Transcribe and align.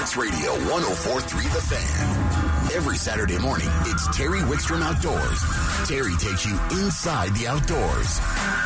Sports 0.00 0.16
Radio 0.16 0.52
1043 0.72 1.44
The 1.44 1.60
Fan. 1.60 2.74
Every 2.74 2.96
Saturday 2.96 3.36
morning, 3.36 3.68
it's 3.84 4.08
Terry 4.16 4.38
Wickstrom 4.38 4.80
Outdoors. 4.80 5.44
Terry 5.86 6.16
takes 6.16 6.46
you 6.46 6.58
inside 6.80 7.34
the 7.34 7.46
outdoors. 7.46 8.18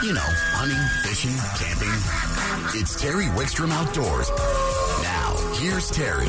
You 0.04 0.12
know, 0.12 0.28
hunting, 0.54 0.78
fishing, 1.02 1.34
camping. 1.58 2.80
It's 2.80 2.94
Terry 2.94 3.24
Wickstrom 3.34 3.72
Outdoors. 3.72 4.30
Now, 5.02 5.34
here's 5.58 5.90
Terry. 5.90 6.28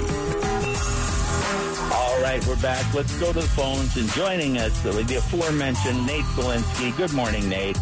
All 1.94 2.20
right, 2.24 2.44
we're 2.48 2.60
back. 2.64 2.92
Let's 2.96 3.16
go 3.20 3.32
to 3.32 3.42
the 3.42 3.48
phones. 3.50 3.96
And 3.98 4.10
joining 4.14 4.58
us, 4.58 4.82
the 4.82 5.18
aforementioned 5.18 6.08
Nate 6.08 6.26
Zelinsky. 6.34 6.98
Good 6.98 7.14
morning, 7.14 7.48
Nate. 7.48 7.78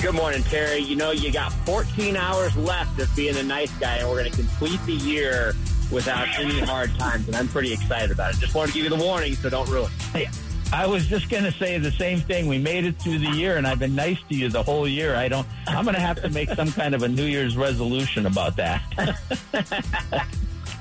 Good 0.00 0.14
morning, 0.14 0.44
Terry. 0.44 0.78
You 0.78 0.94
know, 0.94 1.10
you 1.10 1.32
got 1.32 1.52
14 1.66 2.16
hours 2.16 2.56
left 2.56 3.00
of 3.00 3.14
being 3.16 3.36
a 3.36 3.42
nice 3.42 3.72
guy, 3.78 3.96
and 3.96 4.08
we're 4.08 4.20
going 4.20 4.30
to 4.30 4.36
complete 4.36 4.80
the 4.86 4.94
year 4.94 5.54
without 5.90 6.28
any 6.38 6.60
hard 6.60 6.96
times, 6.98 7.26
and 7.26 7.36
I'm 7.36 7.48
pretty 7.48 7.72
excited 7.72 8.10
about 8.10 8.34
it. 8.34 8.40
Just 8.40 8.54
wanted 8.54 8.68
to 8.68 8.74
give 8.74 8.84
you 8.84 8.96
the 8.96 9.04
warning, 9.04 9.34
so 9.34 9.50
don't 9.50 9.68
ruin 9.68 9.90
it. 9.92 10.02
Hey, 10.02 10.28
I 10.72 10.86
was 10.86 11.06
just 11.06 11.28
going 11.28 11.44
to 11.44 11.52
say 11.52 11.78
the 11.78 11.90
same 11.92 12.20
thing. 12.20 12.46
We 12.46 12.58
made 12.58 12.84
it 12.84 13.00
through 13.00 13.18
the 13.18 13.30
year, 13.30 13.56
and 13.56 13.66
I've 13.66 13.78
been 13.78 13.94
nice 13.94 14.18
to 14.28 14.36
you 14.36 14.48
the 14.48 14.62
whole 14.62 14.86
year. 14.86 15.16
I 15.16 15.28
don't. 15.28 15.46
I'm 15.66 15.84
going 15.84 15.96
to 15.96 16.00
have 16.00 16.22
to 16.22 16.30
make 16.30 16.48
some 16.50 16.70
kind 16.70 16.94
of 16.94 17.02
a 17.02 17.08
New 17.08 17.24
Year's 17.24 17.56
resolution 17.56 18.26
about 18.26 18.56
that. 18.56 18.80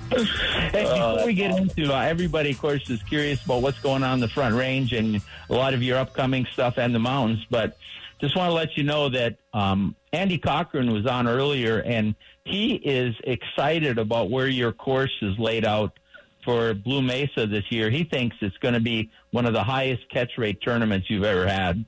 hey, 0.09 0.83
before 0.83 1.25
we 1.25 1.33
get 1.33 1.57
into 1.57 1.93
uh, 1.93 2.01
everybody, 2.01 2.51
of 2.51 2.59
course, 2.59 2.87
is 2.89 3.01
curious 3.03 3.43
about 3.43 3.61
what's 3.61 3.79
going 3.79 4.03
on 4.03 4.15
in 4.15 4.19
the 4.19 4.27
Front 4.27 4.55
Range 4.55 4.93
and 4.93 5.21
a 5.49 5.53
lot 5.53 5.73
of 5.73 5.81
your 5.81 5.97
upcoming 5.97 6.45
stuff 6.53 6.77
and 6.77 6.93
the 6.93 6.99
mountains, 6.99 7.45
but 7.49 7.77
just 8.21 8.35
want 8.35 8.49
to 8.49 8.53
let 8.53 8.75
you 8.77 8.83
know 8.83 9.09
that 9.09 9.37
um, 9.53 9.95
Andy 10.11 10.37
Cochran 10.37 10.91
was 10.91 11.05
on 11.05 11.27
earlier, 11.27 11.79
and 11.79 12.15
he 12.49 12.75
is 12.75 13.15
excited 13.23 13.97
about 13.97 14.29
where 14.29 14.47
your 14.47 14.71
course 14.71 15.15
is 15.21 15.37
laid 15.37 15.65
out 15.65 15.97
for 16.43 16.73
Blue 16.73 17.01
Mesa 17.01 17.45
this 17.45 17.65
year. 17.69 17.89
He 17.89 18.03
thinks 18.03 18.35
it's 18.41 18.57
going 18.57 18.73
to 18.73 18.79
be 18.79 19.09
one 19.31 19.45
of 19.45 19.53
the 19.53 19.63
highest 19.63 20.09
catch 20.09 20.31
rate 20.37 20.59
tournaments 20.61 21.09
you've 21.09 21.23
ever 21.23 21.47
had. 21.47 21.85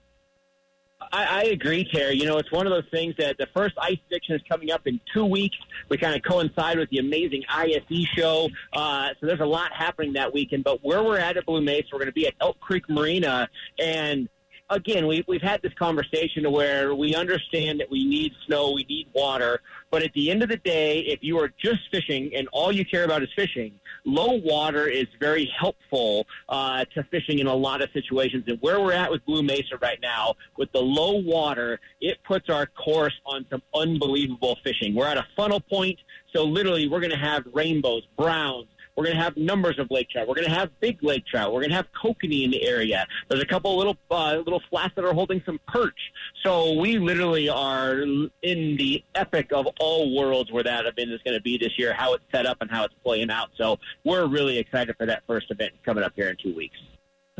I, 1.11 1.25
I 1.25 1.43
agree, 1.45 1.85
Terry. 1.91 2.15
You 2.15 2.25
know, 2.25 2.37
it's 2.37 2.51
one 2.51 2.67
of 2.67 2.71
those 2.71 2.89
things 2.91 3.15
that 3.17 3.37
the 3.37 3.47
first 3.53 3.73
Ice 3.81 3.97
Addiction 4.07 4.35
is 4.35 4.41
coming 4.47 4.71
up 4.71 4.85
in 4.85 4.99
two 5.13 5.25
weeks. 5.25 5.57
We 5.89 5.97
kind 5.97 6.15
of 6.15 6.21
coincide 6.21 6.77
with 6.77 6.89
the 6.89 6.99
amazing 6.99 7.43
ISE 7.49 8.05
show. 8.15 8.49
Uh, 8.71 9.09
so 9.19 9.25
there's 9.25 9.39
a 9.39 9.45
lot 9.45 9.73
happening 9.73 10.13
that 10.13 10.33
weekend. 10.33 10.63
But 10.63 10.79
where 10.83 11.03
we're 11.03 11.17
at 11.17 11.37
at 11.37 11.45
Blue 11.45 11.61
Mesa, 11.61 11.87
we're 11.91 11.99
going 11.99 12.07
to 12.07 12.13
be 12.13 12.27
at 12.27 12.33
Elk 12.39 12.59
Creek 12.59 12.87
Marina. 12.89 13.49
And 13.79 14.29
again, 14.71 15.05
we, 15.05 15.23
we've 15.27 15.41
had 15.41 15.61
this 15.61 15.73
conversation 15.73 16.49
where 16.51 16.95
we 16.95 17.13
understand 17.13 17.79
that 17.79 17.91
we 17.91 18.05
need 18.05 18.33
snow, 18.47 18.71
we 18.71 18.85
need 18.89 19.07
water, 19.13 19.61
but 19.91 20.01
at 20.01 20.13
the 20.13 20.31
end 20.31 20.41
of 20.41 20.49
the 20.49 20.57
day, 20.57 21.01
if 21.01 21.19
you 21.21 21.37
are 21.39 21.51
just 21.63 21.81
fishing 21.91 22.31
and 22.35 22.47
all 22.53 22.71
you 22.71 22.85
care 22.85 23.03
about 23.03 23.21
is 23.21 23.29
fishing, 23.35 23.73
low 24.05 24.39
water 24.43 24.87
is 24.87 25.07
very 25.19 25.51
helpful 25.59 26.25
uh, 26.49 26.85
to 26.95 27.03
fishing 27.11 27.39
in 27.39 27.47
a 27.47 27.53
lot 27.53 27.81
of 27.81 27.89
situations. 27.93 28.45
And 28.47 28.57
where 28.61 28.79
we're 28.79 28.93
at 28.93 29.11
with 29.11 29.23
Blue 29.25 29.43
Mesa 29.43 29.77
right 29.81 29.99
now, 30.01 30.35
with 30.57 30.71
the 30.71 30.79
low 30.79 31.17
water, 31.19 31.79
it 31.99 32.17
puts 32.23 32.49
our 32.49 32.65
course 32.65 33.13
on 33.25 33.45
some 33.49 33.61
unbelievable 33.75 34.57
fishing. 34.63 34.95
We're 34.95 35.07
at 35.07 35.17
a 35.17 35.27
funnel 35.35 35.59
point, 35.59 35.99
so 36.33 36.45
literally 36.45 36.87
we're 36.87 37.01
going 37.01 37.11
to 37.11 37.17
have 37.17 37.43
rainbows, 37.53 38.03
browns, 38.17 38.67
we're 39.01 39.07
going 39.07 39.17
to 39.17 39.23
have 39.23 39.35
numbers 39.35 39.79
of 39.79 39.89
lake 39.89 40.11
trout. 40.11 40.27
We're 40.27 40.35
going 40.35 40.47
to 40.47 40.53
have 40.53 40.69
big 40.79 41.01
lake 41.01 41.25
trout. 41.25 41.51
We're 41.51 41.61
going 41.61 41.71
to 41.71 41.75
have 41.75 41.87
kokanee 41.91 42.43
in 42.43 42.51
the 42.51 42.61
area. 42.61 43.07
There's 43.29 43.41
a 43.41 43.47
couple 43.47 43.75
little 43.75 43.97
uh, 44.11 44.35
little 44.45 44.61
flats 44.69 44.93
that 44.95 45.03
are 45.03 45.13
holding 45.13 45.41
some 45.43 45.59
perch. 45.67 45.97
So 46.45 46.73
we 46.73 46.99
literally 46.99 47.49
are 47.49 48.01
in 48.01 48.29
the 48.43 49.03
epic 49.15 49.51
of 49.53 49.65
all 49.79 50.15
worlds 50.15 50.51
where 50.51 50.61
that 50.61 50.85
event 50.85 51.09
is 51.09 51.19
going 51.25 51.35
to 51.35 51.41
be 51.41 51.57
this 51.57 51.79
year, 51.79 51.93
how 51.93 52.13
it's 52.13 52.23
set 52.31 52.45
up 52.45 52.57
and 52.61 52.69
how 52.69 52.83
it's 52.83 52.93
playing 53.03 53.31
out. 53.31 53.49
So 53.57 53.79
we're 54.03 54.27
really 54.27 54.59
excited 54.59 54.95
for 54.97 55.07
that 55.07 55.23
first 55.25 55.49
event 55.49 55.73
coming 55.83 56.03
up 56.03 56.13
here 56.15 56.29
in 56.29 56.37
two 56.37 56.55
weeks. 56.55 56.77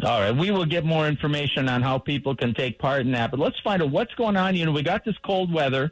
All 0.04 0.20
right, 0.20 0.36
we 0.36 0.50
will 0.50 0.66
get 0.66 0.84
more 0.84 1.08
information 1.08 1.70
on 1.70 1.84
how 1.84 2.00
people 2.00 2.36
can 2.36 2.56
take 2.56 2.80
part 2.80 3.02
in 3.02 3.12
that. 3.12 3.30
But 3.30 3.40
let's 3.40 3.60
find 3.60 3.84
out 3.84 3.92
what's 3.92 4.16
going 4.16 4.36
on. 4.36 4.56
You 4.56 4.66
know, 4.66 4.72
we 4.72 4.82
got 4.82 5.06
this 5.06 5.18
cold 5.24 5.54
weather 5.54 5.92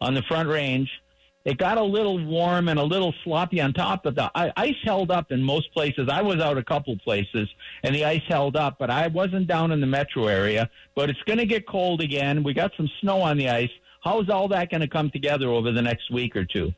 on 0.00 0.14
the 0.14 0.22
front 0.22 0.48
range. 0.48 0.88
It 1.48 1.56
got 1.56 1.78
a 1.78 1.82
little 1.82 2.22
warm 2.22 2.68
and 2.68 2.78
a 2.78 2.82
little 2.82 3.14
sloppy 3.24 3.58
on 3.62 3.72
top, 3.72 4.02
but 4.02 4.14
the 4.14 4.30
ice 4.34 4.76
held 4.84 5.10
up 5.10 5.32
in 5.32 5.42
most 5.42 5.72
places. 5.72 6.06
I 6.12 6.20
was 6.20 6.40
out 6.40 6.58
a 6.58 6.62
couple 6.62 6.94
places, 6.98 7.48
and 7.82 7.94
the 7.94 8.04
ice 8.04 8.20
held 8.28 8.54
up, 8.54 8.76
but 8.78 8.90
I 8.90 9.06
wasn't 9.06 9.46
down 9.46 9.72
in 9.72 9.80
the 9.80 9.86
metro 9.86 10.26
area. 10.26 10.68
But 10.94 11.08
it's 11.08 11.22
going 11.22 11.38
to 11.38 11.46
get 11.46 11.66
cold 11.66 12.02
again. 12.02 12.42
We 12.42 12.52
got 12.52 12.72
some 12.76 12.90
snow 13.00 13.22
on 13.22 13.38
the 13.38 13.48
ice. 13.48 13.70
How's 14.04 14.28
all 14.28 14.48
that 14.48 14.70
going 14.70 14.82
to 14.82 14.88
come 14.88 15.10
together 15.10 15.48
over 15.48 15.72
the 15.72 15.80
next 15.80 16.10
week 16.12 16.36
or 16.36 16.44
two? 16.44 16.74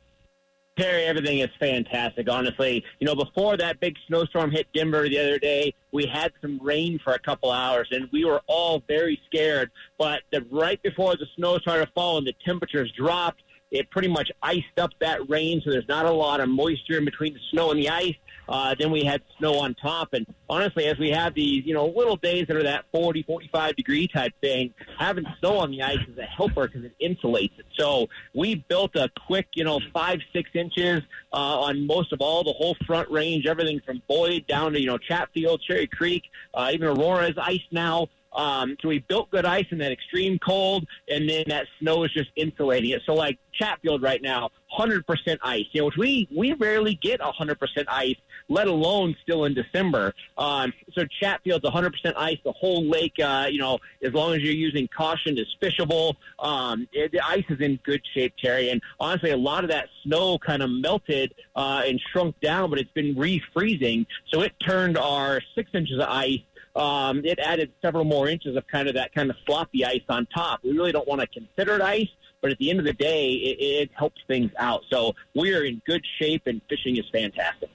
Terry, 0.78 1.02
everything 1.02 1.40
is 1.40 1.50
fantastic, 1.58 2.30
honestly. 2.30 2.84
You 3.00 3.08
know, 3.08 3.16
before 3.16 3.56
that 3.56 3.80
big 3.80 3.96
snowstorm 4.06 4.52
hit 4.52 4.68
Denver 4.72 5.08
the 5.08 5.18
other 5.18 5.40
day, 5.40 5.74
we 5.90 6.06
had 6.06 6.30
some 6.40 6.60
rain 6.62 7.00
for 7.02 7.14
a 7.14 7.18
couple 7.18 7.50
hours, 7.50 7.88
and 7.90 8.08
we 8.12 8.24
were 8.24 8.40
all 8.46 8.84
very 8.86 9.20
scared. 9.26 9.72
But 9.98 10.22
the, 10.30 10.46
right 10.48 10.80
before 10.80 11.16
the 11.16 11.26
snow 11.34 11.58
started 11.58 11.88
falling, 11.92 12.24
the 12.24 12.36
temperatures 12.44 12.92
dropped 12.96 13.42
it 13.70 13.90
pretty 13.90 14.08
much 14.08 14.30
iced 14.42 14.78
up 14.78 14.90
that 15.00 15.28
rain, 15.28 15.62
so 15.64 15.70
there's 15.70 15.88
not 15.88 16.06
a 16.06 16.12
lot 16.12 16.40
of 16.40 16.48
moisture 16.48 16.98
in 16.98 17.04
between 17.04 17.34
the 17.34 17.40
snow 17.50 17.70
and 17.70 17.78
the 17.80 17.88
ice. 17.88 18.14
Uh, 18.50 18.74
then 18.76 18.90
we 18.90 19.04
had 19.04 19.22
snow 19.38 19.54
on 19.60 19.74
top. 19.74 20.12
And 20.12 20.26
honestly, 20.48 20.86
as 20.86 20.98
we 20.98 21.10
have 21.10 21.34
these, 21.34 21.64
you 21.64 21.72
know, 21.72 21.86
little 21.86 22.16
days 22.16 22.46
that 22.48 22.56
are 22.56 22.64
that 22.64 22.84
40, 22.90 23.22
45 23.22 23.76
degree 23.76 24.08
type 24.08 24.32
thing, 24.40 24.74
having 24.98 25.24
snow 25.38 25.58
on 25.58 25.70
the 25.70 25.82
ice 25.82 26.00
is 26.08 26.18
a 26.18 26.24
helper 26.24 26.66
because 26.66 26.82
it 26.84 26.94
insulates 27.00 27.56
it. 27.58 27.66
So 27.78 28.08
we 28.34 28.56
built 28.68 28.96
a 28.96 29.08
quick, 29.26 29.46
you 29.54 29.62
know, 29.62 29.78
five, 29.94 30.18
six 30.32 30.50
inches 30.54 31.00
uh, 31.32 31.60
on 31.60 31.86
most 31.86 32.12
of 32.12 32.20
all 32.20 32.42
the 32.42 32.52
whole 32.52 32.76
front 32.86 33.08
range, 33.08 33.46
everything 33.46 33.80
from 33.86 34.02
Boyd 34.08 34.48
down 34.48 34.72
to, 34.72 34.80
you 34.80 34.86
know, 34.86 34.98
Chatfield, 34.98 35.62
Cherry 35.62 35.86
Creek, 35.86 36.24
uh, 36.52 36.70
even 36.72 36.88
Aurora's 36.88 37.38
ice 37.40 37.60
now. 37.70 38.08
Um, 38.32 38.76
so 38.80 38.88
we 38.88 39.00
built 39.00 39.30
good 39.30 39.44
ice 39.44 39.66
in 39.70 39.78
that 39.78 39.92
extreme 39.92 40.38
cold, 40.38 40.86
and 41.08 41.28
then 41.28 41.44
that 41.48 41.66
snow 41.80 42.04
is 42.04 42.12
just 42.12 42.30
insulating 42.36 42.90
it. 42.90 43.02
So 43.04 43.14
like 43.14 43.38
Chatfield 43.52 44.02
right 44.02 44.22
now, 44.22 44.50
100% 44.78 45.02
ice. 45.42 45.64
You 45.72 45.80
know, 45.80 45.86
which 45.86 45.96
we 45.96 46.28
we 46.34 46.52
rarely 46.54 46.94
get 46.94 47.20
100% 47.20 47.56
ice, 47.88 48.14
let 48.48 48.68
alone 48.68 49.16
still 49.22 49.44
in 49.44 49.54
December. 49.54 50.14
Um, 50.38 50.72
so 50.92 51.04
Chatfield's 51.20 51.64
100% 51.64 51.92
ice. 52.16 52.38
The 52.44 52.52
whole 52.52 52.84
lake, 52.84 53.14
uh, 53.22 53.48
you 53.50 53.58
know, 53.58 53.78
as 54.02 54.12
long 54.12 54.34
as 54.34 54.40
you're 54.42 54.52
using 54.52 54.88
caution, 54.88 55.36
is 55.38 55.46
fishable. 55.60 56.14
Um, 56.38 56.88
it, 56.92 57.12
the 57.12 57.20
ice 57.20 57.44
is 57.48 57.60
in 57.60 57.80
good 57.82 58.02
shape, 58.14 58.34
Terry. 58.38 58.70
And 58.70 58.80
honestly, 58.98 59.30
a 59.30 59.36
lot 59.36 59.64
of 59.64 59.70
that 59.70 59.88
snow 60.04 60.38
kind 60.38 60.62
of 60.62 60.70
melted 60.70 61.34
uh, 61.56 61.82
and 61.84 62.00
shrunk 62.12 62.38
down, 62.40 62.70
but 62.70 62.78
it's 62.78 62.92
been 62.92 63.14
refreezing. 63.16 64.06
So 64.28 64.42
it 64.42 64.52
turned 64.60 64.96
our 64.96 65.40
six 65.54 65.70
inches 65.74 65.98
of 65.98 66.08
ice 66.08 66.40
um, 66.76 67.24
it 67.24 67.38
added 67.38 67.72
several 67.82 68.04
more 68.04 68.28
inches 68.28 68.56
of 68.56 68.66
kind 68.66 68.88
of 68.88 68.94
that 68.94 69.12
kind 69.12 69.30
of 69.30 69.36
floppy 69.46 69.84
ice 69.84 70.02
on 70.08 70.26
top. 70.26 70.60
We 70.62 70.72
really 70.72 70.92
don't 70.92 71.08
want 71.08 71.20
to 71.20 71.26
consider 71.26 71.74
it 71.76 71.82
ice, 71.82 72.08
but 72.40 72.50
at 72.50 72.58
the 72.58 72.70
end 72.70 72.78
of 72.78 72.84
the 72.84 72.92
day, 72.92 73.32
it, 73.32 73.56
it 73.60 73.90
helps 73.96 74.20
things 74.26 74.50
out. 74.58 74.82
So 74.90 75.14
we 75.34 75.54
are 75.54 75.64
in 75.64 75.82
good 75.86 76.04
shape, 76.20 76.42
and 76.46 76.60
fishing 76.68 76.96
is 76.96 77.04
fantastic. 77.12 77.70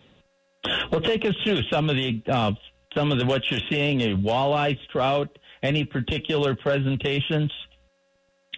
Well, 0.91 1.01
take 1.01 1.25
us 1.25 1.35
through 1.43 1.61
some 1.71 1.89
of 1.89 1.95
the 1.95 2.21
uh, 2.27 2.53
some 2.95 3.11
of 3.11 3.19
the 3.19 3.25
what 3.25 3.51
you're 3.51 3.59
seeing: 3.69 4.01
a 4.01 4.15
walleye, 4.15 4.77
trout. 4.91 5.37
Any 5.61 5.83
particular 5.83 6.55
presentations? 6.55 7.51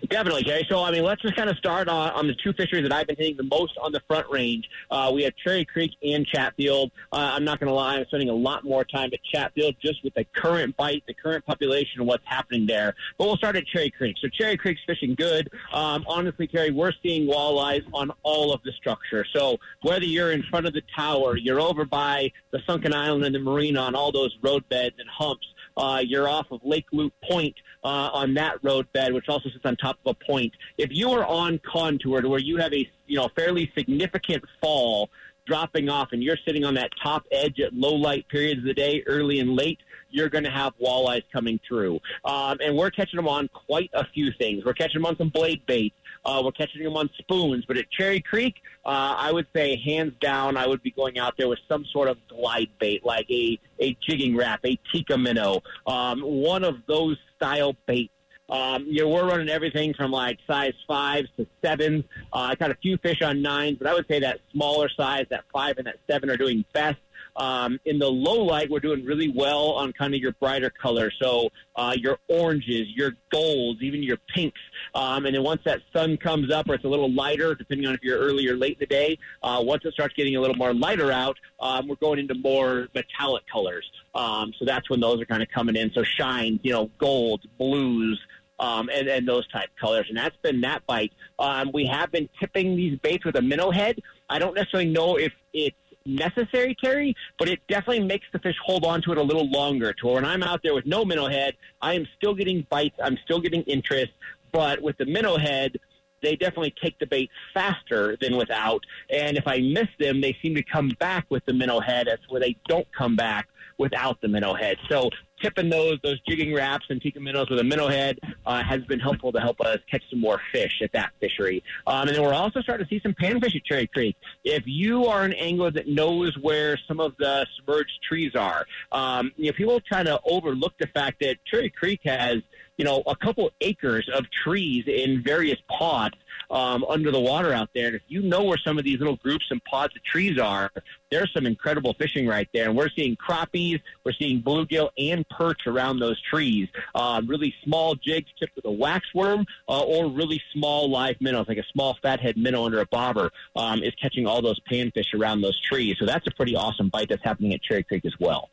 Definitely, 0.10 0.44
Gary. 0.44 0.66
So, 0.70 0.84
I 0.84 0.92
mean, 0.92 1.04
let's 1.04 1.22
just 1.22 1.36
kind 1.36 1.50
of 1.50 1.58
start 1.58 1.88
on, 1.88 2.12
on 2.12 2.28
the 2.28 2.36
two 2.36 2.54
fisheries 2.54 2.84
that 2.84 2.94
I've 2.94 3.08
been 3.08 3.16
hitting 3.16 3.38
the 3.38 3.44
most 3.44 3.78
on 3.82 3.92
the 3.92 4.02
front 4.08 4.30
range. 4.30 4.70
Uh, 4.92 5.12
we 5.14 5.24
have 5.24 5.34
Cherry 5.36 5.66
Creek 5.66 5.92
and 6.04 6.26
Chatfield. 6.26 6.92
Uh, 7.12 7.32
I'm 7.34 7.44
not 7.44 7.60
going 7.60 7.68
to 7.68 7.74
lie, 7.74 7.98
I'm 7.98 8.06
spending 8.06 8.30
a 8.30 8.34
lot 8.34 8.64
more 8.64 8.84
time 8.84 9.10
at 9.14 9.20
Chatfield 9.24 9.76
just 9.82 10.04
with 10.04 10.14
the 10.14 10.26
current 10.36 10.78
bite, 10.78 11.04
the 11.08 11.14
current 11.14 11.46
population, 11.46 12.00
and 12.00 12.08
what's 12.08 12.26
happening 12.26 12.68
there. 12.68 12.94
But 13.18 13.26
we'll 13.26 13.38
start 13.38 13.56
at 13.56 13.66
Cherry 13.66 13.90
Creek. 13.90 14.16
So, 14.22 14.28
Cherry 14.30 14.58
Creek's 14.58 14.82
fishing 14.86 15.16
good. 15.16 15.50
Um, 15.74 16.06
honestly, 16.08 16.48
Terry, 16.48 16.72
we're 16.72 16.94
seeing 17.04 17.28
walleyes 17.28 17.84
on 17.94 18.12
all 18.24 18.54
of 18.54 18.62
the 18.64 18.72
structure. 18.74 19.26
So, 19.34 19.58
whether 19.82 20.06
you're 20.06 20.32
in 20.32 20.44
front 20.44 20.68
of 20.68 20.74
the 20.74 20.84
tower, 20.96 21.38
you're 21.38 21.60
over 21.60 21.86
by 21.86 22.32
the 22.52 22.60
Sunken 22.68 22.94
Island 22.94 23.26
and 23.26 23.34
the 23.34 23.40
marina 23.40 23.82
on 23.82 23.96
all 23.96 24.12
those 24.12 24.36
road 24.42 24.68
beds 24.70 24.96
and 25.00 25.10
humps, 25.10 25.48
uh, 25.78 26.02
you're 26.04 26.28
off 26.28 26.48
of 26.52 26.60
Lake 26.64 26.88
Loop 26.92 27.14
Point 27.30 27.56
uh, 27.84 28.10
on 28.14 28.34
that 28.34 28.56
roadbed, 28.64 29.14
which 29.14 29.30
also 29.30 29.50
sits 29.50 29.66
on 29.66 29.76
top 29.78 29.98
of 30.06 30.16
a 30.20 30.26
point. 30.26 30.54
If 30.78 30.90
you 30.92 31.12
are 31.12 31.26
on 31.26 31.60
contour 31.60 32.22
to 32.22 32.30
where 32.30 32.40
you 32.40 32.58
have 32.58 32.74
a 32.74 32.90
you 33.06 33.18
know 33.18 33.30
fairly 33.36 33.72
significant 33.78 34.44
fall 34.62 35.10
dropping 35.46 35.90
off 35.90 36.10
and 36.12 36.22
you're 36.22 36.38
sitting 36.46 36.66
on 36.66 36.74
that 36.74 36.92
top 37.02 37.24
edge 37.32 37.60
at 37.60 37.74
low 37.74 37.96
light 37.96 38.28
periods 38.28 38.60
of 38.60 38.66
the 38.66 38.74
day, 38.74 39.02
early 39.08 39.40
and 39.40 39.56
late, 39.56 39.80
you're 40.10 40.30
going 40.30 40.44
to 40.44 40.52
have 40.52 40.74
walleyes 40.84 41.24
coming 41.32 41.60
through. 41.68 42.00
Um, 42.26 42.58
and 42.62 42.76
we're 42.76 42.92
catching 42.92 43.18
them 43.18 43.28
on 43.28 43.48
quite 43.50 43.90
a 43.94 44.06
few 44.06 44.32
things. 44.38 44.66
We're 44.66 44.74
catching 44.74 45.02
them 45.02 45.06
on 45.06 45.18
some 45.18 45.30
blade 45.30 45.66
bait. 45.66 45.94
Uh, 46.28 46.42
we're 46.44 46.52
catching 46.52 46.84
them 46.84 46.98
on 46.98 47.10
spoons. 47.18 47.64
But 47.66 47.78
at 47.78 47.90
Cherry 47.90 48.22
Creek, 48.22 48.56
uh, 48.86 49.16
I 49.18 49.32
would 49.32 49.48
say 49.56 49.78
hands 49.78 50.14
down, 50.20 50.58
I 50.58 50.68
would 50.68 50.84
be 50.84 50.92
going 50.92 51.18
out 51.18 51.36
there 51.38 51.48
with 51.48 51.60
some 51.68 51.86
sort 51.86 52.10
of 52.10 52.18
glide 52.28 52.70
bait, 52.80 53.06
like 53.06 53.28
a, 53.32 53.58
a 53.80 53.98
jigging 54.06 54.36
Rap, 54.36 54.60
a 54.66 54.78
tikka 54.92 55.18
minnow, 55.18 55.62
um, 55.88 56.22
one 56.22 56.64
of 56.64 56.76
those 56.86 57.18
style 57.38 57.76
baits 57.88 58.12
Um, 58.50 58.86
you 58.88 59.02
know, 59.02 59.10
we're 59.10 59.28
running 59.28 59.50
everything 59.50 59.94
from 59.94 60.12
like 60.12 60.38
size 60.48 60.78
fives 60.88 61.28
to 61.38 61.46
sevens. 61.64 62.06
Uh, 62.32 62.52
I 62.52 62.56
got 62.56 62.72
a 62.72 62.76
few 62.76 62.98
fish 62.98 63.22
on 63.22 63.42
nines, 63.42 63.78
but 63.78 63.88
I 63.88 63.94
would 63.94 64.08
say 64.08 64.20
that 64.20 64.40
smaller 64.54 64.90
size, 64.90 65.26
that 65.32 65.44
five 65.52 65.78
and 65.78 65.88
that 65.88 65.98
seven, 66.10 66.30
are 66.30 66.38
doing 66.38 66.64
best. 66.72 66.98
Um, 67.38 67.80
in 67.86 68.00
the 68.00 68.10
low 68.10 68.44
light, 68.44 68.70
we're 68.70 68.80
doing 68.80 69.06
really 69.06 69.30
well 69.30 69.72
on 69.72 69.94
kind 69.94 70.14
of 70.14 70.20
your 70.20 70.34
brighter 70.34 70.70
colors. 70.70 71.16
So 71.22 71.50
uh, 71.76 71.94
your 71.96 72.18
oranges, 72.28 72.88
your 72.96 73.12
golds, 73.32 73.82
even 73.82 74.04
your 74.04 74.18
pinks. 74.34 74.60
Um, 74.96 75.26
and 75.26 75.36
then 75.36 75.44
once 75.44 75.62
that 75.66 75.82
sun 75.96 76.18
comes 76.18 76.52
up, 76.52 76.68
or 76.68 76.74
it's 76.74 76.84
a 76.84 76.88
little 76.88 77.14
lighter, 77.14 77.56
depending 77.56 77.88
on 77.88 77.94
if 77.94 78.02
you're 78.02 78.20
early 78.20 78.48
or 78.48 78.58
late 78.58 78.74
in 78.74 78.80
the 78.80 78.86
day, 78.88 79.18
uh, 79.44 79.62
once 79.64 79.84
it 79.86 79.94
starts 79.94 80.14
getting 80.16 80.36
a 80.36 80.42
little 80.42 80.56
more 80.56 80.74
lighter 80.74 81.12
out, 81.12 81.38
um, 81.60 81.88
we're 81.88 81.96
going 81.96 82.20
into 82.20 82.34
more 82.34 82.88
metallic 82.96 83.44
colors. 83.52 83.90
Um, 84.16 84.52
so 84.58 84.66
that's 84.66 84.90
when 84.90 85.00
those 85.00 85.22
are 85.22 85.26
kind 85.26 85.44
of 85.44 85.50
coming 85.50 85.76
in. 85.76 85.92
So 85.94 86.04
shine, 86.04 86.60
you 86.64 86.72
know, 86.72 86.90
golds, 86.98 87.46
blues, 87.58 88.20
um, 88.60 88.90
and, 88.92 89.08
and 89.08 89.28
those 89.28 89.48
type 89.50 89.70
colors. 89.80 90.08
And 90.10 90.18
that's 90.18 90.36
been 90.42 90.62
that 90.62 90.86
bite. 90.88 91.12
Um, 91.38 91.72
we 91.74 91.86
have 91.86 92.12
been 92.12 92.28
tipping 92.40 92.76
these 92.76 92.98
baits 93.00 93.24
with 93.24 93.36
a 93.36 93.42
minnow 93.42 93.72
head. 93.72 94.00
I 94.30 94.40
don't 94.40 94.56
necessarily 94.56 94.90
know 94.90 95.18
if 95.18 95.32
it's 95.54 95.76
necessary, 96.08 96.76
Terry, 96.82 97.16
but 97.38 97.50
it 97.50 97.60
definitely 97.68 98.04
makes 98.04 98.26
the 98.32 98.40
fish 98.40 98.56
hold 98.64 98.86
on 98.86 99.02
to 99.04 99.12
it 99.12 99.18
a 99.18 99.24
little 99.24 99.50
longer. 99.50 99.94
To 99.94 100.08
when 100.08 100.26
I'm 100.26 100.44
out 100.44 100.62
there 100.64 100.74
with 100.74 100.86
no 100.86 101.06
minnow 101.06 101.28
head, 101.28 101.56
I 101.82 101.94
am 101.94 102.08
still 102.18 102.34
getting 102.34 102.66
bites, 102.70 102.96
I'm 103.04 103.18
still 103.24 103.40
getting 103.40 103.62
interest, 103.64 104.14
but 104.52 104.82
with 104.82 104.98
the 104.98 105.06
minnow 105.06 105.38
head, 105.38 105.78
they 106.24 106.36
definitely 106.36 106.74
take 106.82 106.98
the 107.00 107.06
bait 107.06 107.30
faster 107.54 108.18
than 108.20 108.38
without. 108.38 108.84
And 109.10 109.38
if 109.38 109.48
I 109.48 109.60
miss 109.60 109.88
them, 110.00 110.20
they 110.22 110.36
seem 110.42 110.56
to 110.56 110.64
come 110.64 110.90
back 111.00 111.26
with 111.30 111.46
the 111.46 111.54
minnow 111.54 111.80
head. 111.80 112.08
That's 112.08 112.28
where 112.30 112.42
they 112.42 112.56
don't 112.68 112.88
come 112.92 113.16
back 113.16 113.48
without 113.78 114.20
the 114.22 114.28
minnow 114.28 114.54
head. 114.54 114.78
So 114.90 115.10
tipping 115.42 115.70
those 115.70 116.00
those 116.04 116.20
jigging 116.28 116.54
Raps 116.54 116.86
and 116.90 117.02
tikka 117.02 117.20
minnows 117.20 117.50
with 117.50 117.60
a 117.60 117.64
minnow 117.64 117.88
head 117.88 118.20
uh, 118.46 118.64
has 118.64 118.82
been 118.86 119.00
helpful 119.00 119.32
to 119.32 119.40
help 119.40 119.62
us 119.62 119.78
catch 119.90 120.04
some 120.10 120.20
more 120.20 120.42
fish 120.52 120.82
at 120.82 120.92
that 120.94 121.12
fishery. 121.20 121.64
Um, 121.86 122.08
and 122.08 122.18
then 122.18 122.24
we're 122.24 122.34
also 122.34 122.62
starting 122.62 122.86
to 122.86 122.90
see 122.90 123.00
some 123.02 123.14
panfish 123.14 123.56
at 123.56 123.64
Cherry 123.64 123.88
Creek. 123.88 124.16
If 124.44 124.64
you 124.66 125.06
are 125.06 125.24
an 125.24 125.34
angler 125.34 125.72
that 125.72 125.88
knows 125.88 126.38
where 126.42 126.78
some 126.88 127.00
of 127.00 127.16
the 127.18 127.46
submerged 127.56 128.00
trees 128.08 128.36
are, 128.36 128.66
um, 128.92 129.32
you 129.36 129.48
know, 129.48 129.54
people 129.54 129.80
kind 129.90 130.08
of 130.08 130.20
overlook 130.26 130.74
the 130.80 130.88
fact 130.88 131.20
that 131.22 131.38
Cherry 131.46 131.70
Creek 131.70 132.02
has 132.06 132.38
you 132.78 132.86
know, 132.86 133.04
a 133.08 133.16
couple 133.16 133.52
acres 133.62 134.10
of 134.14 134.30
trees 134.30 134.86
in 134.88 135.24
various 135.24 135.58
pods 135.68 136.16
um, 136.50 136.86
under 136.88 137.12
the 137.12 137.20
water 137.20 137.52
out 137.52 137.70
there. 137.74 137.88
And 137.88 137.96
if 137.96 138.04
you 138.08 138.22
know 138.22 138.44
where 138.44 138.58
some 138.58 138.78
of 138.78 138.84
these 138.84 139.00
little 139.00 139.18
groups 139.18 139.48
and 139.50 139.64
pods 139.66 139.96
of 139.96 140.04
trees 140.04 140.40
are, 140.40 140.72
there's 141.12 141.32
some 141.34 141.46
incredible 141.46 141.94
fishing 141.94 142.28
right 142.28 142.48
there. 142.54 142.70
And 142.70 142.78
we're 142.78 142.90
seeing 142.90 143.16
crappies, 143.16 143.82
we're 144.06 144.14
seeing 144.14 144.42
bluegill 144.42 144.90
and 144.98 145.28
perch 145.30 145.66
around 145.68 146.00
those 146.00 146.22
trees. 146.22 146.68
Uh, 146.94 147.22
really 147.26 147.54
small 147.64 147.96
jigs 147.96 148.30
tipped 148.40 148.56
with 148.56 148.66
a 148.66 148.70
waxworm 148.72 149.46
uh, 149.68 149.82
or 149.82 150.10
really 150.10 150.42
small 150.54 150.90
live 150.90 151.16
minnows, 151.20 151.48
like 151.48 151.58
a 151.58 151.66
small 151.74 151.98
fathead 152.02 152.38
minnow 152.38 152.66
under 152.66 152.80
a 152.80 152.86
bobber, 152.86 153.32
um, 153.56 153.84
is 153.84 153.94
catching 153.96 154.28
all 154.28 154.42
those 154.42 154.60
panfish 154.72 155.14
around 155.20 155.42
those 155.42 155.60
trees. 155.62 155.96
So 156.00 156.06
that's 156.06 156.28
a 156.28 156.32
pretty 156.32 156.56
awesome 156.56 156.90
bite 156.90 157.10
that's 157.10 157.24
happening 157.24 157.54
at 157.54 157.62
Cherry 157.62 157.84
Creek 157.84 158.06
as 158.06 158.14
well. 158.20 158.50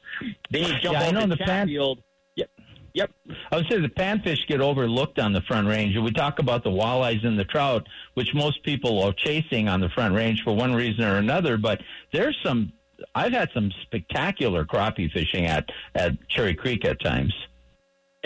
Then 0.50 0.62
you 0.62 0.78
jump 0.80 0.94
yeah, 0.94 1.00
over 1.00 1.04
I 1.04 1.10
know 1.10 1.20
to 1.20 1.26
the 1.26 1.36
pan- 1.36 1.68
Yep. 2.36 2.50
Yep. 2.94 3.10
I 3.50 3.56
would 3.56 3.66
say 3.68 3.80
the 3.80 3.88
panfish 3.88 4.46
get 4.46 4.60
overlooked 4.60 5.18
on 5.18 5.32
the 5.32 5.40
front 5.42 5.66
range. 5.66 5.96
We 5.96 6.12
talk 6.12 6.38
about 6.38 6.62
the 6.62 6.70
walleyes 6.70 7.26
and 7.26 7.36
the 7.36 7.44
trout, 7.44 7.88
which 8.14 8.32
most 8.34 8.62
people 8.62 9.02
are 9.02 9.12
chasing 9.12 9.68
on 9.68 9.80
the 9.80 9.88
front 9.88 10.14
range 10.14 10.42
for 10.44 10.54
one 10.54 10.72
reason 10.72 11.04
or 11.04 11.16
another. 11.16 11.58
But 11.58 11.82
there's 12.12 12.38
some. 12.44 12.72
I've 13.16 13.32
had 13.32 13.50
some 13.52 13.72
spectacular 13.82 14.64
crappie 14.64 15.10
fishing 15.10 15.46
at 15.46 15.68
at 15.96 16.12
Cherry 16.28 16.54
Creek 16.54 16.84
at 16.84 17.02
times. 17.02 17.34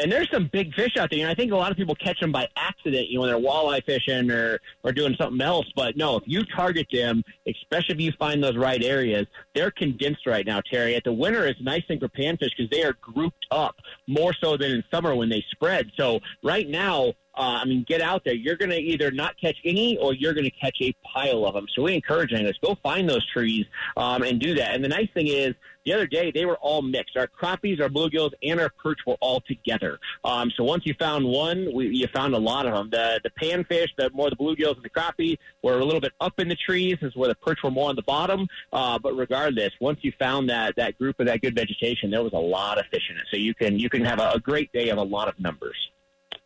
And 0.00 0.12
there's 0.12 0.30
some 0.30 0.48
big 0.52 0.72
fish 0.74 0.96
out 0.96 1.10
there. 1.10 1.20
And 1.20 1.28
I 1.28 1.34
think 1.34 1.50
a 1.50 1.56
lot 1.56 1.72
of 1.72 1.76
people 1.76 1.96
catch 1.96 2.20
them 2.20 2.30
by 2.30 2.46
accident, 2.56 3.08
you 3.08 3.16
know, 3.16 3.22
when 3.22 3.30
they're 3.30 3.40
walleye 3.40 3.84
fishing 3.84 4.30
or, 4.30 4.60
or 4.84 4.92
doing 4.92 5.16
something 5.20 5.40
else. 5.40 5.66
But 5.74 5.96
no, 5.96 6.16
if 6.16 6.22
you 6.26 6.44
target 6.44 6.86
them, 6.92 7.24
especially 7.48 7.96
if 7.96 8.00
you 8.00 8.12
find 8.16 8.42
those 8.42 8.56
right 8.56 8.80
areas, 8.82 9.26
they're 9.56 9.72
condensed 9.72 10.24
right 10.24 10.46
now, 10.46 10.60
Terry. 10.70 10.94
At 10.94 11.02
the 11.02 11.12
winter, 11.12 11.46
it's 11.48 11.58
a 11.58 11.64
nice 11.64 11.82
thing 11.88 11.98
for 11.98 12.08
panfish 12.08 12.50
because 12.56 12.70
they 12.70 12.84
are 12.84 12.94
grouped 13.00 13.44
up 13.50 13.74
more 14.08 14.32
so 14.32 14.56
than 14.56 14.72
in 14.72 14.84
summer 14.90 15.14
when 15.14 15.28
they 15.28 15.44
spread. 15.52 15.92
So 15.96 16.18
right 16.42 16.68
now, 16.68 17.12
uh, 17.38 17.60
I 17.62 17.64
mean, 17.64 17.84
get 17.86 18.00
out 18.00 18.24
there. 18.24 18.34
You're 18.34 18.56
going 18.56 18.70
to 18.70 18.78
either 18.80 19.10
not 19.12 19.40
catch 19.40 19.56
any 19.64 19.96
or 19.98 20.12
you're 20.12 20.34
going 20.34 20.44
to 20.44 20.50
catch 20.50 20.76
a 20.80 20.92
pile 21.04 21.44
of 21.46 21.54
them. 21.54 21.66
So 21.74 21.82
we 21.82 21.94
encourage 21.94 22.30
to 22.30 22.52
go 22.62 22.76
find 22.82 23.08
those 23.08 23.24
trees 23.26 23.66
um, 23.96 24.22
and 24.22 24.40
do 24.40 24.54
that. 24.54 24.74
And 24.74 24.84
the 24.84 24.88
nice 24.88 25.08
thing 25.14 25.28
is, 25.28 25.54
the 25.84 25.94
other 25.94 26.06
day 26.06 26.30
they 26.30 26.44
were 26.44 26.56
all 26.56 26.82
mixed. 26.82 27.16
Our 27.16 27.28
crappies, 27.28 27.80
our 27.80 27.88
bluegills, 27.88 28.32
and 28.42 28.60
our 28.60 28.70
perch 28.82 28.98
were 29.06 29.16
all 29.20 29.40
together. 29.40 29.98
Um, 30.22 30.50
so 30.54 30.62
once 30.64 30.84
you 30.84 30.94
found 30.98 31.24
one, 31.24 31.70
we, 31.72 31.88
you 31.88 32.06
found 32.08 32.34
a 32.34 32.38
lot 32.38 32.66
of 32.66 32.74
them. 32.74 32.90
The 32.90 33.20
the 33.24 33.30
panfish, 33.30 33.88
the 33.96 34.10
more 34.10 34.28
the 34.28 34.36
bluegills 34.36 34.74
and 34.74 34.84
the 34.84 34.90
crappie 34.90 35.38
were 35.62 35.78
a 35.78 35.84
little 35.84 36.00
bit 36.00 36.12
up 36.20 36.38
in 36.40 36.48
the 36.48 36.56
trees, 36.56 36.98
is 37.00 37.16
where 37.16 37.28
the 37.28 37.36
perch 37.36 37.60
were 37.62 37.70
more 37.70 37.88
on 37.88 37.96
the 37.96 38.02
bottom. 38.02 38.46
Uh, 38.72 38.98
but 38.98 39.14
regardless, 39.14 39.72
once 39.80 40.00
you 40.02 40.12
found 40.18 40.50
that 40.50 40.74
that 40.76 40.98
group 40.98 41.18
of 41.20 41.26
that 41.26 41.40
good 41.40 41.54
vegetation, 41.54 42.10
there 42.10 42.22
was 42.22 42.34
a 42.34 42.38
lot 42.38 42.78
of 42.78 42.84
fish 42.86 43.08
in 43.10 43.16
it. 43.16 43.24
So 43.30 43.38
you 43.38 43.54
can 43.54 43.78
you 43.78 43.88
can 43.88 44.04
have 44.04 44.20
a, 44.20 44.32
a 44.32 44.40
great 44.40 44.70
day 44.72 44.90
of 44.90 44.98
a 44.98 45.02
lot 45.02 45.28
of 45.28 45.40
numbers. 45.40 45.90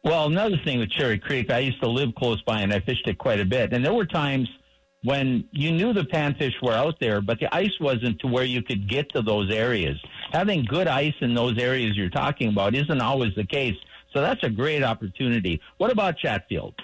Well, 0.05 0.27
another 0.27 0.57
thing 0.65 0.81
with 0.81 0.91
Cherry 0.91 1.19
Creek, 1.19 1.51
I 1.51 1.61
used 1.61 1.81
to 1.81 1.89
live 1.89 2.15
close 2.17 2.43
by 2.43 2.61
and 2.61 2.73
I 2.73 2.81
fished 2.81 3.07
it 3.07 3.19
quite 3.19 3.41
a 3.41 3.45
bit. 3.45 3.73
And 3.73 3.85
there 3.85 3.95
were 3.95 4.07
times 4.07 4.49
when 5.05 5.49
you 5.53 5.73
knew 5.73 5.93
the 5.93 6.03
panfish 6.03 6.55
were 6.63 6.73
out 6.73 6.99
there, 7.01 7.21
but 7.21 7.41
the 7.41 7.53
ice 7.55 7.79
wasn't 7.81 8.19
to 8.21 8.27
where 8.27 8.45
you 8.45 8.63
could 8.63 8.89
get 8.89 9.13
to 9.15 9.23
those 9.23 9.51
areas. 9.51 10.01
Having 10.33 10.65
good 10.65 10.89
ice 10.89 11.15
in 11.21 11.35
those 11.35 11.59
areas 11.59 11.97
you're 11.97 12.09
talking 12.09 12.49
about 12.49 12.75
isn't 12.75 13.01
always 13.01 13.35
the 13.35 13.45
case. 13.45 13.77
So 14.13 14.21
that's 14.21 14.43
a 14.43 14.51
great 14.51 14.83
opportunity. 14.83 15.61
What 15.79 15.91
about 15.91 16.19
Chatfield? 16.19 16.75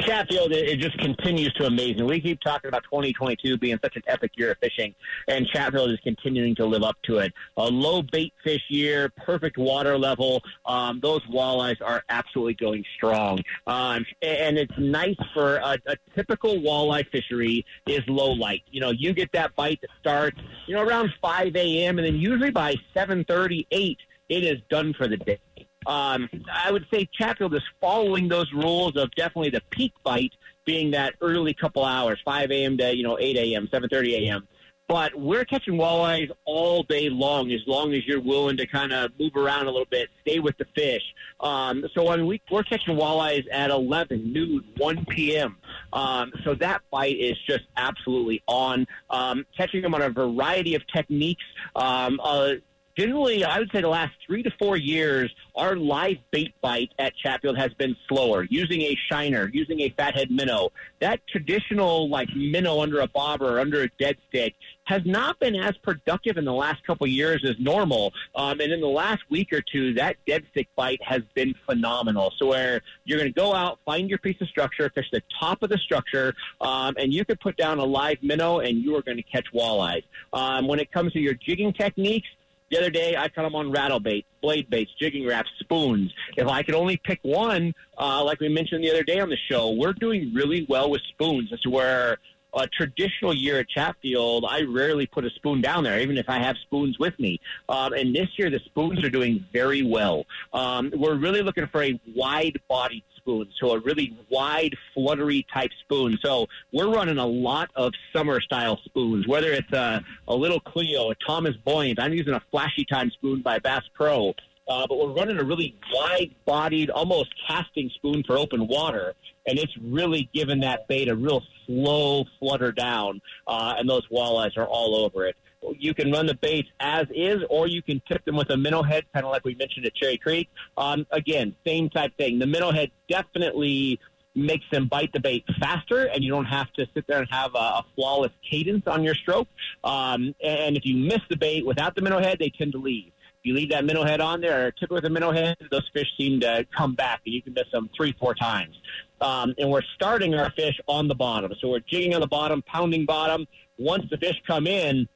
Chatfield, 0.00 0.52
it, 0.52 0.78
just 0.78 0.98
continues 0.98 1.52
to 1.54 1.66
amaze 1.66 1.96
me. 1.96 2.02
We 2.02 2.20
keep 2.20 2.40
talking 2.40 2.68
about 2.68 2.84
2022 2.84 3.58
being 3.58 3.78
such 3.82 3.96
an 3.96 4.02
epic 4.06 4.32
year 4.36 4.52
of 4.52 4.58
fishing, 4.58 4.94
and 5.26 5.46
Chatfield 5.46 5.90
is 5.90 5.98
continuing 6.02 6.54
to 6.56 6.66
live 6.66 6.82
up 6.82 6.96
to 7.04 7.18
it. 7.18 7.32
A 7.56 7.64
low 7.64 8.02
bait 8.02 8.32
fish 8.44 8.62
year, 8.68 9.10
perfect 9.24 9.58
water 9.58 9.98
level. 9.98 10.42
Um, 10.66 11.00
those 11.00 11.22
walleyes 11.26 11.80
are 11.84 12.02
absolutely 12.08 12.54
going 12.54 12.84
strong, 12.96 13.40
um, 13.66 14.04
and 14.22 14.58
it's 14.58 14.72
nice 14.78 15.16
for 15.34 15.56
a, 15.56 15.78
a 15.86 15.96
typical 16.14 16.56
walleye 16.56 17.08
fishery 17.10 17.64
is 17.86 18.00
low 18.08 18.32
light. 18.32 18.62
You 18.70 18.80
know, 18.80 18.90
you 18.90 19.12
get 19.12 19.32
that 19.32 19.54
bite 19.56 19.80
that 19.80 19.90
starts, 20.00 20.38
you 20.66 20.74
know, 20.74 20.82
around 20.82 21.10
5 21.20 21.56
a.m. 21.56 21.98
and 21.98 22.06
then 22.06 22.16
usually 22.16 22.50
by 22.50 22.76
7:30, 22.94 23.66
8, 23.70 23.98
it 24.28 24.44
is 24.44 24.58
done 24.68 24.94
for 24.94 25.08
the 25.08 25.16
day. 25.16 25.67
Um, 25.86 26.28
I 26.52 26.70
would 26.70 26.86
say 26.92 27.08
Chatfield 27.12 27.54
is 27.54 27.62
following 27.80 28.28
those 28.28 28.52
rules 28.52 28.96
of 28.96 29.10
definitely 29.12 29.50
the 29.50 29.62
peak 29.70 29.92
bite 30.04 30.32
being 30.64 30.90
that 30.90 31.14
early 31.22 31.54
couple 31.54 31.84
hours, 31.84 32.20
5 32.24 32.50
a.m. 32.50 32.76
to 32.78 32.94
you 32.94 33.02
know 33.02 33.18
8 33.18 33.36
a.m., 33.36 33.68
7:30 33.72 34.26
a.m. 34.26 34.48
But 34.88 35.14
we're 35.14 35.44
catching 35.44 35.74
walleyes 35.74 36.30
all 36.46 36.82
day 36.82 37.10
long, 37.10 37.52
as 37.52 37.60
long 37.66 37.92
as 37.92 38.06
you're 38.06 38.22
willing 38.22 38.56
to 38.56 38.66
kind 38.66 38.90
of 38.90 39.12
move 39.20 39.36
around 39.36 39.66
a 39.66 39.70
little 39.70 39.86
bit, 39.90 40.08
stay 40.22 40.38
with 40.38 40.56
the 40.56 40.64
fish. 40.74 41.02
Um, 41.40 41.84
so 41.94 42.08
I 42.08 42.16
mean, 42.16 42.26
we, 42.26 42.40
we're 42.50 42.62
catching 42.62 42.96
walleyes 42.96 43.44
at 43.52 43.68
11, 43.68 44.32
noon, 44.32 44.64
1 44.78 45.04
p.m. 45.10 45.58
Um, 45.92 46.32
so 46.42 46.54
that 46.54 46.80
bite 46.90 47.18
is 47.18 47.36
just 47.46 47.64
absolutely 47.76 48.42
on. 48.46 48.86
Um, 49.10 49.44
catching 49.54 49.82
them 49.82 49.94
on 49.94 50.00
a 50.00 50.08
variety 50.08 50.74
of 50.74 50.82
techniques. 50.86 51.44
Um, 51.76 52.18
uh, 52.22 52.52
generally, 52.98 53.44
I 53.44 53.60
would 53.60 53.70
say 53.72 53.80
the 53.80 53.88
last 53.88 54.12
three 54.26 54.42
to 54.42 54.50
four 54.58 54.76
years, 54.76 55.32
our 55.54 55.76
live 55.76 56.16
bait 56.32 56.52
bite 56.60 56.90
at 56.98 57.16
Chatfield 57.16 57.56
has 57.56 57.72
been 57.74 57.96
slower, 58.08 58.44
using 58.50 58.82
a 58.82 58.96
shiner, 59.10 59.48
using 59.52 59.80
a 59.80 59.90
fathead 59.90 60.30
minnow. 60.30 60.70
That 61.00 61.20
traditional, 61.28 62.08
like, 62.08 62.28
minnow 62.34 62.80
under 62.80 63.00
a 63.00 63.06
bobber 63.06 63.56
or 63.56 63.60
under 63.60 63.82
a 63.82 63.88
dead 64.00 64.16
stick 64.28 64.54
has 64.84 65.02
not 65.04 65.38
been 65.38 65.54
as 65.54 65.76
productive 65.78 66.38
in 66.38 66.44
the 66.44 66.52
last 66.52 66.84
couple 66.86 67.06
years 67.06 67.44
as 67.46 67.54
normal. 67.58 68.12
Um, 68.34 68.58
and 68.60 68.72
in 68.72 68.80
the 68.80 68.88
last 68.88 69.20
week 69.28 69.52
or 69.52 69.60
two, 69.60 69.94
that 69.94 70.16
dead 70.26 70.44
stick 70.50 70.66
bite 70.76 71.00
has 71.02 71.22
been 71.34 71.54
phenomenal. 71.66 72.32
So 72.38 72.46
where 72.46 72.80
you're 73.04 73.18
going 73.18 73.32
to 73.32 73.38
go 73.38 73.54
out, 73.54 73.78
find 73.84 74.08
your 74.08 74.18
piece 74.18 74.40
of 74.40 74.48
structure, 74.48 74.90
fish 74.94 75.06
the 75.12 75.22
top 75.38 75.62
of 75.62 75.68
the 75.68 75.78
structure, 75.78 76.34
um, 76.60 76.94
and 76.98 77.12
you 77.12 77.24
could 77.24 77.38
put 77.38 77.56
down 77.56 77.78
a 77.78 77.84
live 77.84 78.16
minnow 78.22 78.60
and 78.60 78.78
you 78.78 78.96
are 78.96 79.02
going 79.02 79.18
to 79.18 79.22
catch 79.22 79.46
walleyes. 79.54 80.04
Um, 80.32 80.66
when 80.66 80.80
it 80.80 80.90
comes 80.90 81.12
to 81.12 81.20
your 81.20 81.34
jigging 81.34 81.74
techniques, 81.74 82.28
the 82.70 82.78
other 82.78 82.90
day, 82.90 83.16
I 83.16 83.28
caught 83.28 83.42
them 83.42 83.54
on 83.54 83.70
rattle 83.70 84.00
bait, 84.00 84.26
blade 84.42 84.68
baits, 84.70 84.90
jigging 84.98 85.26
Raps, 85.26 85.50
spoons. 85.60 86.12
If 86.36 86.46
I 86.46 86.62
could 86.62 86.74
only 86.74 86.96
pick 86.96 87.20
one, 87.22 87.74
uh, 87.96 88.22
like 88.24 88.40
we 88.40 88.48
mentioned 88.48 88.84
the 88.84 88.90
other 88.90 89.04
day 89.04 89.20
on 89.20 89.30
the 89.30 89.38
show, 89.50 89.72
we're 89.72 89.92
doing 89.92 90.32
really 90.34 90.66
well 90.68 90.90
with 90.90 91.02
spoons. 91.12 91.48
That's 91.50 91.66
where 91.66 92.18
a 92.54 92.66
traditional 92.66 93.34
year 93.34 93.58
at 93.58 93.68
Chatfield, 93.68 94.46
I 94.48 94.62
rarely 94.62 95.06
put 95.06 95.24
a 95.24 95.30
spoon 95.30 95.60
down 95.60 95.84
there, 95.84 96.00
even 96.00 96.16
if 96.16 96.28
I 96.28 96.38
have 96.38 96.56
spoons 96.62 96.98
with 96.98 97.18
me. 97.18 97.40
Um, 97.68 97.92
and 97.92 98.14
this 98.14 98.28
year, 98.36 98.50
the 98.50 98.60
spoons 98.60 99.04
are 99.04 99.10
doing 99.10 99.44
very 99.52 99.82
well. 99.82 100.24
Um, 100.52 100.92
we're 100.96 101.16
really 101.16 101.42
looking 101.42 101.66
for 101.68 101.82
a 101.82 102.00
wide-bodied 102.14 103.04
spoon, 103.28 103.48
so 103.60 103.72
a 103.72 103.78
really 103.80 104.16
wide, 104.30 104.74
fluttery 104.94 105.46
type 105.52 105.70
spoon. 105.84 106.18
So 106.22 106.46
we're 106.72 106.90
running 106.90 107.18
a 107.18 107.26
lot 107.26 107.70
of 107.76 107.92
summer-style 108.14 108.80
spoons, 108.86 109.28
whether 109.28 109.52
it's 109.52 109.70
a, 109.72 110.02
a 110.26 110.34
little 110.34 110.60
Cleo, 110.60 111.10
a 111.10 111.14
Thomas 111.26 111.54
Buoyant. 111.64 112.00
I'm 112.00 112.14
using 112.14 112.32
a 112.32 112.42
Flashy 112.50 112.86
Time 112.86 113.10
spoon 113.10 113.42
by 113.42 113.58
Bass 113.58 113.82
Pro. 113.94 114.32
uh, 114.68 114.86
but 114.86 114.98
we're 114.98 115.12
running 115.12 115.38
a 115.38 115.44
really 115.44 115.74
wide-bodied, 115.92 116.90
almost 116.90 117.30
casting 117.46 117.90
spoon 117.94 118.22
for 118.26 118.36
open 118.36 118.66
water, 118.68 119.14
and 119.46 119.58
it's 119.58 119.72
really 119.82 120.28
given 120.34 120.60
that 120.60 120.86
bait 120.88 121.08
a 121.08 121.16
real 121.16 121.42
slow 121.66 122.24
flutter 122.38 122.70
down, 122.70 123.20
uh, 123.46 123.74
and 123.78 123.88
those 123.88 124.06
walleyes 124.08 124.56
are 124.58 124.66
all 124.66 124.94
over 124.94 125.26
it. 125.26 125.36
You 125.76 125.94
can 125.94 126.12
run 126.12 126.26
the 126.26 126.34
baits 126.34 126.68
as 126.80 127.06
is, 127.14 127.42
or 127.50 127.66
you 127.66 127.82
can 127.82 128.00
tip 128.08 128.24
them 128.24 128.36
with 128.36 128.50
a 128.50 128.56
minnow 128.56 128.82
head, 128.82 129.04
kind 129.12 129.26
of 129.26 129.32
like 129.32 129.44
we 129.44 129.54
mentioned 129.54 129.86
at 129.86 129.94
Cherry 129.94 130.18
Creek. 130.18 130.48
Um, 130.76 131.06
again, 131.10 131.54
same 131.66 131.90
type 131.90 132.16
thing. 132.16 132.38
The 132.38 132.46
minnow 132.46 132.72
head 132.72 132.90
definitely 133.08 133.98
makes 134.34 134.64
them 134.70 134.86
bite 134.86 135.12
the 135.12 135.20
bait 135.20 135.44
faster, 135.60 136.06
and 136.06 136.22
you 136.22 136.30
don't 136.30 136.44
have 136.44 136.72
to 136.74 136.86
sit 136.94 137.06
there 137.08 137.18
and 137.18 137.28
have 137.30 137.54
a, 137.54 137.58
a 137.58 137.84
flawless 137.94 138.32
cadence 138.48 138.86
on 138.86 139.02
your 139.02 139.14
stroke. 139.14 139.48
Um, 139.84 140.34
and 140.42 140.76
if 140.76 140.84
you 140.84 140.96
miss 140.96 141.20
the 141.28 141.36
bait 141.36 141.66
without 141.66 141.94
the 141.94 142.02
minnow 142.02 142.20
head, 142.20 142.38
they 142.38 142.50
tend 142.50 142.72
to 142.72 142.78
leave. 142.78 143.12
If 143.40 143.46
you 143.46 143.54
leave 143.54 143.70
that 143.70 143.84
minnow 143.84 144.04
head 144.04 144.20
on 144.20 144.40
there 144.40 144.66
or 144.66 144.70
tip 144.72 144.90
it 144.90 144.94
with 144.94 145.04
a 145.04 145.10
minnow 145.10 145.32
head, 145.32 145.56
those 145.70 145.88
fish 145.92 146.08
seem 146.16 146.40
to 146.40 146.66
come 146.76 146.94
back, 146.94 147.20
and 147.24 147.34
you 147.34 147.42
can 147.42 147.52
miss 147.54 147.70
them 147.72 147.90
three, 147.96 148.14
four 148.18 148.34
times. 148.34 148.76
Um, 149.20 149.54
and 149.58 149.70
we're 149.70 149.82
starting 149.94 150.34
our 150.34 150.50
fish 150.52 150.78
on 150.86 151.08
the 151.08 151.14
bottom. 151.14 151.52
So 151.60 151.68
we're 151.68 151.80
jigging 151.80 152.14
on 152.14 152.20
the 152.20 152.28
bottom, 152.28 152.62
pounding 152.62 153.06
bottom. 153.06 153.46
Once 153.78 154.04
the 154.10 154.16
fish 154.16 154.40
come 154.46 154.66
in, 154.66 155.08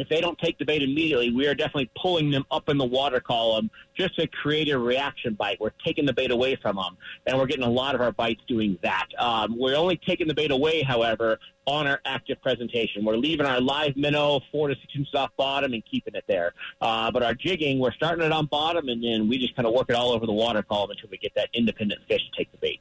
if 0.00 0.08
they 0.08 0.20
don't 0.20 0.38
take 0.38 0.58
the 0.58 0.64
bait 0.64 0.82
immediately, 0.82 1.30
we 1.30 1.46
are 1.46 1.54
definitely 1.54 1.90
pulling 2.00 2.30
them 2.30 2.44
up 2.50 2.68
in 2.68 2.78
the 2.78 2.84
water 2.84 3.20
column 3.20 3.70
just 3.96 4.16
to 4.16 4.26
create 4.28 4.68
a 4.70 4.78
reaction 4.78 5.34
bite. 5.34 5.60
We're 5.60 5.72
taking 5.84 6.06
the 6.06 6.12
bait 6.12 6.30
away 6.30 6.56
from 6.56 6.76
them, 6.76 6.96
and 7.26 7.38
we're 7.38 7.46
getting 7.46 7.64
a 7.64 7.70
lot 7.70 7.94
of 7.94 8.00
our 8.00 8.12
bites 8.12 8.42
doing 8.46 8.78
that. 8.82 9.06
Um, 9.18 9.58
we're 9.58 9.76
only 9.76 9.96
taking 9.96 10.28
the 10.28 10.34
bait 10.34 10.50
away, 10.50 10.82
however, 10.82 11.38
on 11.66 11.86
our 11.86 12.00
active 12.04 12.40
presentation. 12.40 13.04
We're 13.04 13.16
leaving 13.16 13.44
our 13.44 13.60
live 13.60 13.96
minnow 13.96 14.40
four 14.50 14.68
to 14.68 14.74
six 14.74 14.86
inches 14.94 15.14
off 15.14 15.30
bottom 15.36 15.72
and 15.74 15.82
keeping 15.84 16.14
it 16.14 16.24
there. 16.26 16.54
Uh, 16.80 17.10
but 17.10 17.22
our 17.22 17.34
jigging, 17.34 17.78
we're 17.78 17.92
starting 17.92 18.24
it 18.24 18.32
on 18.32 18.46
bottom, 18.46 18.88
and 18.88 19.02
then 19.02 19.28
we 19.28 19.38
just 19.38 19.54
kind 19.54 19.66
of 19.66 19.74
work 19.74 19.90
it 19.90 19.96
all 19.96 20.12
over 20.12 20.26
the 20.26 20.32
water 20.32 20.62
column 20.62 20.90
until 20.90 21.10
we 21.10 21.18
get 21.18 21.32
that 21.34 21.48
independent 21.52 22.00
fish 22.08 22.22
to 22.30 22.36
take 22.36 22.50
the 22.52 22.58
bait. 22.58 22.80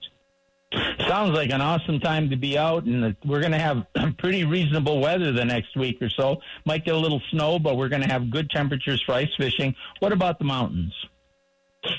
Sounds 1.07 1.31
like 1.31 1.51
an 1.51 1.61
awesome 1.61 1.99
time 1.99 2.29
to 2.29 2.35
be 2.35 2.57
out, 2.57 2.83
and 2.83 3.15
we're 3.25 3.39
going 3.39 3.53
to 3.53 3.59
have 3.59 3.85
pretty 4.17 4.43
reasonable 4.43 4.99
weather 4.99 5.31
the 5.31 5.45
next 5.45 5.77
week 5.77 6.01
or 6.01 6.09
so. 6.09 6.41
Might 6.65 6.83
get 6.83 6.93
a 6.93 6.97
little 6.97 7.21
snow, 7.31 7.57
but 7.57 7.77
we're 7.77 7.87
going 7.87 8.01
to 8.01 8.09
have 8.09 8.29
good 8.29 8.49
temperatures 8.49 9.01
for 9.05 9.13
ice 9.13 9.29
fishing. 9.37 9.73
What 9.99 10.11
about 10.11 10.39
the 10.39 10.45
mountains? 10.45 10.93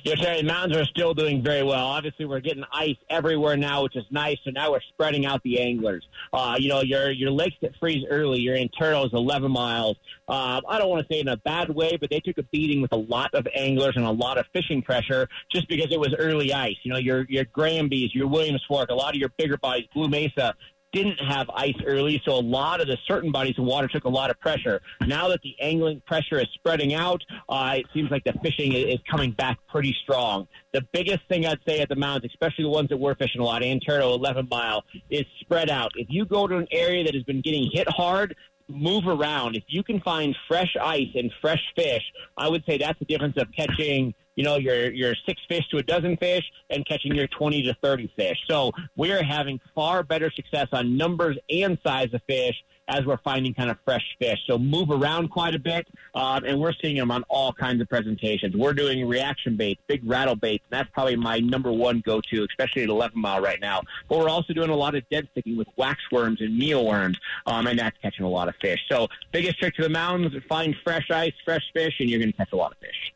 Yeah, 0.04 0.14
Terry, 0.16 0.42
mountains 0.42 0.76
are 0.76 0.84
still 0.84 1.14
doing 1.14 1.42
very 1.42 1.62
well. 1.62 1.86
Obviously, 1.86 2.24
we're 2.24 2.40
getting 2.40 2.64
ice 2.72 2.96
everywhere 3.08 3.56
now, 3.56 3.84
which 3.84 3.96
is 3.96 4.04
nice. 4.10 4.36
So 4.44 4.50
now 4.50 4.72
we're 4.72 4.80
spreading 4.80 5.24
out 5.24 5.42
the 5.44 5.60
anglers. 5.60 6.06
Uh, 6.32 6.56
you 6.58 6.68
know, 6.68 6.80
your 6.80 7.10
your 7.10 7.30
lakes 7.30 7.56
that 7.62 7.76
freeze 7.78 8.04
early, 8.10 8.40
your 8.40 8.56
Anteros 8.56 9.12
11 9.12 9.50
miles. 9.50 9.96
Uh, 10.28 10.60
I 10.68 10.78
don't 10.78 10.88
want 10.88 11.06
to 11.06 11.14
say 11.14 11.20
in 11.20 11.28
a 11.28 11.36
bad 11.38 11.70
way, 11.70 11.96
but 11.96 12.10
they 12.10 12.20
took 12.20 12.38
a 12.38 12.42
beating 12.44 12.82
with 12.82 12.92
a 12.92 12.96
lot 12.96 13.32
of 13.34 13.46
anglers 13.54 13.94
and 13.96 14.04
a 14.04 14.10
lot 14.10 14.36
of 14.36 14.46
fishing 14.52 14.82
pressure 14.82 15.28
just 15.50 15.68
because 15.68 15.92
it 15.92 16.00
was 16.00 16.14
early 16.18 16.52
ice. 16.52 16.76
You 16.82 16.92
know, 16.92 16.98
your 16.98 17.24
your 17.28 17.44
Granby's, 17.44 18.14
your 18.14 18.26
Williams 18.26 18.64
Fork, 18.66 18.90
a 18.90 18.94
lot 18.94 19.14
of 19.14 19.20
your 19.20 19.30
bigger 19.38 19.56
bodies, 19.56 19.86
Blue 19.94 20.08
Mesa, 20.08 20.54
didn't 20.92 21.20
have 21.20 21.50
ice 21.50 21.74
early, 21.86 22.20
so 22.24 22.32
a 22.32 22.40
lot 22.40 22.80
of 22.80 22.86
the 22.86 22.96
certain 23.06 23.30
bodies 23.30 23.54
of 23.58 23.64
water 23.64 23.88
took 23.88 24.04
a 24.04 24.08
lot 24.08 24.30
of 24.30 24.38
pressure. 24.40 24.80
Now 25.06 25.28
that 25.28 25.40
the 25.42 25.54
angling 25.60 26.02
pressure 26.06 26.38
is 26.38 26.48
spreading 26.54 26.94
out, 26.94 27.22
uh, 27.48 27.74
it 27.76 27.86
seems 27.92 28.10
like 28.10 28.24
the 28.24 28.32
fishing 28.42 28.72
is 28.72 28.98
coming 29.10 29.32
back 29.32 29.58
pretty 29.68 29.94
strong. 30.02 30.48
The 30.72 30.82
biggest 30.92 31.20
thing 31.28 31.46
I'd 31.46 31.58
say 31.66 31.80
at 31.80 31.88
the 31.88 31.96
mountains, 31.96 32.32
especially 32.32 32.64
the 32.64 32.70
ones 32.70 32.88
that 32.88 32.96
we're 32.96 33.14
fishing 33.14 33.40
a 33.40 33.44
lot, 33.44 33.62
Antero 33.62 34.14
11 34.14 34.48
mile, 34.50 34.84
is 35.10 35.24
spread 35.40 35.70
out. 35.70 35.92
If 35.96 36.08
you 36.10 36.24
go 36.24 36.46
to 36.46 36.56
an 36.56 36.68
area 36.70 37.04
that 37.04 37.14
has 37.14 37.24
been 37.24 37.42
getting 37.42 37.70
hit 37.72 37.88
hard, 37.90 38.34
move 38.68 39.06
around. 39.06 39.56
If 39.56 39.64
you 39.68 39.82
can 39.82 40.00
find 40.00 40.36
fresh 40.46 40.74
ice 40.80 41.08
and 41.14 41.32
fresh 41.40 41.62
fish, 41.74 42.02
I 42.36 42.48
would 42.48 42.64
say 42.66 42.78
that's 42.78 42.98
the 42.98 43.06
difference 43.06 43.36
of 43.38 43.48
catching 43.56 44.14
you 44.38 44.44
know, 44.44 44.56
your 44.56 44.92
your 44.92 45.16
six 45.26 45.42
fish 45.48 45.66
to 45.72 45.78
a 45.78 45.82
dozen 45.82 46.16
fish 46.16 46.44
and 46.70 46.86
catching 46.86 47.12
your 47.12 47.26
20 47.26 47.62
to 47.62 47.74
30 47.82 48.12
fish. 48.16 48.38
So 48.48 48.70
we're 48.96 49.24
having 49.24 49.60
far 49.74 50.04
better 50.04 50.30
success 50.30 50.68
on 50.70 50.96
numbers 50.96 51.36
and 51.50 51.76
size 51.84 52.14
of 52.14 52.22
fish 52.28 52.54
as 52.86 53.04
we're 53.04 53.18
finding 53.18 53.52
kind 53.52 53.68
of 53.68 53.76
fresh 53.84 54.04
fish. 54.20 54.38
So 54.46 54.56
move 54.56 54.90
around 54.90 55.30
quite 55.30 55.56
a 55.56 55.58
bit, 55.58 55.88
um, 56.14 56.44
and 56.44 56.60
we're 56.60 56.72
seeing 56.80 56.96
them 56.96 57.10
on 57.10 57.24
all 57.28 57.52
kinds 57.52 57.82
of 57.82 57.88
presentations. 57.88 58.54
We're 58.56 58.74
doing 58.74 59.06
reaction 59.08 59.56
baits, 59.56 59.82
big 59.88 60.08
rattle 60.08 60.36
baits, 60.36 60.64
and 60.70 60.78
that's 60.78 60.90
probably 60.94 61.16
my 61.16 61.40
number 61.40 61.72
one 61.72 62.00
go-to, 62.06 62.46
especially 62.48 62.84
at 62.84 62.90
11 62.90 63.20
mile 63.20 63.42
right 63.42 63.60
now. 63.60 63.82
But 64.08 64.20
we're 64.20 64.30
also 64.30 64.52
doing 64.52 64.70
a 64.70 64.76
lot 64.76 64.94
of 64.94 65.02
dead 65.10 65.28
sticking 65.32 65.56
with 65.56 65.68
wax 65.76 66.00
worms 66.12 66.40
and 66.40 66.56
mealworms, 66.56 67.18
um, 67.46 67.66
and 67.66 67.76
that's 67.76 67.98
catching 68.00 68.24
a 68.24 68.30
lot 68.30 68.48
of 68.48 68.54
fish. 68.62 68.80
So 68.88 69.08
biggest 69.32 69.58
trick 69.58 69.74
to 69.74 69.82
the 69.82 69.90
mountains, 69.90 70.32
find 70.48 70.76
fresh 70.84 71.10
ice, 71.10 71.34
fresh 71.44 71.64
fish, 71.74 71.96
and 71.98 72.08
you're 72.08 72.20
going 72.20 72.30
to 72.30 72.38
catch 72.38 72.52
a 72.52 72.56
lot 72.56 72.70
of 72.70 72.78
fish. 72.78 73.12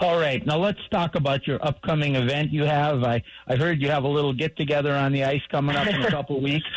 All 0.00 0.18
right, 0.18 0.44
now 0.46 0.58
let's 0.58 0.80
talk 0.90 1.14
about 1.14 1.46
your 1.46 1.64
upcoming 1.64 2.16
event 2.16 2.52
you 2.52 2.64
have. 2.64 3.04
I, 3.04 3.22
I 3.46 3.56
heard 3.56 3.80
you 3.80 3.90
have 3.90 4.04
a 4.04 4.08
little 4.08 4.32
get 4.32 4.56
together 4.56 4.94
on 4.94 5.12
the 5.12 5.24
ice 5.24 5.42
coming 5.50 5.76
up 5.76 5.86
in 5.86 6.02
a 6.02 6.10
couple 6.10 6.36
of 6.36 6.42
weeks, 6.50 6.68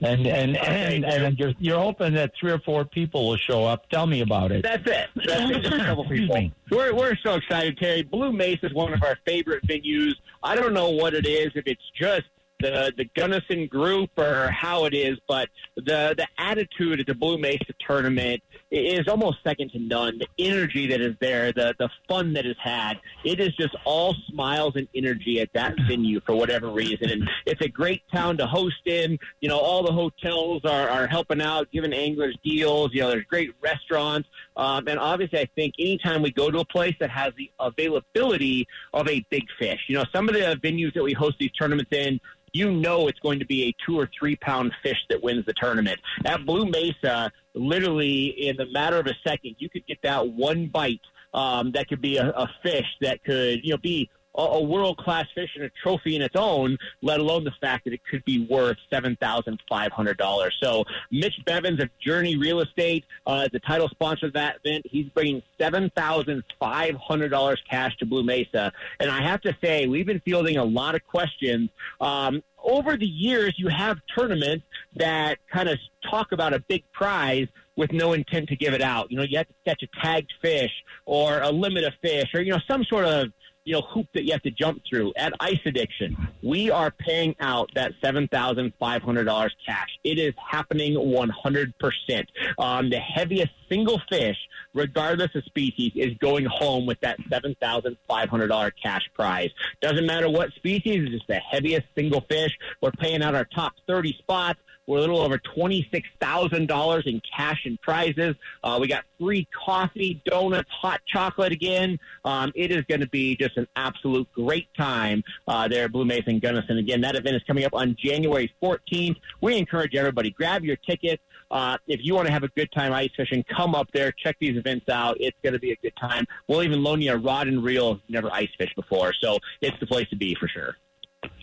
and 0.00 0.26
and 0.26 0.56
okay, 0.56 0.96
and, 0.96 1.04
and 1.04 1.38
you're 1.38 1.52
you're 1.58 1.78
hoping 1.78 2.14
that 2.14 2.32
three 2.38 2.52
or 2.52 2.58
four 2.60 2.84
people 2.84 3.28
will 3.28 3.36
show 3.36 3.64
up. 3.64 3.88
Tell 3.90 4.06
me 4.06 4.20
about 4.20 4.52
it. 4.52 4.62
That's 4.62 4.86
it. 4.86 5.08
That's 5.16 5.50
it. 5.50 5.62
Just 5.62 5.74
a 5.74 5.84
couple 5.84 6.08
people. 6.08 6.50
We're 6.70 6.94
we're 6.94 7.16
so 7.24 7.34
excited, 7.34 7.78
Terry. 7.78 8.02
Blue 8.02 8.32
Mesa 8.32 8.66
is 8.66 8.74
one 8.74 8.92
of 8.92 9.02
our 9.02 9.16
favorite 9.26 9.66
venues. 9.66 10.14
I 10.42 10.54
don't 10.54 10.74
know 10.74 10.90
what 10.90 11.14
it 11.14 11.26
is. 11.26 11.52
If 11.54 11.66
it's 11.66 11.90
just 11.94 12.24
the 12.60 12.92
the 12.96 13.04
Gunnison 13.16 13.66
group 13.66 14.10
or 14.16 14.50
how 14.50 14.84
it 14.84 14.94
is, 14.94 15.18
but 15.28 15.48
the 15.76 16.14
the 16.16 16.26
attitude 16.38 17.00
at 17.00 17.06
the 17.06 17.14
Blue 17.14 17.38
Mesa 17.38 17.72
tournament 17.86 18.42
is 18.70 19.06
almost 19.08 19.38
second 19.44 19.70
to 19.70 19.78
none. 19.78 20.18
The 20.18 20.26
energy 20.38 20.86
that 20.88 21.00
is 21.00 21.14
there, 21.20 21.52
the 21.52 21.74
the 21.78 21.88
fun 22.08 22.32
that 22.34 22.46
is 22.46 22.56
had, 22.62 22.94
it 23.24 23.40
is 23.40 23.54
just 23.56 23.74
all 23.84 24.14
smiles 24.28 24.74
and 24.76 24.88
energy 24.94 25.40
at 25.40 25.48
that 25.54 25.74
venue 25.88 26.20
for 26.26 26.34
whatever 26.34 26.70
reason. 26.70 27.10
And 27.10 27.28
it's 27.46 27.60
a 27.60 27.68
great 27.68 28.02
town 28.12 28.36
to 28.38 28.46
host 28.46 28.86
in. 28.86 29.18
You 29.40 29.48
know, 29.48 29.58
all 29.58 29.84
the 29.84 29.92
hotels 29.92 30.62
are, 30.64 30.88
are 30.88 31.06
helping 31.06 31.40
out, 31.40 31.70
giving 31.72 31.92
anglers 31.92 32.36
deals. 32.44 32.90
You 32.92 33.02
know, 33.02 33.10
there's 33.10 33.24
great 33.24 33.54
restaurants. 33.60 34.28
Um, 34.56 34.86
and 34.88 34.98
obviously, 34.98 35.40
I 35.40 35.48
think 35.54 35.74
anytime 35.78 36.22
we 36.22 36.30
go 36.30 36.50
to 36.50 36.58
a 36.58 36.64
place 36.64 36.94
that 37.00 37.10
has 37.10 37.32
the 37.36 37.50
availability 37.60 38.66
of 38.92 39.08
a 39.08 39.24
big 39.30 39.44
fish, 39.58 39.80
you 39.88 39.96
know, 39.96 40.04
some 40.14 40.28
of 40.28 40.34
the 40.34 40.40
venues 40.62 40.94
that 40.94 41.02
we 41.02 41.12
host 41.12 41.36
these 41.38 41.52
tournaments 41.52 41.92
in, 41.92 42.20
you 42.54 42.70
know 42.70 43.08
it's 43.08 43.18
going 43.18 43.40
to 43.40 43.44
be 43.44 43.64
a 43.64 43.74
two 43.84 43.98
or 43.98 44.08
three 44.18 44.36
pound 44.36 44.72
fish 44.82 44.98
that 45.10 45.22
wins 45.22 45.44
the 45.44 45.52
tournament. 45.52 45.98
At 46.24 46.46
Blue 46.46 46.64
Mesa, 46.64 47.30
literally 47.54 48.26
in 48.26 48.56
the 48.56 48.66
matter 48.66 48.98
of 48.98 49.06
a 49.06 49.14
second, 49.26 49.56
you 49.58 49.68
could 49.68 49.86
get 49.86 49.98
that 50.02 50.28
one 50.28 50.66
bite 50.66 51.00
um, 51.32 51.72
that 51.72 51.88
could 51.88 52.00
be 52.00 52.16
a, 52.16 52.28
a 52.30 52.50
fish 52.62 52.86
that 53.00 53.22
could, 53.24 53.64
you 53.64 53.70
know, 53.70 53.78
be 53.78 54.10
a, 54.36 54.42
a 54.42 54.62
world 54.62 54.98
class 54.98 55.26
fish 55.34 55.50
and 55.54 55.64
a 55.64 55.70
trophy 55.82 56.16
in 56.16 56.22
its 56.22 56.36
own, 56.36 56.76
let 57.02 57.20
alone 57.20 57.44
the 57.44 57.52
fact 57.60 57.84
that 57.84 57.92
it 57.92 58.00
could 58.10 58.24
be 58.24 58.46
worth 58.46 58.76
seven 58.90 59.16
thousand 59.20 59.60
five 59.68 59.92
hundred 59.92 60.16
dollars. 60.16 60.56
So 60.60 60.84
Mitch 61.10 61.40
Bevins 61.44 61.82
of 61.82 61.88
Journey 61.98 62.36
Real 62.36 62.60
Estate 62.60 63.04
uh, 63.26 63.48
the 63.52 63.60
title 63.60 63.88
sponsor 63.88 64.26
of 64.26 64.32
that 64.34 64.58
event. 64.64 64.86
He's 64.88 65.08
bringing 65.10 65.42
seven 65.58 65.90
thousand 65.96 66.44
five 66.58 66.94
hundred 66.96 67.30
dollars 67.30 67.62
cash 67.68 67.96
to 67.98 68.06
Blue 68.06 68.24
Mesa, 68.24 68.72
and 69.00 69.10
I 69.10 69.22
have 69.22 69.40
to 69.42 69.56
say 69.62 69.86
we've 69.86 70.06
been 70.06 70.22
fielding 70.24 70.56
a 70.56 70.64
lot 70.64 70.94
of 70.94 71.06
questions. 71.06 71.70
Um, 72.00 72.42
over 72.64 72.96
the 72.96 73.06
years, 73.06 73.54
you 73.56 73.68
have 73.68 73.98
tournaments 74.16 74.64
that 74.96 75.38
kind 75.52 75.68
of 75.68 75.78
talk 76.10 76.32
about 76.32 76.52
a 76.52 76.60
big 76.60 76.82
prize 76.92 77.46
with 77.76 77.92
no 77.92 78.12
intent 78.12 78.48
to 78.48 78.56
give 78.56 78.74
it 78.74 78.80
out. 78.80 79.10
You 79.10 79.18
know, 79.18 79.24
you 79.24 79.38
have 79.38 79.48
to 79.48 79.54
catch 79.64 79.82
a 79.82 79.88
tagged 80.00 80.32
fish 80.40 80.70
or 81.06 81.40
a 81.40 81.50
limit 81.50 81.84
of 81.84 81.92
fish 82.02 82.28
or, 82.34 82.40
you 82.40 82.52
know, 82.52 82.60
some 82.68 82.84
sort 82.84 83.04
of 83.04 83.28
you 83.64 83.72
know 83.72 83.80
hoop 83.80 84.06
that 84.14 84.24
you 84.24 84.32
have 84.32 84.42
to 84.42 84.50
jump 84.50 84.82
through. 84.88 85.12
At 85.16 85.32
Ice 85.40 85.60
Addiction, 85.64 86.16
we 86.42 86.70
are 86.70 86.90
paying 86.90 87.34
out 87.40 87.70
that 87.74 87.92
seven 88.02 88.28
thousand 88.28 88.72
five 88.78 89.02
hundred 89.02 89.24
dollars 89.24 89.54
cash. 89.66 89.88
It 90.04 90.18
is 90.18 90.34
happening 90.50 90.94
one 90.94 91.30
hundred 91.30 91.76
percent. 91.78 92.28
Um, 92.58 92.90
the 92.90 92.98
heaviest 92.98 93.52
single 93.68 94.00
fish, 94.08 94.36
regardless 94.74 95.34
of 95.34 95.44
species, 95.44 95.92
is 95.94 96.14
going 96.18 96.44
home 96.46 96.86
with 96.86 97.00
that 97.00 97.18
seven 97.30 97.56
thousand 97.60 97.96
five 98.08 98.28
hundred 98.28 98.48
dollar 98.48 98.70
cash 98.70 99.08
prize. 99.14 99.50
Doesn't 99.80 100.06
matter 100.06 100.28
what 100.28 100.52
species; 100.54 101.04
it's 101.04 101.12
just 101.12 101.26
the 101.26 101.36
heaviest 101.36 101.86
single 101.94 102.22
fish. 102.22 102.56
We're 102.80 102.92
paying 102.92 103.22
out 103.22 103.34
our 103.34 103.44
top 103.44 103.74
thirty 103.86 104.14
spots. 104.18 104.58
We're 104.86 104.98
a 104.98 105.00
little 105.00 105.20
over 105.20 105.38
$26,000 105.38 107.06
in 107.06 107.22
cash 107.36 107.62
and 107.64 107.80
prizes. 107.80 108.36
Uh, 108.62 108.78
we 108.80 108.86
got 108.86 109.04
free 109.18 109.48
coffee, 109.64 110.20
donuts, 110.26 110.70
hot 110.70 111.00
chocolate 111.06 111.52
again. 111.52 111.98
Um, 112.24 112.52
it 112.54 112.70
is 112.70 112.84
going 112.84 113.00
to 113.00 113.08
be 113.08 113.36
just 113.36 113.56
an 113.56 113.66
absolute 113.76 114.30
great 114.32 114.68
time 114.76 115.24
uh, 115.48 115.68
there 115.68 115.86
at 115.86 115.92
Blue 115.92 116.08
and 116.10 116.40
Gunnison. 116.40 116.78
Again, 116.78 117.00
that 117.00 117.16
event 117.16 117.36
is 117.36 117.42
coming 117.46 117.64
up 117.64 117.72
on 117.72 117.96
January 117.98 118.52
14th. 118.62 119.16
We 119.40 119.56
encourage 119.56 119.94
everybody, 119.94 120.30
grab 120.30 120.64
your 120.64 120.76
tickets. 120.76 121.22
Uh, 121.54 121.78
if 121.86 122.00
you 122.02 122.16
want 122.16 122.26
to 122.26 122.32
have 122.32 122.42
a 122.42 122.48
good 122.48 122.70
time 122.72 122.92
ice 122.92 123.10
fishing, 123.16 123.44
come 123.44 123.76
up 123.76 123.88
there, 123.94 124.10
check 124.10 124.36
these 124.40 124.56
events 124.56 124.88
out. 124.88 125.16
It's 125.20 125.38
going 125.44 125.52
to 125.52 125.60
be 125.60 125.70
a 125.70 125.76
good 125.76 125.94
time. 125.96 126.26
We'll 126.48 126.64
even 126.64 126.82
loan 126.82 127.00
you 127.00 127.12
a 127.12 127.16
rod 127.16 127.46
and 127.46 127.62
reel. 127.62 128.00
Never 128.08 128.28
ice 128.32 128.50
fished 128.58 128.74
before, 128.74 129.12
so 129.12 129.38
it's 129.60 129.78
the 129.78 129.86
place 129.86 130.08
to 130.10 130.16
be 130.16 130.34
for 130.34 130.48
sure. 130.48 130.76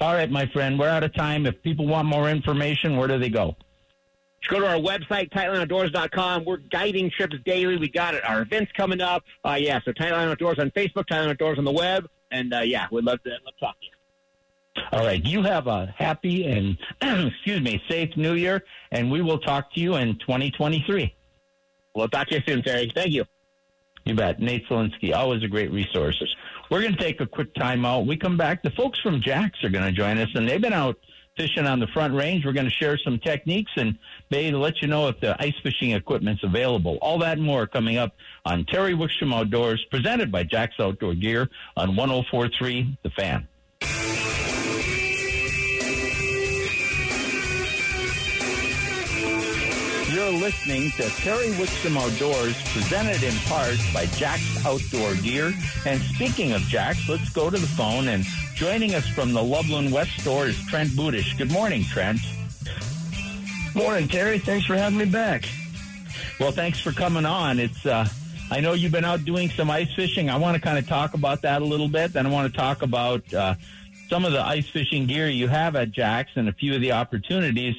All 0.01 0.13
right, 0.13 0.29
my 0.29 0.45
friend, 0.47 0.77
we're 0.77 0.89
out 0.89 1.03
of 1.03 1.15
time. 1.15 1.45
If 1.45 1.63
people 1.63 1.87
want 1.87 2.09
more 2.09 2.29
information, 2.29 2.97
where 2.97 3.07
do 3.07 3.17
they 3.17 3.29
go? 3.29 3.55
go 4.49 4.59
to 4.59 4.67
our 4.67 4.75
website, 4.75 5.29
tightlineoutdoors.com. 5.31 6.43
We're 6.45 6.57
guiding 6.57 7.09
trips 7.09 7.37
daily. 7.45 7.77
We 7.77 7.87
got 7.87 8.15
it. 8.15 8.23
Our 8.25 8.41
events 8.41 8.71
coming 8.75 8.99
up. 8.99 9.23
Uh, 9.45 9.57
yeah, 9.59 9.79
so 9.85 9.93
Tightline 9.93 10.29
Outdoors 10.29 10.59
on 10.59 10.71
Facebook, 10.71 11.05
Tightline 11.09 11.29
Outdoors 11.29 11.57
on 11.57 11.63
the 11.63 11.71
web. 11.71 12.07
And 12.31 12.53
uh, 12.53 12.59
yeah, 12.59 12.87
we'd 12.91 13.05
love 13.05 13.23
to, 13.23 13.29
love 13.29 13.39
to 13.59 13.65
talk 13.65 13.79
to 13.79 13.85
you. 13.85 14.00
All 14.91 15.05
right. 15.05 15.23
You 15.25 15.43
have 15.43 15.67
a 15.67 15.93
happy 15.97 16.45
and, 16.45 16.77
excuse 17.27 17.61
me, 17.61 17.81
safe 17.89 18.15
new 18.15 18.33
year, 18.33 18.63
and 18.91 19.11
we 19.11 19.21
will 19.21 19.39
talk 19.39 19.73
to 19.73 19.79
you 19.79 19.95
in 19.95 20.17
2023. 20.19 21.13
We'll 21.93 22.07
talk 22.07 22.27
to 22.27 22.35
you 22.35 22.41
soon, 22.47 22.63
Terry. 22.63 22.91
Thank 22.93 23.11
you. 23.11 23.25
You 24.05 24.15
bet. 24.15 24.39
Nate 24.39 24.67
Zelinsky, 24.67 25.13
always 25.13 25.43
a 25.43 25.47
great 25.47 25.71
resource. 25.71 26.21
We're 26.69 26.81
going 26.81 26.93
to 26.93 26.99
take 26.99 27.21
a 27.21 27.27
quick 27.27 27.53
time 27.53 27.85
out. 27.85 28.07
We 28.07 28.17
come 28.17 28.37
back. 28.37 28.63
The 28.63 28.71
folks 28.71 28.99
from 28.99 29.21
Jax 29.21 29.63
are 29.63 29.69
going 29.69 29.83
to 29.83 29.91
join 29.91 30.17
us, 30.17 30.29
and 30.33 30.47
they've 30.47 30.61
been 30.61 30.73
out 30.73 30.97
fishing 31.37 31.65
on 31.65 31.79
the 31.79 31.87
front 31.87 32.13
range. 32.13 32.45
We're 32.45 32.53
going 32.53 32.65
to 32.65 32.71
share 32.71 32.97
some 32.97 33.19
techniques 33.19 33.71
and 33.75 33.97
maybe 34.29 34.55
let 34.55 34.81
you 34.81 34.87
know 34.87 35.07
if 35.07 35.19
the 35.19 35.35
ice 35.41 35.53
fishing 35.61 35.91
equipment's 35.91 36.43
available. 36.43 36.97
All 37.01 37.19
that 37.19 37.37
and 37.37 37.45
more 37.45 37.67
coming 37.67 37.97
up 37.97 38.15
on 38.45 38.65
Terry 38.65 38.93
Wickstrom 38.93 39.33
Outdoors, 39.33 39.83
presented 39.91 40.31
by 40.31 40.43
Jax 40.43 40.75
Outdoor 40.79 41.13
Gear 41.13 41.49
on 41.77 41.95
1043 41.95 42.97
The 43.03 43.09
Fan. 43.11 43.47
Listening 50.31 50.91
to 50.91 51.03
Terry 51.21 51.49
Wickstrom 51.49 51.97
Outdoors, 51.97 52.55
presented 52.71 53.21
in 53.21 53.33
part 53.41 53.77
by 53.93 54.05
Jax 54.05 54.65
Outdoor 54.65 55.13
Gear. 55.15 55.53
And 55.85 56.01
speaking 56.01 56.53
of 56.53 56.61
Jax, 56.61 57.09
let's 57.09 57.29
go 57.29 57.49
to 57.49 57.57
the 57.57 57.67
phone. 57.67 58.07
And 58.07 58.23
joining 58.55 58.95
us 58.95 59.05
from 59.07 59.33
the 59.33 59.43
Loveland 59.43 59.91
West 59.91 60.17
store 60.19 60.47
is 60.47 60.57
Trent 60.67 60.89
Budish. 60.91 61.37
Good 61.37 61.51
morning, 61.51 61.83
Trent. 61.83 62.19
Morning, 63.75 64.07
Terry. 64.07 64.39
Thanks 64.39 64.65
for 64.65 64.75
having 64.75 64.97
me 64.97 65.05
back. 65.05 65.45
Well, 66.39 66.51
thanks 66.51 66.79
for 66.79 66.91
coming 66.91 67.25
on. 67.25 67.59
It's 67.59 67.85
uh, 67.85 68.07
I 68.49 68.61
know 68.61 68.73
you've 68.73 68.93
been 68.93 69.05
out 69.05 69.25
doing 69.25 69.49
some 69.49 69.69
ice 69.69 69.93
fishing. 69.93 70.29
I 70.29 70.37
want 70.37 70.55
to 70.55 70.61
kind 70.61 70.77
of 70.77 70.87
talk 70.87 71.13
about 71.13 71.41
that 71.41 71.61
a 71.61 71.65
little 71.65 71.89
bit. 71.89 72.13
Then 72.13 72.25
I 72.25 72.29
want 72.29 72.51
to 72.51 72.57
talk 72.57 72.81
about 72.81 73.31
uh, 73.33 73.55
some 74.09 74.25
of 74.25 74.31
the 74.31 74.41
ice 74.41 74.67
fishing 74.69 75.07
gear 75.07 75.29
you 75.29 75.49
have 75.49 75.75
at 75.75 75.91
Jax 75.91 76.31
and 76.35 76.47
a 76.47 76.53
few 76.53 76.73
of 76.73 76.81
the 76.81 76.93
opportunities 76.93 77.75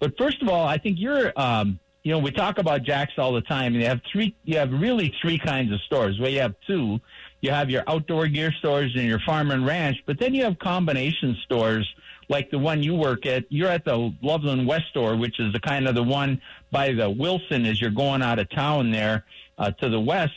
but 0.00 0.16
first 0.16 0.42
of 0.42 0.48
all, 0.48 0.66
I 0.66 0.78
think 0.78 0.98
you're, 0.98 1.32
um, 1.36 1.78
you 2.08 2.14
know, 2.14 2.20
we 2.20 2.30
talk 2.30 2.56
about 2.56 2.84
Jax 2.84 3.12
all 3.18 3.34
the 3.34 3.42
time, 3.42 3.74
and 3.74 3.82
you 3.82 3.86
have 3.86 4.00
three, 4.10 4.34
you 4.42 4.56
have 4.56 4.72
really 4.72 5.14
three 5.20 5.38
kinds 5.38 5.70
of 5.70 5.80
stores. 5.82 6.18
Well, 6.18 6.30
you 6.30 6.40
have 6.40 6.54
two. 6.66 7.00
You 7.42 7.50
have 7.50 7.68
your 7.68 7.84
outdoor 7.86 8.28
gear 8.28 8.50
stores 8.50 8.92
and 8.96 9.04
your 9.04 9.20
farm 9.20 9.50
and 9.50 9.66
ranch, 9.66 9.98
but 10.06 10.18
then 10.18 10.32
you 10.32 10.42
have 10.44 10.58
combination 10.58 11.36
stores 11.44 11.86
like 12.30 12.50
the 12.50 12.58
one 12.58 12.82
you 12.82 12.94
work 12.94 13.26
at. 13.26 13.44
You're 13.50 13.68
at 13.68 13.84
the 13.84 14.14
Loveland 14.22 14.66
West 14.66 14.86
store, 14.88 15.18
which 15.18 15.38
is 15.38 15.52
the 15.52 15.60
kind 15.60 15.86
of 15.86 15.94
the 15.94 16.02
one 16.02 16.40
by 16.70 16.94
the 16.94 17.10
Wilson 17.10 17.66
as 17.66 17.78
you're 17.78 17.90
going 17.90 18.22
out 18.22 18.38
of 18.38 18.48
town 18.48 18.90
there 18.90 19.26
uh, 19.58 19.72
to 19.72 19.90
the 19.90 20.00
west. 20.00 20.32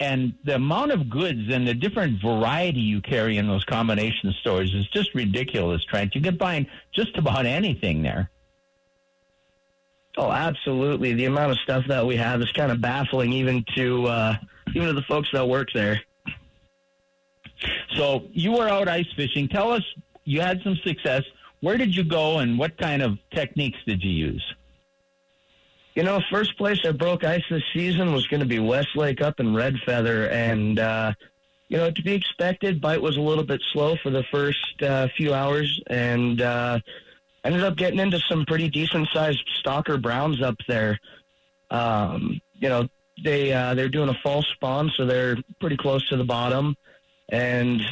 And 0.00 0.34
the 0.44 0.56
amount 0.56 0.92
of 0.92 1.08
goods 1.08 1.50
and 1.50 1.66
the 1.66 1.72
different 1.72 2.20
variety 2.20 2.80
you 2.80 3.00
carry 3.00 3.38
in 3.38 3.48
those 3.48 3.64
combination 3.64 4.34
stores 4.42 4.74
is 4.74 4.86
just 4.88 5.14
ridiculous, 5.14 5.82
Trent. 5.86 6.14
You 6.14 6.20
can 6.20 6.36
find 6.36 6.66
just 6.92 7.16
about 7.16 7.46
anything 7.46 8.02
there. 8.02 8.30
Oh, 10.18 10.32
absolutely. 10.32 11.12
The 11.12 11.26
amount 11.26 11.52
of 11.52 11.58
stuff 11.58 11.84
that 11.86 12.04
we 12.04 12.16
have 12.16 12.42
is 12.42 12.50
kind 12.50 12.72
of 12.72 12.80
baffling, 12.80 13.32
even 13.32 13.64
to 13.76 14.06
uh, 14.08 14.34
even 14.74 14.88
to 14.88 14.92
the 14.92 15.02
folks 15.02 15.28
that 15.32 15.48
work 15.48 15.68
there. 15.72 16.00
So 17.94 18.24
you 18.32 18.52
were 18.52 18.68
out 18.68 18.88
ice 18.88 19.06
fishing. 19.14 19.46
Tell 19.48 19.70
us, 19.70 19.84
you 20.24 20.40
had 20.40 20.60
some 20.62 20.74
success. 20.84 21.22
Where 21.60 21.76
did 21.76 21.94
you 21.94 22.02
go, 22.02 22.38
and 22.38 22.58
what 22.58 22.76
kind 22.78 23.00
of 23.00 23.16
techniques 23.32 23.78
did 23.86 24.02
you 24.02 24.10
use? 24.10 24.54
You 25.94 26.02
know, 26.02 26.20
first 26.30 26.58
place 26.58 26.80
I 26.84 26.90
broke 26.90 27.22
ice 27.22 27.44
this 27.48 27.62
season 27.72 28.12
was 28.12 28.26
going 28.26 28.40
to 28.40 28.46
be 28.46 28.58
Westlake 28.58 29.20
up 29.20 29.38
in 29.38 29.54
Red 29.54 29.76
Feather, 29.86 30.28
and 30.30 30.80
uh, 30.80 31.12
you 31.68 31.76
know, 31.76 31.92
to 31.92 32.02
be 32.02 32.12
expected, 32.12 32.80
bite 32.80 33.00
was 33.00 33.16
a 33.16 33.20
little 33.20 33.44
bit 33.44 33.60
slow 33.72 33.94
for 34.02 34.10
the 34.10 34.24
first 34.32 34.82
uh, 34.82 35.06
few 35.16 35.32
hours, 35.32 35.80
and 35.86 36.42
uh, 36.42 36.80
ended 37.44 37.62
up 37.62 37.76
getting 37.76 37.98
into 37.98 38.18
some 38.20 38.44
pretty 38.44 38.68
decent 38.68 39.08
sized 39.12 39.48
stalker 39.58 39.96
browns 39.96 40.42
up 40.42 40.56
there. 40.66 40.98
Um, 41.70 42.40
you 42.54 42.68
know, 42.68 42.88
they 43.22 43.52
uh, 43.52 43.74
they're 43.74 43.88
doing 43.88 44.08
a 44.08 44.18
false 44.22 44.46
spawn, 44.48 44.90
so 44.96 45.06
they're 45.06 45.36
pretty 45.60 45.76
close 45.76 46.06
to 46.08 46.16
the 46.16 46.24
bottom. 46.24 46.76
And 47.30 47.82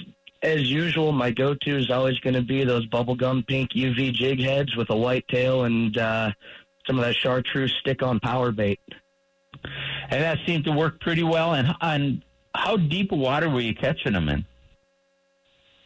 as 0.42 0.70
usual, 0.70 1.12
my 1.12 1.30
go 1.30 1.54
to 1.54 1.76
is 1.76 1.90
always 1.90 2.18
going 2.20 2.34
to 2.34 2.42
be 2.42 2.64
those 2.64 2.86
bubblegum 2.86 3.46
pink 3.46 3.70
UV 3.72 4.12
jig 4.12 4.40
heads 4.40 4.76
with 4.76 4.90
a 4.90 4.96
white 4.96 5.26
tail 5.28 5.64
and 5.64 5.96
uh, 5.98 6.30
some 6.86 6.98
of 6.98 7.04
that 7.04 7.16
chartreuse 7.16 7.74
stick 7.80 8.02
on 8.02 8.20
power 8.20 8.52
bait. 8.52 8.80
And 10.10 10.22
that 10.22 10.38
seemed 10.46 10.64
to 10.64 10.72
work 10.72 11.00
pretty 11.00 11.22
well. 11.22 11.54
And, 11.54 11.74
and 11.80 12.22
how 12.54 12.76
deep 12.76 13.10
water 13.10 13.48
were 13.50 13.60
you 13.60 13.74
catching 13.74 14.12
them 14.12 14.28
in? 14.28 14.44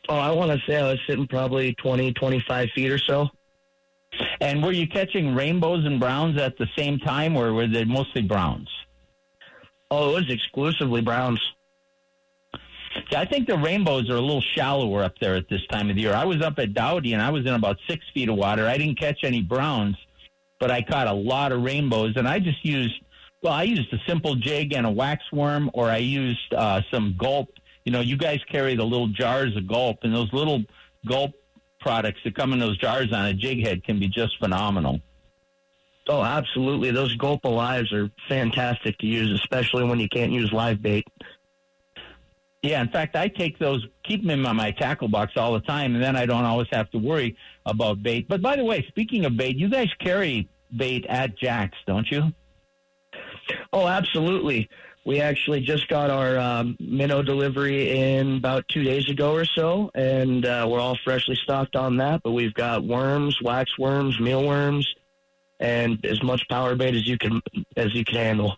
Oh, 0.08 0.18
I 0.18 0.32
want 0.32 0.50
to 0.50 0.66
say 0.66 0.76
I 0.76 0.90
was 0.90 1.00
sitting 1.06 1.26
probably 1.26 1.74
20, 1.74 2.12
25 2.12 2.68
feet 2.74 2.90
or 2.90 2.98
so. 2.98 3.28
And 4.40 4.62
were 4.62 4.72
you 4.72 4.88
catching 4.88 5.34
rainbows 5.34 5.84
and 5.84 6.00
browns 6.00 6.40
at 6.40 6.58
the 6.58 6.66
same 6.76 6.98
time, 6.98 7.36
or 7.36 7.52
were 7.52 7.66
they 7.66 7.84
mostly 7.84 8.22
browns? 8.22 8.68
Oh, 9.90 10.10
it 10.10 10.14
was 10.14 10.30
exclusively 10.30 11.00
browns. 11.00 11.40
Yeah, 13.10 13.20
I 13.20 13.24
think 13.24 13.48
the 13.48 13.56
rainbows 13.56 14.10
are 14.10 14.16
a 14.16 14.20
little 14.20 14.40
shallower 14.40 15.02
up 15.04 15.18
there 15.20 15.34
at 15.36 15.48
this 15.48 15.60
time 15.70 15.90
of 15.90 15.96
the 15.96 16.02
year. 16.02 16.12
I 16.12 16.24
was 16.24 16.42
up 16.42 16.58
at 16.58 16.74
Dowdy 16.74 17.12
and 17.12 17.22
I 17.22 17.30
was 17.30 17.46
in 17.46 17.54
about 17.54 17.78
six 17.88 18.04
feet 18.12 18.28
of 18.28 18.36
water. 18.36 18.66
I 18.66 18.78
didn't 18.78 18.98
catch 18.98 19.22
any 19.22 19.42
browns, 19.42 19.96
but 20.58 20.70
I 20.70 20.82
caught 20.82 21.06
a 21.06 21.12
lot 21.12 21.52
of 21.52 21.62
rainbows. 21.62 22.14
And 22.16 22.26
I 22.26 22.40
just 22.40 22.64
used, 22.64 22.94
well, 23.42 23.52
I 23.52 23.62
used 23.64 23.92
a 23.92 23.98
simple 24.08 24.34
jig 24.34 24.72
and 24.72 24.86
a 24.86 24.90
wax 24.90 25.22
worm, 25.32 25.70
or 25.72 25.88
I 25.88 25.98
used 25.98 26.52
uh, 26.54 26.82
some 26.90 27.16
gulp. 27.18 27.48
You 27.84 27.92
know, 27.92 28.00
you 28.00 28.16
guys 28.16 28.40
carry 28.50 28.74
the 28.74 28.84
little 28.84 29.08
jars 29.08 29.56
of 29.56 29.66
gulp, 29.66 29.98
and 30.02 30.14
those 30.14 30.32
little 30.32 30.62
gulp 31.06 31.32
products 31.80 32.20
that 32.24 32.34
come 32.34 32.52
in 32.52 32.58
those 32.58 32.78
jars 32.78 33.12
on 33.12 33.26
a 33.26 33.34
jig 33.34 33.64
head 33.64 33.84
can 33.84 33.98
be 33.98 34.08
just 34.08 34.38
phenomenal. 34.38 35.00
Oh, 36.08 36.22
absolutely. 36.22 36.90
Those 36.90 37.14
Gulp 37.16 37.42
Alives 37.42 37.92
are 37.92 38.10
fantastic 38.28 38.98
to 38.98 39.06
use, 39.06 39.30
especially 39.32 39.84
when 39.84 40.00
you 40.00 40.08
can't 40.08 40.32
use 40.32 40.52
live 40.52 40.82
bait. 40.82 41.06
Yeah, 42.62 42.82
in 42.82 42.88
fact, 42.88 43.16
I 43.16 43.28
take 43.28 43.58
those, 43.58 43.86
keep 44.04 44.26
them 44.26 44.44
in 44.44 44.56
my 44.56 44.70
tackle 44.72 45.08
box 45.08 45.32
all 45.36 45.54
the 45.54 45.60
time, 45.60 45.94
and 45.94 46.02
then 46.02 46.16
I 46.16 46.26
don't 46.26 46.44
always 46.44 46.68
have 46.72 46.90
to 46.90 46.98
worry 46.98 47.36
about 47.64 48.02
bait. 48.02 48.28
But 48.28 48.42
by 48.42 48.56
the 48.56 48.64
way, 48.64 48.84
speaking 48.88 49.24
of 49.24 49.36
bait, 49.36 49.56
you 49.56 49.70
guys 49.70 49.88
carry 49.98 50.48
bait 50.76 51.06
at 51.08 51.38
Jax, 51.38 51.76
don't 51.86 52.10
you? 52.10 52.32
Oh, 53.72 53.86
absolutely. 53.86 54.68
We 55.10 55.20
actually 55.20 55.58
just 55.62 55.88
got 55.88 56.08
our 56.08 56.38
um, 56.38 56.76
minnow 56.78 57.20
delivery 57.20 57.98
in 57.98 58.36
about 58.36 58.68
two 58.68 58.84
days 58.84 59.10
ago 59.10 59.32
or 59.32 59.44
so, 59.44 59.90
and 59.92 60.46
uh, 60.46 60.68
we're 60.70 60.78
all 60.78 60.96
freshly 61.02 61.34
stocked 61.34 61.74
on 61.74 61.96
that. 61.96 62.22
But 62.22 62.30
we've 62.30 62.54
got 62.54 62.84
worms, 62.84 63.36
wax 63.42 63.76
worms, 63.76 64.20
mealworms, 64.20 64.88
and 65.58 65.98
as 66.06 66.22
much 66.22 66.46
power 66.48 66.76
bait 66.76 66.94
as 66.94 67.08
you 67.08 67.18
can 67.18 67.42
as 67.76 67.92
you 67.92 68.04
can 68.04 68.18
handle. 68.18 68.56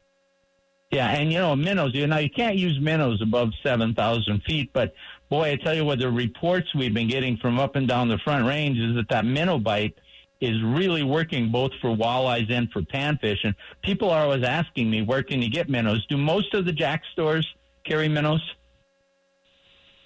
Yeah, 0.90 1.08
and 1.08 1.32
you 1.32 1.38
know 1.38 1.56
minnows. 1.56 1.94
You 1.94 2.06
know 2.06 2.18
you 2.18 2.28
can't 2.28 2.56
use 2.56 2.78
minnows 2.78 3.22
above 3.22 3.52
seven 3.62 3.94
thousand 3.94 4.42
feet, 4.42 4.74
but 4.74 4.92
boy, 5.30 5.52
I 5.52 5.56
tell 5.56 5.74
you 5.74 5.86
what, 5.86 6.00
the 6.00 6.10
reports 6.10 6.74
we've 6.74 6.92
been 6.92 7.08
getting 7.08 7.38
from 7.38 7.58
up 7.58 7.76
and 7.76 7.88
down 7.88 8.08
the 8.08 8.18
Front 8.18 8.46
Range 8.46 8.78
is 8.78 8.94
that 8.96 9.08
that 9.08 9.24
minnow 9.24 9.58
bite 9.58 9.98
is 10.42 10.60
really 10.60 11.04
working 11.04 11.50
both 11.50 11.70
for 11.80 11.96
walleyes 11.96 12.50
and 12.50 12.68
for 12.72 12.82
panfish. 12.82 13.38
And 13.44 13.54
people 13.82 14.10
are 14.10 14.24
always 14.24 14.42
asking 14.42 14.90
me, 14.90 15.00
where 15.00 15.22
can 15.22 15.40
you 15.40 15.48
get 15.48 15.70
minnows? 15.70 16.04
Do 16.06 16.16
most 16.16 16.52
of 16.52 16.64
the 16.64 16.72
Jax 16.72 17.06
stores 17.12 17.46
carry 17.84 18.08
minnows? 18.08 18.42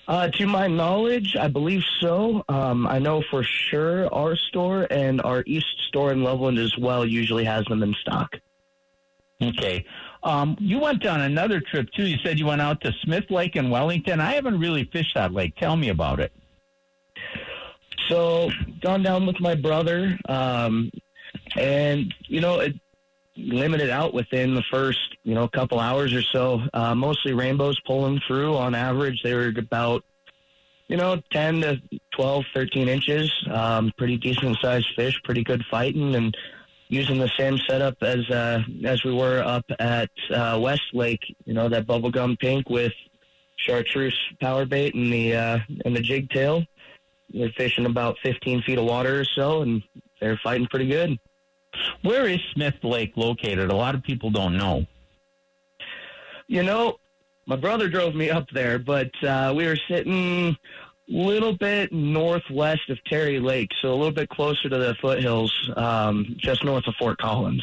Uh, 0.07 0.29
to 0.29 0.47
my 0.47 0.67
knowledge, 0.69 1.37
I 1.37 1.49
believe 1.49 1.83
so. 2.01 2.45
Um, 2.51 2.87
I 2.87 2.99
know 2.99 3.25
for 3.31 3.43
sure 3.43 4.13
our 4.15 4.37
store 4.37 4.87
and 4.91 5.23
our 5.23 5.43
East 5.47 5.75
store 5.89 6.13
in 6.13 6.23
Loveland 6.23 6.59
as 6.59 6.77
well 6.79 7.05
usually 7.07 7.45
has 7.45 7.65
them 7.65 7.83
in 7.83 7.95
stock. 7.95 8.37
Okay. 9.43 9.87
Um, 10.23 10.57
you 10.61 10.79
went 10.79 11.05
on 11.07 11.23
another 11.23 11.61
trip 11.61 11.89
too. 11.97 12.07
You 12.07 12.19
said 12.23 12.39
you 12.39 12.47
went 12.47 12.61
out 12.61 12.83
to 12.83 12.93
Smith 13.03 13.31
Lake 13.31 13.57
in 13.57 13.71
Wellington. 13.71 14.21
I 14.21 14.33
haven't 14.35 14.59
really 14.61 14.85
fished 14.85 15.15
that 15.15 15.33
lake. 15.33 15.57
Tell 15.57 15.77
me 15.77 15.89
about 15.89 16.21
it. 16.21 16.31
So, 18.09 18.51
gone 18.81 19.03
down 19.03 19.27
with 19.27 19.41
my 19.41 19.55
brother, 19.55 20.19
um, 20.29 20.91
and 21.57 22.15
you 22.29 22.41
know, 22.41 22.61
it 22.61 22.75
limited 23.37 23.91
out 23.91 24.15
within 24.15 24.55
the 24.55 24.63
first 24.71 25.17
you 25.23 25.35
know 25.35 25.49
couple 25.49 25.81
hours 25.81 26.13
or 26.13 26.23
so. 26.23 26.63
Uh, 26.73 26.95
mostly 26.95 27.33
rainbows 27.33 27.81
pulling 27.87 28.21
through. 28.27 28.55
On 28.57 28.75
average, 28.75 29.23
they 29.23 29.35
were 29.35 29.53
about 29.57 30.05
you 30.89 30.97
know 30.97 31.21
10 31.33 31.61
to 31.63 31.81
12, 32.15 32.45
13 32.55 32.89
inches. 32.89 33.33
Um, 33.51 33.93
pretty 33.97 34.17
decent 34.17 34.59
sized 34.61 34.89
fish. 34.97 35.21
Pretty 35.25 35.45
good 35.45 35.65
fighting 35.71 36.15
and 36.15 36.37
using 36.89 37.19
the 37.19 37.31
same 37.37 37.59
setup 37.69 37.97
as 38.03 38.29
uh, 38.31 38.63
as 38.85 39.05
we 39.05 39.13
were 39.13 39.43
up 39.43 39.65
at 39.79 40.11
uh, 40.31 40.59
West 40.61 40.95
Lake. 40.95 41.23
You 41.45 41.55
know 41.55 41.69
that 41.69 41.87
bubblegum 41.87 42.39
pink 42.39 42.71
with 42.71 42.93
chartreuse 43.57 44.19
power 44.41 44.65
bait 44.65 44.95
and 44.95 45.13
the 45.13 45.35
uh, 45.35 45.59
and 45.85 45.97
the 45.97 46.01
jig 46.01 46.31
tail. 46.31 46.65
They're 47.33 47.53
fishing 47.57 47.87
about 47.87 48.17
15 48.23 48.63
feet 48.63 48.79
of 48.79 48.85
water 48.85 49.21
or 49.21 49.25
so, 49.25 49.63
and 49.63 49.83
they're 50.21 50.41
fighting 50.43 50.67
pretty 50.69 50.89
good. 50.89 51.19
Where 52.03 52.27
is 52.27 52.41
Smith 52.55 52.77
Lake 52.83 53.13
located? 53.17 53.71
A 53.71 53.77
lot 53.77 53.95
of 53.95 54.03
people 54.03 54.31
don't 54.31 54.57
know. 54.57 54.87
You 56.47 56.63
know, 56.63 56.97
my 57.47 57.57
brother 57.57 57.89
drove 57.89 58.15
me 58.15 58.31
up 58.31 58.49
there, 58.51 58.79
but 58.79 59.11
uh, 59.23 59.53
we 59.57 59.67
were 59.67 59.79
sitting 59.89 60.57
a 61.09 61.13
little 61.13 61.57
bit 61.57 61.93
northwest 61.93 62.89
of 62.89 63.03
Terry 63.05 63.39
Lake, 63.41 63.71
so 63.81 63.93
a 63.93 63.97
little 63.97 64.13
bit 64.13 64.29
closer 64.29 64.69
to 64.69 64.79
the 64.79 64.95
foothills, 65.01 65.53
um, 65.77 66.37
just 66.39 66.65
north 66.65 66.87
of 66.87 66.95
Fort 66.97 67.19
Collins. 67.19 67.63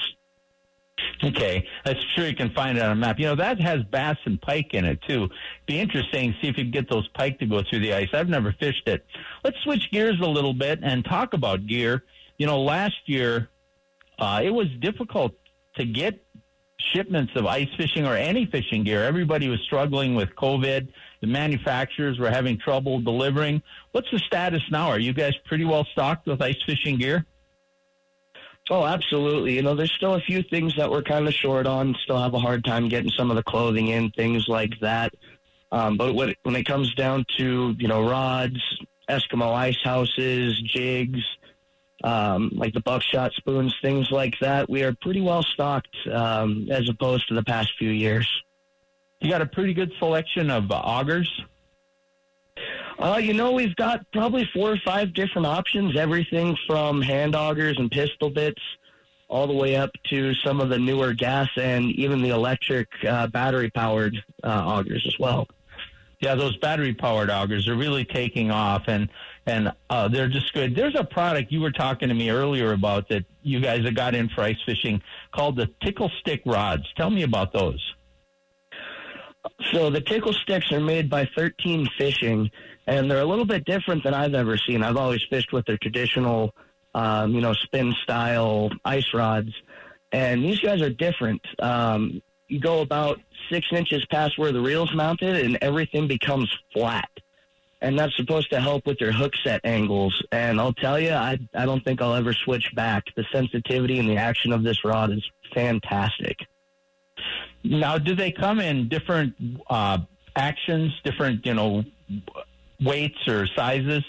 Okay, 1.21 1.67
I'm 1.86 1.95
sure 2.15 2.28
you 2.28 2.36
can 2.36 2.49
find 2.52 2.78
it 2.78 2.84
on 2.84 2.91
a 2.91 2.95
map. 2.95 3.19
You 3.19 3.28
know 3.28 3.36
that 3.36 3.60
has 3.62 3.84
bass 3.84 4.17
and 4.26 4.41
pike 4.41 4.73
in 4.73 4.86
it 4.86 5.02
too. 5.08 5.30
Be 5.65 5.80
interesting. 5.80 6.36
See 6.41 6.47
if 6.47 6.58
you 6.58 6.63
can 6.63 6.71
get 6.71 6.89
those 6.89 7.08
pike 7.10 7.39
to 7.39 7.45
go 7.45 7.62
through 7.69 7.80
the 7.80 7.93
ice. 7.93 8.10
I've 8.13 8.30
never 8.30 8.54
fished 8.60 8.88
it. 8.88 9.06
Let's 9.43 9.58
switch 9.63 9.89
gears 9.91 10.19
a 10.21 10.28
little 10.28 10.54
bit 10.54 10.80
and 10.82 11.04
talk 11.06 11.34
about 11.34 11.65
gear. 11.65 12.04
You 12.38 12.47
know, 12.47 12.62
last 12.62 12.95
year 13.06 13.49
uh, 14.19 14.41
it 14.43 14.52
was 14.52 14.67
difficult 14.80 15.34
to 15.76 15.86
get 15.86 16.23
shipments 16.78 17.34
of 17.36 17.45
ice 17.45 17.69
fishing 17.78 18.06
or 18.06 18.15
any 18.15 18.45
fishing 18.45 18.84
gear. 18.84 19.04
Everybody 19.04 19.47
was 19.47 19.60
struggling 19.62 20.15
with 20.15 20.30
COVID. 20.36 20.89
The 21.21 21.28
manufacturers 21.28 22.19
were 22.19 22.30
having 22.30 22.58
trouble 22.58 22.99
delivering. 22.99 23.62
What's 23.91 24.12
the 24.12 24.19
status 24.19 24.62
now? 24.69 24.89
Are 24.89 24.99
you 24.99 25.13
guys 25.13 25.34
pretty 25.45 25.65
well 25.65 25.86
stocked 25.91 26.28
with 26.28 26.41
ice 26.41 26.62
fishing 26.65 26.97
gear? 26.97 27.26
Oh, 28.69 28.86
absolutely. 28.86 29.56
You 29.56 29.62
know, 29.62 29.76
there's 29.76 29.91
still 29.91 30.13
a 30.13 30.21
few 30.21 30.41
things 30.41 30.76
that 30.78 30.89
we're 30.89 31.02
kind 31.02 31.28
of 31.28 31.34
short 31.34 31.67
on. 31.67 31.95
Still 32.04 32.17
have 32.17 32.34
a 32.34 32.39
hard 32.39 32.63
time 32.63 32.88
getting 32.88 33.12
some 33.12 33.30
of 33.30 33.36
the 33.36 33.43
clothing 33.43 33.89
in, 33.89 34.12
things 34.12 34.47
like 34.47 34.80
that. 34.80 35.13
Um, 35.71 35.97
but 35.97 36.13
when 36.13 36.30
it, 36.30 36.38
when 36.43 36.56
it 36.56 36.65
comes 36.65 36.93
down 36.93 37.26
to 37.38 37.76
you 37.78 37.88
know 37.88 38.08
rods, 38.08 38.60
Eskimo 39.10 39.54
ice 39.54 39.82
houses, 39.84 40.62
jigs, 40.62 41.19
um, 42.04 42.52
like 42.54 42.73
the 42.73 42.80
buckshot 42.80 43.34
spoons, 43.34 43.76
things 43.82 44.12
like 44.12 44.36
that, 44.39 44.69
we 44.69 44.84
are 44.84 44.93
pretty 45.02 45.21
well 45.21 45.43
stocked 45.43 45.95
um, 46.12 46.67
as 46.69 46.88
opposed 46.89 47.28
to 47.28 47.34
the 47.34 47.43
past 47.43 47.73
few 47.78 47.89
years. 47.89 48.30
You 49.19 49.30
got 49.30 49.41
a 49.41 49.45
pretty 49.45 49.73
good 49.73 49.91
selection 49.99 50.49
of 50.49 50.65
augers. 50.71 51.30
Uh, 53.00 53.18
you 53.18 53.34
know, 53.34 53.52
we've 53.52 53.76
got 53.76 54.06
probably 54.12 54.48
four 54.54 54.72
or 54.72 54.78
five 54.86 55.13
different 55.13 55.48
options. 55.48 55.98
Everything 55.98 56.56
from 56.68 57.02
hand 57.02 57.34
augers 57.34 57.78
and 57.78 57.92
pistol 57.92 58.30
bits, 58.30 58.62
all 59.28 59.48
the 59.48 59.54
way 59.54 59.76
up 59.76 59.92
to 60.10 60.34
some 60.36 60.62
of 60.62 60.70
the 60.70 60.78
newer 60.78 61.13
gas 61.13 61.50
and 61.58 61.92
even 61.92 62.22
the 62.22 62.30
electric 62.30 62.88
uh, 63.08 63.28
battery 63.28 63.70
powered 63.70 64.16
uh, 64.44 64.62
augers 64.62 65.06
as 65.08 65.18
well. 65.20 65.48
Yeah, 66.20 66.36
those 66.36 66.56
battery 66.58 66.94
powered 66.94 67.30
augers 67.30 67.68
are 67.68 67.76
really 67.76 68.06
taking 68.06 68.50
off, 68.50 68.84
and 68.88 69.10
and 69.46 69.74
uh, 69.89 70.08
they're 70.08 70.30
just 70.30 70.54
good. 70.54 70.74
There's 70.74 70.96
a 70.96 71.04
product 71.04 71.52
you 71.52 71.60
were 71.60 71.72
talking 71.72 72.08
to 72.08 72.16
me 72.16 72.30
earlier 72.30 72.72
about 72.72 73.10
that 73.10 73.26
you 73.42 73.60
guys 73.60 73.84
have 73.84 73.96
got 73.96 74.16
in 74.16 74.30
for 74.30 74.42
ice 74.42 74.56
fishing 74.66 75.02
called 75.34 75.58
the 75.58 75.70
tickle 75.84 76.10
stick 76.22 76.42
rods. 76.46 76.86
Tell 76.96 77.10
me 77.10 77.24
about 77.24 77.52
those. 77.52 77.94
So 79.71 79.89
the 79.89 80.01
tickle 80.01 80.34
sticks 80.34 80.71
are 80.71 80.79
made 80.79 81.10
by 81.10 81.27
13 81.36 81.88
Fishing, 81.97 82.49
and 82.88 83.10
they're 83.10 83.21
a 83.21 83.25
little 83.25 83.45
bit 83.45 83.65
different 83.65 84.03
than 84.03 84.13
I've 84.13 84.34
ever 84.34 84.58
seen. 84.58 84.84
I've 84.84 84.97
always 84.97 85.21
fished 85.29 85.51
with 85.51 85.65
their 85.65 85.77
traditional, 85.77 86.53
um, 86.93 87.34
you 87.34 87.41
know, 87.41 87.53
spin 87.53 87.93
style 88.03 88.69
ice 88.86 89.13
rods, 89.13 89.51
and 90.12 90.43
these 90.43 90.60
guys 90.60 90.82
are 90.82 90.89
different. 90.89 91.41
Um, 91.60 92.21
you 92.47 92.60
go 92.60 92.82
about 92.82 93.19
six 93.51 93.67
inches 93.71 94.06
past 94.06 94.38
where 94.38 94.51
the 94.51 94.62
reel's 94.62 94.93
mounted, 94.93 95.45
and 95.45 95.58
everything 95.62 96.08
becomes 96.08 96.49
flat. 96.73 97.10
And 97.82 97.99
that's 97.99 98.15
supposed 98.15 98.49
to 98.51 98.62
help 98.62 98.86
with 98.86 99.01
your 99.01 99.12
hook 99.12 99.34
set 99.43 99.60
angles. 99.65 100.23
And 100.32 100.60
I'll 100.60 100.73
tell 100.73 100.97
you, 100.97 101.12
I, 101.12 101.38
I 101.53 101.65
don't 101.65 101.84
think 101.84 102.01
I'll 102.01 102.13
ever 102.13 102.32
switch 102.32 102.73
back. 102.75 103.03
The 103.17 103.25
sensitivity 103.34 103.99
and 103.99 104.08
the 104.08 104.15
action 104.15 104.53
of 104.53 104.63
this 104.63 104.86
rod 104.86 105.12
is 105.12 105.23
fantastic. 105.53 106.38
Now, 107.63 107.97
do 107.97 108.15
they 108.15 108.32
come 108.32 108.60
in 108.60 108.89
different 108.89 109.36
uh, 109.69 109.99
actions, 110.36 110.93
different, 111.04 111.45
you 111.45 111.54
know, 111.54 111.84
weights 112.82 113.28
or 113.28 113.47
sizes? 113.47 114.04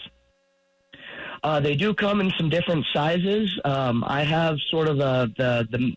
Uh, 1.42 1.60
they 1.60 1.74
do 1.74 1.94
come 1.94 2.20
in 2.20 2.32
some 2.38 2.48
different 2.48 2.84
sizes. 2.92 3.58
Um, 3.64 4.02
I 4.06 4.22
have 4.22 4.56
sort 4.70 4.88
of 4.88 4.98
a, 4.98 5.30
the 5.36 5.68
the 5.70 5.94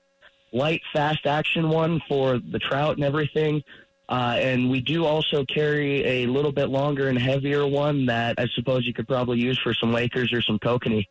light, 0.51 0.81
fast 0.93 1.25
action 1.25 1.69
one 1.69 2.01
for 2.07 2.39
the 2.39 2.59
trout 2.59 2.95
and 2.95 3.03
everything. 3.03 3.63
Uh, 4.09 4.37
and 4.39 4.69
we 4.69 4.79
do 4.79 5.05
also 5.05 5.43
carry 5.45 6.05
a 6.05 6.25
little 6.27 6.51
bit 6.51 6.69
longer 6.69 7.09
and 7.09 7.19
heavier 7.19 7.67
one 7.67 8.05
that 8.05 8.35
I 8.37 8.47
suppose 8.55 8.85
you 8.85 8.93
could 8.93 9.07
probably 9.07 9.39
use 9.39 9.59
for 9.59 9.73
some 9.73 9.91
Lakers 9.91 10.31
or 10.31 10.41
some 10.41 10.59
kokanee. 10.59 11.07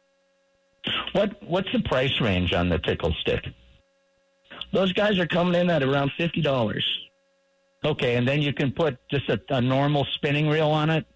What 1.13 1.43
What's 1.43 1.71
the 1.73 1.81
price 1.81 2.21
range 2.21 2.53
on 2.53 2.69
the 2.69 2.79
tickle 2.79 3.15
stick? 3.21 3.47
Those 4.73 4.93
guys 4.93 5.19
are 5.19 5.27
coming 5.27 5.61
in 5.61 5.71
at 5.71 5.83
around 5.83 6.13
fifty 6.17 6.41
dollars. 6.41 6.85
Okay, 7.85 8.17
and 8.17 8.27
then 8.27 8.43
you 8.43 8.53
can 8.53 8.73
put 8.73 8.99
just 9.09 9.29
a, 9.29 9.41
a 9.51 9.61
normal 9.61 10.05
spinning 10.13 10.49
reel 10.49 10.71
on 10.71 10.91
it. 10.91 11.07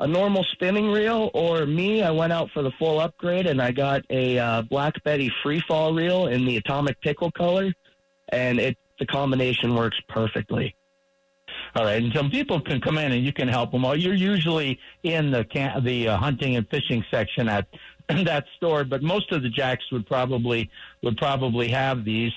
A 0.00 0.06
normal 0.06 0.44
spinning 0.44 0.90
reel, 0.90 1.30
or 1.34 1.64
me, 1.66 2.02
I 2.02 2.10
went 2.10 2.32
out 2.32 2.50
for 2.50 2.62
the 2.62 2.72
full 2.72 3.00
upgrade 3.00 3.46
and 3.46 3.62
I 3.62 3.70
got 3.70 4.02
a 4.10 4.38
uh, 4.38 4.62
Black 4.62 5.02
Betty 5.04 5.32
free 5.42 5.60
fall 5.60 5.94
reel 5.94 6.26
in 6.26 6.44
the 6.44 6.56
atomic 6.56 7.00
pickle 7.00 7.30
color, 7.30 7.72
and 8.30 8.58
it 8.58 8.76
the 8.98 9.06
combination 9.06 9.74
works 9.74 9.98
perfectly. 10.08 10.74
All 11.76 11.84
right, 11.84 12.02
and 12.02 12.12
some 12.12 12.30
people 12.30 12.60
can 12.60 12.80
come 12.80 12.98
in 12.98 13.12
and 13.12 13.24
you 13.24 13.32
can 13.32 13.48
help 13.48 13.72
them 13.72 13.84
out. 13.84 14.00
You're 14.00 14.14
usually 14.14 14.78
in 15.02 15.30
the 15.30 15.44
can- 15.44 15.82
the 15.82 16.08
uh, 16.08 16.16
hunting 16.16 16.56
and 16.56 16.68
fishing 16.68 17.04
section 17.10 17.48
at 17.48 17.66
that 18.08 18.44
store, 18.56 18.84
but 18.84 19.02
most 19.02 19.32
of 19.32 19.42
the 19.42 19.48
Jax 19.48 19.90
would 19.92 20.06
probably 20.06 20.70
would 21.02 21.16
probably 21.16 21.68
have 21.68 22.04
these. 22.04 22.32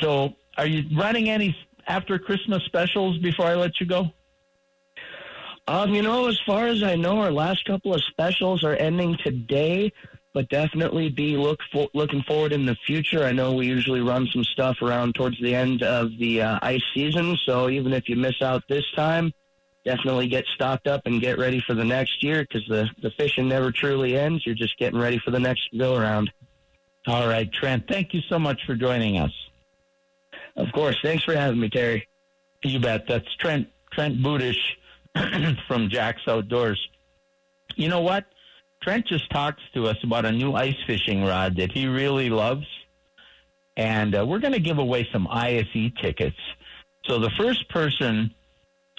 So, 0.00 0.34
are 0.56 0.66
you 0.66 0.84
running 0.96 1.28
any 1.30 1.56
after 1.86 2.18
Christmas 2.18 2.62
specials 2.64 3.18
before 3.18 3.46
I 3.46 3.54
let 3.54 3.80
you 3.80 3.86
go? 3.86 4.12
Um, 5.66 5.94
you 5.94 6.02
know, 6.02 6.28
as 6.28 6.38
far 6.44 6.66
as 6.66 6.82
I 6.82 6.94
know, 6.94 7.20
our 7.20 7.32
last 7.32 7.64
couple 7.64 7.94
of 7.94 8.02
specials 8.04 8.64
are 8.64 8.74
ending 8.76 9.16
today, 9.24 9.92
but 10.34 10.48
definitely 10.50 11.08
be 11.08 11.38
look 11.38 11.60
for, 11.72 11.88
looking 11.94 12.22
forward 12.24 12.52
in 12.52 12.66
the 12.66 12.76
future. 12.86 13.24
I 13.24 13.32
know 13.32 13.54
we 13.54 13.66
usually 13.66 14.02
run 14.02 14.26
some 14.26 14.44
stuff 14.44 14.82
around 14.82 15.14
towards 15.14 15.40
the 15.40 15.54
end 15.54 15.82
of 15.82 16.10
the 16.18 16.42
uh, 16.42 16.58
ice 16.60 16.82
season, 16.92 17.38
so 17.44 17.70
even 17.70 17.94
if 17.94 18.08
you 18.08 18.16
miss 18.16 18.42
out 18.42 18.62
this 18.68 18.84
time, 18.94 19.32
definitely 19.84 20.26
get 20.26 20.46
stocked 20.46 20.86
up 20.86 21.02
and 21.06 21.20
get 21.20 21.38
ready 21.38 21.60
for 21.60 21.74
the 21.74 21.84
next 21.84 22.22
year 22.22 22.42
because 22.42 22.66
the 22.68 22.88
the 23.02 23.10
fishing 23.12 23.48
never 23.48 23.70
truly 23.70 24.16
ends. 24.16 24.44
You're 24.46 24.54
just 24.54 24.78
getting 24.78 24.98
ready 24.98 25.18
for 25.18 25.30
the 25.30 25.40
next 25.40 25.68
go 25.76 25.96
around. 25.96 26.32
All 27.06 27.28
right, 27.28 27.50
Trent. 27.52 27.86
Thank 27.86 28.14
you 28.14 28.20
so 28.28 28.38
much 28.38 28.64
for 28.66 28.74
joining 28.74 29.18
us. 29.18 29.32
Of 30.56 30.72
course. 30.72 30.96
Thanks 31.02 31.24
for 31.24 31.34
having 31.34 31.60
me, 31.60 31.68
Terry. 31.68 32.08
You 32.62 32.80
bet. 32.80 33.06
That's 33.06 33.32
Trent 33.36 33.68
Trent 33.92 34.22
Budish 34.22 34.76
from 35.68 35.90
Jax 35.90 36.22
Outdoors. 36.26 36.80
You 37.76 37.88
know 37.88 38.00
what? 38.00 38.24
Trent 38.82 39.06
just 39.06 39.30
talks 39.30 39.62
to 39.74 39.86
us 39.86 39.96
about 40.02 40.24
a 40.24 40.32
new 40.32 40.54
ice 40.54 40.76
fishing 40.86 41.24
rod 41.24 41.56
that 41.56 41.72
he 41.72 41.86
really 41.86 42.30
loves. 42.30 42.66
And 43.76 44.14
uh, 44.14 44.24
we're 44.26 44.38
going 44.38 44.52
to 44.52 44.60
give 44.60 44.78
away 44.78 45.08
some 45.12 45.26
ISE 45.28 45.90
tickets. 46.00 46.36
So 47.06 47.18
the 47.18 47.30
first 47.30 47.68
person 47.70 48.34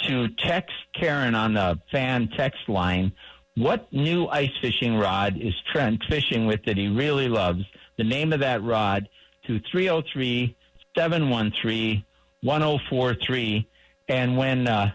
to 0.04 0.28
text 0.28 0.76
Karen 0.94 1.36
on 1.36 1.54
the 1.54 1.80
fan 1.92 2.30
text 2.36 2.68
line, 2.68 3.12
what 3.56 3.92
new 3.94 4.28
ice 4.28 4.52
fishing 4.62 4.98
rod 4.98 5.38
is 5.40 5.54
Trent 5.72 6.04
fishing 6.10 6.46
with 6.46 6.64
that 6.66 6.78
he 6.78 6.88
really 6.88 7.30
loves? 7.30 7.64
The 7.98 8.04
name 8.04 8.34
of 8.34 8.42
that 8.42 8.62
rod 8.62 9.08
to 9.48 9.60
303 9.72 10.56
713 10.98 12.04
1043. 12.42 13.68
And 14.08 14.38
when 14.38 14.68
uh, 14.68 14.92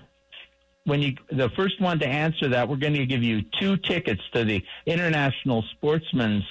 when 0.85 1.03
you 1.03 1.17
the 1.31 1.49
first 1.51 1.81
one 1.81 1.99
to 2.01 2.07
answer 2.07 2.49
that, 2.49 2.69
we're 2.69 2.77
going 2.77 2.95
to 2.95 3.07
give 3.07 3.23
you 3.23 3.43
two 3.59 3.77
tickets 3.77 4.23
to 4.33 4.45
the 4.45 4.63
International 4.87 5.63
Sportsman's 5.73 6.45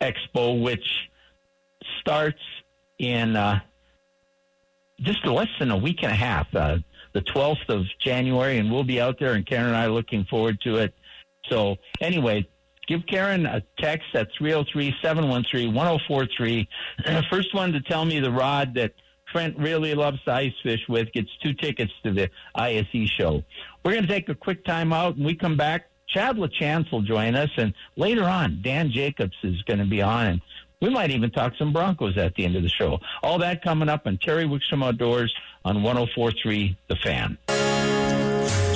Expo, 0.00 0.60
which 0.60 1.08
starts 2.00 2.40
in 2.98 3.36
uh, 3.36 3.60
just 5.00 5.24
less 5.26 5.48
than 5.58 5.70
a 5.70 5.76
week 5.76 6.02
and 6.02 6.12
a 6.12 6.16
half, 6.16 6.54
uh, 6.54 6.78
the 7.14 7.22
12th 7.22 7.68
of 7.68 7.84
January, 8.00 8.58
and 8.58 8.70
we'll 8.70 8.84
be 8.84 9.00
out 9.00 9.18
there, 9.18 9.32
and 9.32 9.46
Karen 9.46 9.66
and 9.66 9.76
I 9.76 9.86
are 9.86 9.90
looking 9.90 10.24
forward 10.24 10.60
to 10.62 10.76
it. 10.76 10.94
So, 11.48 11.76
anyway, 12.00 12.46
give 12.86 13.06
Karen 13.06 13.46
a 13.46 13.62
text 13.78 14.08
at 14.14 14.28
303 14.36 14.94
713 15.00 15.72
1043. 15.72 16.68
First 17.30 17.54
one 17.54 17.72
to 17.72 17.80
tell 17.80 18.04
me 18.04 18.20
the 18.20 18.30
rod 18.32 18.74
that 18.74 18.92
Trent 19.30 19.56
really 19.58 19.94
loves 19.94 20.22
to 20.24 20.32
ice 20.32 20.52
fish 20.62 20.80
with 20.88 21.12
gets 21.12 21.30
two 21.42 21.54
tickets 21.54 21.92
to 22.04 22.12
the 22.12 22.30
ISE 22.54 23.08
show. 23.08 23.42
We're 23.84 23.92
going 23.92 24.06
to 24.06 24.08
take 24.08 24.28
a 24.28 24.34
quick 24.34 24.64
time 24.64 24.92
out 24.92 25.16
and 25.16 25.24
we 25.24 25.34
come 25.34 25.56
back. 25.56 25.86
Chad 26.06 26.36
LaChance 26.36 26.92
will 26.92 27.02
join 27.02 27.34
us, 27.34 27.50
and 27.56 27.74
later 27.96 28.24
on, 28.24 28.60
Dan 28.62 28.92
Jacobs 28.92 29.36
is 29.42 29.60
going 29.62 29.80
to 29.80 29.86
be 29.86 30.02
on, 30.02 30.26
and 30.26 30.40
we 30.84 30.90
might 30.90 31.10
even 31.10 31.30
talk 31.30 31.54
some 31.56 31.72
Broncos 31.72 32.18
at 32.18 32.34
the 32.34 32.44
end 32.44 32.56
of 32.56 32.62
the 32.62 32.68
show. 32.68 33.00
All 33.22 33.38
that 33.38 33.62
coming 33.62 33.88
up 33.88 34.06
on 34.06 34.18
Terry 34.18 34.44
Wickstrom 34.44 34.84
Outdoors 34.84 35.34
on 35.64 35.82
1043 35.82 36.76
The 36.88 36.96
Fan. 36.96 37.38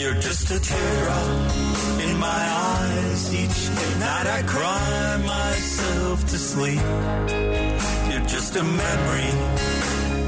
You're 0.00 0.14
just 0.14 0.50
a 0.50 0.58
teardrop 0.58 2.00
in 2.00 2.18
my 2.18 2.26
eyes. 2.26 3.34
Each 3.34 3.68
night 4.00 4.26
I 4.26 4.42
cry 4.46 5.16
myself 5.26 6.20
to 6.22 6.38
sleep. 6.38 6.80
You're 8.10 8.26
just 8.26 8.56
a 8.56 8.64
memory 8.64 9.28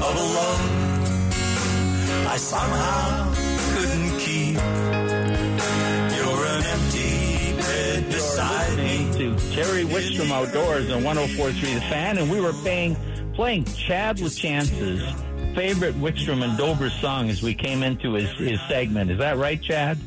of 0.05 0.15
a 0.15 0.27
love 0.37 0.61
I 2.27 2.37
somehow 2.37 3.33
couldn't 3.73 4.19
keep. 4.19 5.00
Wickstrom 10.01 10.31
Outdoors 10.31 10.89
on 10.91 11.03
1043 11.03 11.75
The 11.75 11.81
Fan, 11.81 12.17
and 12.17 12.31
we 12.31 12.41
were 12.41 12.53
paying, 12.63 12.95
playing 13.35 13.65
Chad 13.65 14.19
LaChance's 14.19 14.99
favorite 15.53 15.93
Wickstrom 16.01 16.43
and 16.43 16.57
Dover 16.57 16.89
song 16.89 17.29
as 17.29 17.43
we 17.43 17.53
came 17.53 17.83
into 17.83 18.13
his, 18.13 18.27
his 18.31 18.59
segment. 18.67 19.11
Is 19.11 19.19
that 19.19 19.37
right, 19.37 19.61
Chad? 19.61 19.99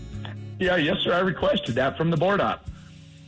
Yeah, 0.58 0.74
yes, 0.76 0.96
sir. 0.98 1.12
I 1.12 1.20
requested 1.20 1.76
that 1.76 1.96
from 1.96 2.10
the 2.10 2.16
board 2.16 2.40
op. 2.40 2.68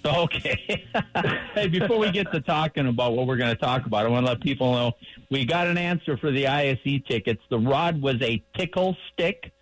Okay. 0.05 0.85
hey, 1.55 1.68
before 1.68 1.98
we 1.98 2.11
get 2.11 2.33
to 2.33 2.40
talking 2.40 2.88
about 2.88 3.14
what 3.14 3.29
we're 3.29 3.37
going 3.37 3.55
to 3.55 3.61
talk 3.61 3.87
about, 3.87 4.05
I 4.05 4.09
want 4.09 4.26
to 4.26 4.33
let 4.33 4.40
people 4.40 4.72
know 4.72 4.92
we 5.31 5.44
got 5.44 5.68
an 5.68 5.79
answer 5.79 6.16
for 6.16 6.33
the 6.33 6.48
ISE 6.48 7.00
tickets. 7.07 7.42
The 7.48 7.61
rod 7.61 8.02
was 8.02 8.16
a 8.22 8.42
tickle 8.57 8.96
stick. 9.12 9.52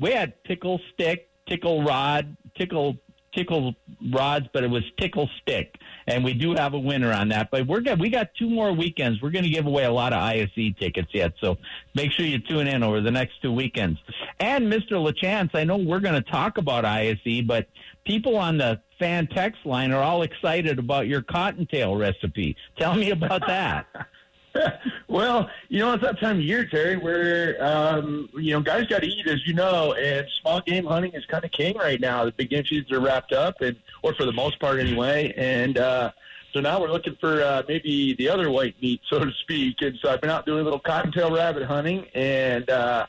We 0.00 0.12
had 0.12 0.34
tickle 0.44 0.80
stick, 0.94 1.28
tickle 1.48 1.82
rod, 1.82 2.36
tickle 2.56 2.98
tickle 3.36 3.74
rods, 4.12 4.46
but 4.52 4.64
it 4.64 4.70
was 4.70 4.82
tickle 4.98 5.28
stick, 5.40 5.76
and 6.06 6.24
we 6.24 6.32
do 6.32 6.54
have 6.54 6.74
a 6.74 6.78
winner 6.78 7.12
on 7.12 7.28
that. 7.28 7.50
But 7.50 7.66
we're 7.66 7.80
good. 7.80 8.00
We 8.00 8.08
got 8.08 8.30
two 8.38 8.48
more 8.48 8.72
weekends. 8.72 9.20
We're 9.20 9.30
going 9.30 9.44
to 9.44 9.50
give 9.50 9.66
away 9.66 9.84
a 9.84 9.92
lot 9.92 10.12
of 10.12 10.20
ISE 10.20 10.74
tickets 10.80 11.10
yet, 11.12 11.34
so 11.40 11.58
make 11.94 12.12
sure 12.12 12.24
you 12.24 12.38
tune 12.38 12.66
in 12.66 12.82
over 12.82 13.00
the 13.00 13.10
next 13.10 13.42
two 13.42 13.52
weekends. 13.52 13.98
And 14.40 14.72
Mr. 14.72 14.92
LaChance, 14.92 15.50
I 15.54 15.64
know 15.64 15.76
we're 15.76 16.00
going 16.00 16.20
to 16.20 16.30
talk 16.30 16.58
about 16.58 16.84
ISE, 16.84 17.42
but 17.46 17.68
people 18.04 18.36
on 18.36 18.58
the 18.58 18.80
fan 18.98 19.26
text 19.26 19.66
line 19.66 19.92
are 19.92 20.02
all 20.02 20.22
excited 20.22 20.78
about 20.78 21.06
your 21.06 21.22
cottontail 21.22 21.96
recipe. 21.96 22.56
Tell 22.78 22.94
me 22.94 23.10
about 23.10 23.46
that. 23.46 23.86
well, 25.08 25.50
you 25.68 25.78
know, 25.78 25.92
it's 25.92 26.02
that 26.02 26.20
time 26.20 26.36
of 26.36 26.42
year, 26.42 26.64
Terry, 26.64 26.96
where 26.96 27.62
um, 27.64 28.28
you 28.34 28.52
know 28.52 28.60
guys 28.60 28.86
got 28.86 29.02
to 29.02 29.08
eat, 29.08 29.26
as 29.26 29.46
you 29.46 29.54
know, 29.54 29.94
and 29.94 30.26
small 30.40 30.60
game 30.60 30.86
hunting 30.86 31.12
is 31.14 31.24
kind 31.26 31.44
of 31.44 31.50
king 31.50 31.76
right 31.76 32.00
now. 32.00 32.24
The 32.24 32.32
big 32.32 32.50
game 32.50 32.64
seasons 32.64 32.90
are 32.92 33.00
wrapped 33.00 33.32
up, 33.32 33.60
and 33.60 33.76
or 34.02 34.14
for 34.14 34.24
the 34.24 34.32
most 34.32 34.58
part 34.60 34.78
anyway, 34.78 35.32
and 35.36 35.78
uh, 35.78 36.12
so 36.52 36.60
now 36.60 36.80
we're 36.80 36.90
looking 36.90 37.16
for 37.20 37.42
uh, 37.42 37.62
maybe 37.68 38.14
the 38.14 38.28
other 38.28 38.50
white 38.50 38.80
meat, 38.80 39.00
so 39.10 39.18
to 39.18 39.30
speak. 39.42 39.82
And 39.82 39.98
so 40.00 40.10
I've 40.10 40.20
been 40.20 40.30
out 40.30 40.46
doing 40.46 40.60
a 40.60 40.64
little 40.64 40.78
cottontail 40.78 41.34
rabbit 41.34 41.64
hunting, 41.64 42.06
and 42.14 42.68
uh, 42.70 43.06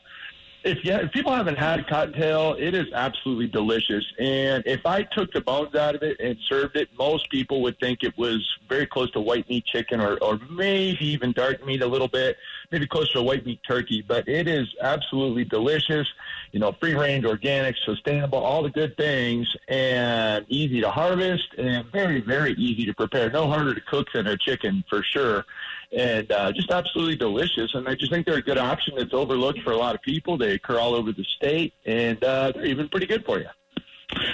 if 0.68 0.84
yeah, 0.84 0.98
if 0.98 1.12
people 1.12 1.34
haven't 1.34 1.58
had 1.58 1.86
cottontail, 1.86 2.54
it 2.58 2.74
is 2.74 2.92
absolutely 2.92 3.46
delicious. 3.46 4.04
And 4.18 4.62
if 4.66 4.84
I 4.84 5.02
took 5.02 5.32
the 5.32 5.40
bones 5.40 5.74
out 5.74 5.94
of 5.94 6.02
it 6.02 6.20
and 6.20 6.36
served 6.46 6.76
it, 6.76 6.88
most 6.98 7.30
people 7.30 7.62
would 7.62 7.80
think 7.80 8.02
it 8.02 8.16
was 8.18 8.46
very 8.68 8.86
close 8.86 9.10
to 9.12 9.20
white 9.20 9.48
meat 9.48 9.64
chicken, 9.64 10.00
or 10.00 10.18
or 10.22 10.38
maybe 10.50 11.06
even 11.06 11.32
dark 11.32 11.64
meat 11.64 11.80
a 11.80 11.86
little 11.86 12.08
bit, 12.08 12.36
maybe 12.70 12.86
close 12.86 13.10
to 13.12 13.22
white 13.22 13.46
meat 13.46 13.60
turkey. 13.66 14.04
But 14.06 14.28
it 14.28 14.46
is 14.46 14.68
absolutely 14.82 15.44
delicious. 15.44 16.06
You 16.52 16.60
know, 16.60 16.72
free 16.72 16.94
range, 16.94 17.24
organic, 17.24 17.76
sustainable, 17.84 18.38
all 18.38 18.62
the 18.62 18.70
good 18.70 18.96
things, 18.96 19.48
and 19.68 20.44
easy 20.48 20.82
to 20.82 20.90
harvest, 20.90 21.48
and 21.56 21.86
very 21.90 22.20
very 22.20 22.52
easy 22.54 22.84
to 22.84 22.94
prepare. 22.94 23.30
No 23.30 23.46
harder 23.46 23.74
to 23.74 23.80
cook 23.80 24.08
than 24.12 24.26
a 24.26 24.36
chicken 24.36 24.84
for 24.90 25.02
sure 25.02 25.46
and 25.96 26.30
uh, 26.30 26.52
just 26.52 26.70
absolutely 26.70 27.16
delicious. 27.16 27.74
And 27.74 27.88
I 27.88 27.94
just 27.94 28.12
think 28.12 28.26
they're 28.26 28.38
a 28.38 28.42
good 28.42 28.58
option 28.58 28.94
that's 28.96 29.14
overlooked 29.14 29.60
for 29.62 29.72
a 29.72 29.76
lot 29.76 29.94
of 29.94 30.02
people. 30.02 30.36
They 30.36 30.52
occur 30.52 30.78
all 30.78 30.94
over 30.94 31.12
the 31.12 31.24
state, 31.24 31.74
and 31.86 32.22
uh, 32.22 32.52
they're 32.54 32.66
even 32.66 32.88
pretty 32.88 33.06
good 33.06 33.24
for 33.24 33.38
you. 33.38 33.46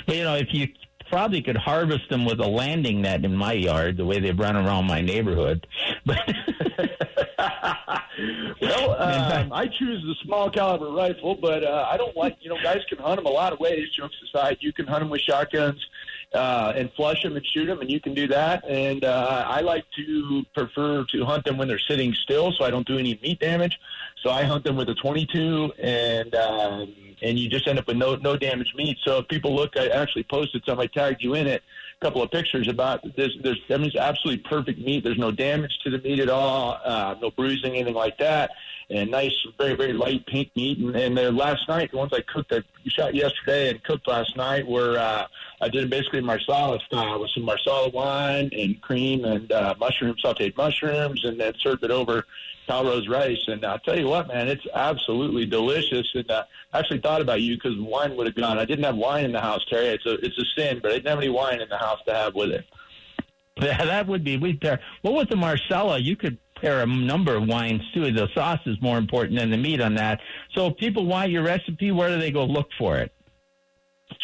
Well, 0.06 0.16
you 0.16 0.24
know, 0.24 0.36
if 0.36 0.48
you 0.52 0.68
probably 1.10 1.42
could 1.42 1.56
harvest 1.56 2.08
them 2.08 2.24
with 2.24 2.40
a 2.40 2.46
landing 2.46 3.02
net 3.02 3.24
in 3.24 3.36
my 3.36 3.52
yard, 3.52 3.96
the 3.96 4.04
way 4.04 4.18
they 4.20 4.32
run 4.32 4.56
around 4.56 4.86
my 4.86 5.00
neighborhood. 5.00 5.66
But 6.06 6.34
well, 8.60 8.90
um, 8.98 9.52
I 9.52 9.66
choose 9.66 10.02
the 10.02 10.14
small 10.24 10.50
caliber 10.50 10.90
rifle, 10.90 11.34
but 11.34 11.64
uh, 11.64 11.88
I 11.90 11.96
don't 11.96 12.16
like. 12.16 12.36
You 12.40 12.50
know, 12.50 12.58
guys 12.62 12.80
can 12.88 12.98
hunt 12.98 13.16
them 13.16 13.26
a 13.26 13.30
lot 13.30 13.52
of 13.52 13.60
ways. 13.60 13.90
Jokes 13.90 14.16
aside, 14.22 14.58
you 14.60 14.72
can 14.72 14.86
hunt 14.86 15.00
them 15.00 15.10
with 15.10 15.20
shotguns 15.20 15.84
uh, 16.34 16.72
and 16.76 16.90
flush 16.92 17.22
them 17.22 17.36
and 17.36 17.46
shoot 17.46 17.66
them, 17.66 17.80
and 17.80 17.90
you 17.90 18.00
can 18.00 18.12
do 18.12 18.26
that. 18.26 18.64
And 18.68 19.04
uh, 19.04 19.44
I 19.46 19.60
like 19.60 19.84
to 19.96 20.44
prefer 20.54 21.04
to 21.04 21.24
hunt 21.24 21.44
them 21.44 21.56
when 21.56 21.68
they're 21.68 21.78
sitting 21.78 22.12
still, 22.12 22.52
so 22.52 22.64
I 22.64 22.70
don't 22.70 22.86
do 22.86 22.98
any 22.98 23.18
meat 23.22 23.40
damage. 23.40 23.78
So 24.22 24.30
I 24.30 24.42
hunt 24.44 24.64
them 24.64 24.76
with 24.76 24.88
a 24.88 24.94
22, 24.94 25.72
and 25.78 26.34
um, 26.34 26.94
and 27.22 27.38
you 27.38 27.48
just 27.48 27.68
end 27.68 27.78
up 27.78 27.86
with 27.86 27.96
no 27.96 28.16
no 28.16 28.36
damaged 28.36 28.74
meat. 28.76 28.98
So 29.04 29.18
if 29.18 29.28
people 29.28 29.54
look, 29.54 29.76
I 29.76 29.86
actually 29.88 30.24
posted 30.24 30.64
some. 30.66 30.80
I 30.80 30.86
tagged 30.86 31.22
you 31.22 31.34
in 31.34 31.46
it. 31.46 31.62
A 32.00 32.04
couple 32.04 32.22
of 32.22 32.30
pictures 32.30 32.68
about 32.68 33.02
this. 33.16 33.30
There's 33.42 33.60
I 33.70 33.76
mean, 33.76 33.86
it's 33.86 33.96
absolutely 33.96 34.42
perfect 34.48 34.80
meat. 34.80 35.04
There's 35.04 35.18
no 35.18 35.30
damage 35.30 35.78
to 35.84 35.90
the 35.90 35.98
meat 35.98 36.18
at 36.18 36.28
all. 36.28 36.80
Uh, 36.84 37.14
no 37.20 37.30
bruising, 37.30 37.74
anything 37.74 37.94
like 37.94 38.18
that 38.18 38.50
and 38.90 39.10
nice, 39.10 39.34
very, 39.58 39.74
very 39.74 39.92
light 39.92 40.26
pink 40.26 40.50
meat. 40.56 40.78
And, 40.78 40.94
and 40.96 41.16
the 41.16 41.32
last 41.32 41.68
night, 41.68 41.90
the 41.90 41.96
ones 41.96 42.12
I 42.12 42.20
cooked, 42.20 42.52
I 42.52 42.62
shot 42.86 43.14
yesterday 43.14 43.70
and 43.70 43.82
cooked 43.82 44.06
last 44.06 44.36
night 44.36 44.66
were, 44.66 44.98
uh, 44.98 45.26
I 45.60 45.68
did 45.68 45.88
basically 45.90 46.20
marsala 46.20 46.78
style 46.86 47.20
with 47.20 47.30
some 47.30 47.44
marsala 47.44 47.88
wine 47.90 48.50
and 48.52 48.80
cream 48.82 49.24
and 49.24 49.50
uh, 49.50 49.74
mushroom, 49.78 50.16
sauteed 50.22 50.56
mushrooms, 50.56 51.24
and 51.24 51.40
then 51.40 51.54
served 51.58 51.84
it 51.84 51.90
over 51.90 52.24
Calrose 52.68 53.08
rice. 53.08 53.42
And 53.46 53.64
I'll 53.64 53.78
tell 53.78 53.98
you 53.98 54.08
what, 54.08 54.28
man, 54.28 54.48
it's 54.48 54.66
absolutely 54.74 55.46
delicious. 55.46 56.10
And 56.14 56.30
uh, 56.30 56.44
I 56.72 56.78
actually 56.80 57.00
thought 57.00 57.20
about 57.20 57.40
you 57.40 57.56
because 57.56 57.78
wine 57.78 58.16
would 58.16 58.26
have 58.26 58.36
gone. 58.36 58.58
I 58.58 58.64
didn't 58.64 58.84
have 58.84 58.96
wine 58.96 59.24
in 59.24 59.32
the 59.32 59.40
house, 59.40 59.64
Terry. 59.66 59.88
It's 59.88 60.06
a, 60.06 60.14
it's 60.24 60.38
a 60.38 60.44
sin, 60.56 60.80
but 60.82 60.90
I 60.90 60.94
didn't 60.96 61.08
have 61.08 61.18
any 61.18 61.30
wine 61.30 61.60
in 61.60 61.68
the 61.68 61.78
house 61.78 62.00
to 62.06 62.14
have 62.14 62.34
with 62.34 62.50
it. 62.50 62.64
Yeah, 63.60 63.84
that 63.84 64.08
would 64.08 64.24
be. 64.24 64.36
We 64.36 64.54
pair. 64.54 64.80
Well, 65.02 65.14
with 65.14 65.28
the 65.28 65.36
Marsala, 65.36 65.98
you 65.98 66.16
could 66.16 66.38
pair 66.60 66.80
a 66.80 66.86
number 66.86 67.34
of 67.34 67.46
wines 67.46 67.82
too. 67.92 68.10
The 68.12 68.28
sauce 68.34 68.60
is 68.66 68.80
more 68.80 68.98
important 68.98 69.38
than 69.38 69.50
the 69.50 69.56
meat 69.56 69.80
on 69.80 69.94
that. 69.94 70.20
So, 70.54 70.68
if 70.68 70.76
people 70.76 71.06
want 71.06 71.30
your 71.30 71.42
recipe, 71.42 71.90
where 71.90 72.08
do 72.08 72.18
they 72.18 72.30
go 72.30 72.44
look 72.44 72.68
for 72.78 72.96
it? 72.98 73.12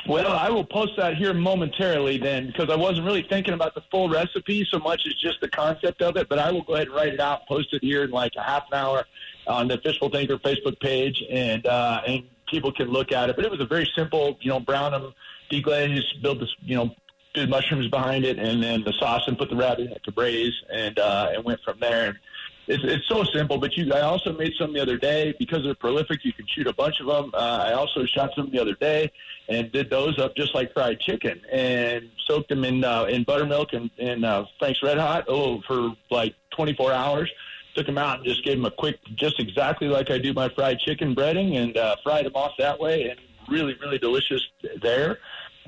Well, 0.07 0.33
I 0.33 0.49
will 0.51 0.65
post 0.65 0.93
that 0.97 1.17
here 1.17 1.35
momentarily 1.35 2.19
then 2.19 2.47
because 2.47 2.71
I 2.71 2.77
wasn't 2.77 3.07
really 3.07 3.27
thinking 3.29 3.55
about 3.55 3.75
the 3.75 3.83
full 3.91 4.09
recipe 4.09 4.65
so 4.65 4.79
much 4.79 5.07
as 5.07 5.15
just 5.15 5.41
the 5.41 5.49
concept 5.49 6.03
of 6.03 6.17
it. 6.17 6.29
But 6.29 6.39
I 6.39 6.51
will 6.51 6.63
go 6.63 6.75
ahead 6.75 6.89
and 6.89 6.97
write 6.97 7.15
it 7.15 7.21
out, 7.21 7.47
post 7.47 7.73
it 7.73 7.83
here 7.83 8.05
in 8.05 8.11
like 8.11 8.33
a 8.37 8.43
half 8.43 8.65
an 8.71 8.79
hour 8.79 9.07
on 9.47 9.69
the 9.69 9.79
Fishful 9.79 10.09
Thinker 10.11 10.39
Facebook 10.39 10.79
page, 10.81 11.23
and 11.31 11.67
uh, 11.67 12.03
and 12.07 12.25
people 12.49 12.73
can 12.73 12.89
look 12.89 13.13
at 13.13 13.31
it. 13.31 13.37
But 13.37 13.45
it 13.45 13.51
was 13.51 13.61
a 13.61 13.67
very 13.67 13.91
simple, 13.97 14.37
you 14.41 14.51
know, 14.51 14.61
brown 14.61 14.93
them, 14.93 15.15
deglaze, 15.51 16.05
build 16.23 16.41
this, 16.41 16.55
you 16.61 16.77
know, 16.77 16.95
do 17.35 17.47
mushrooms 17.47 17.89
behind 17.89 18.25
it, 18.25 18.39
and 18.39 18.63
then 18.63 18.83
the 18.85 18.93
sauce, 18.99 19.23
and 19.27 19.39
put 19.39 19.51
the 19.51 19.57
rabbit 19.57 19.91
in 19.91 19.97
to 20.05 20.13
braise, 20.13 20.55
and 20.73 20.99
uh, 20.99 21.31
and 21.35 21.45
went 21.45 21.61
from 21.65 21.79
there. 21.81 22.19
It's, 22.67 22.85
it's 22.85 23.09
so 23.09 23.25
simple, 23.25 23.59
but 23.59 23.77
you. 23.77 23.93
I 23.93 24.03
also 24.03 24.33
made 24.33 24.53
some 24.59 24.73
the 24.73 24.81
other 24.81 24.97
day 24.97 25.35
because 25.39 25.65
they're 25.65 25.75
prolific. 25.75 26.25
You 26.25 26.33
can 26.33 26.47
shoot 26.47 26.67
a 26.67 26.73
bunch 26.73 27.01
of 27.01 27.07
them. 27.07 27.31
Uh, 27.35 27.67
I 27.69 27.73
also 27.73 28.07
shot 28.07 28.31
some 28.37 28.51
the 28.51 28.61
other 28.61 28.75
day 28.75 29.11
and 29.49 29.73
did 29.73 29.91
those 29.91 30.19
up 30.19 30.37
just 30.37 30.55
like 30.55 30.73
fried 30.73 31.01
chicken 31.01 31.41
and 31.51 32.09
soaked 32.27 32.49
them 32.49 32.65
in 32.65 32.85
uh, 32.85 33.05
in 33.05 33.25
buttermilk 33.25 33.73
and, 33.73 33.91
and 33.99 34.25
uh, 34.25 34.45
Frank's 34.59 34.83
Red 34.83 34.99
Hot. 34.99 35.25
Oh, 35.29 35.61
for 35.67 35.91
like 36.11 36.35
24 36.57 36.93
hours. 36.93 37.31
Took 37.77 37.87
them 37.87 37.99
out 37.99 38.19
and 38.19 38.27
just 38.27 38.45
gave 38.45 38.57
them 38.57 38.65
a 38.65 38.71
quick, 38.73 38.99
just 39.15 39.39
exactly 39.39 39.87
like 39.87 40.11
I 40.11 40.19
do 40.19 40.33
my 40.33 40.49
fried 40.49 40.81
chicken 40.81 41.15
breading, 41.15 41.57
and 41.57 41.77
uh, 41.77 41.95
fried 42.03 42.27
them 42.27 42.35
off 42.35 42.51
that 42.59 42.81
way, 42.81 43.09
and 43.09 43.21
really, 43.49 43.77
really 43.81 43.99
delicious 43.99 44.45
there 44.83 45.19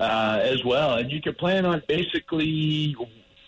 uh, 0.03 0.39
as 0.41 0.63
well. 0.63 0.95
And 0.95 1.11
you 1.11 1.21
can 1.21 1.33
plan 1.35 1.65
on 1.65 1.81
basically 1.87 2.95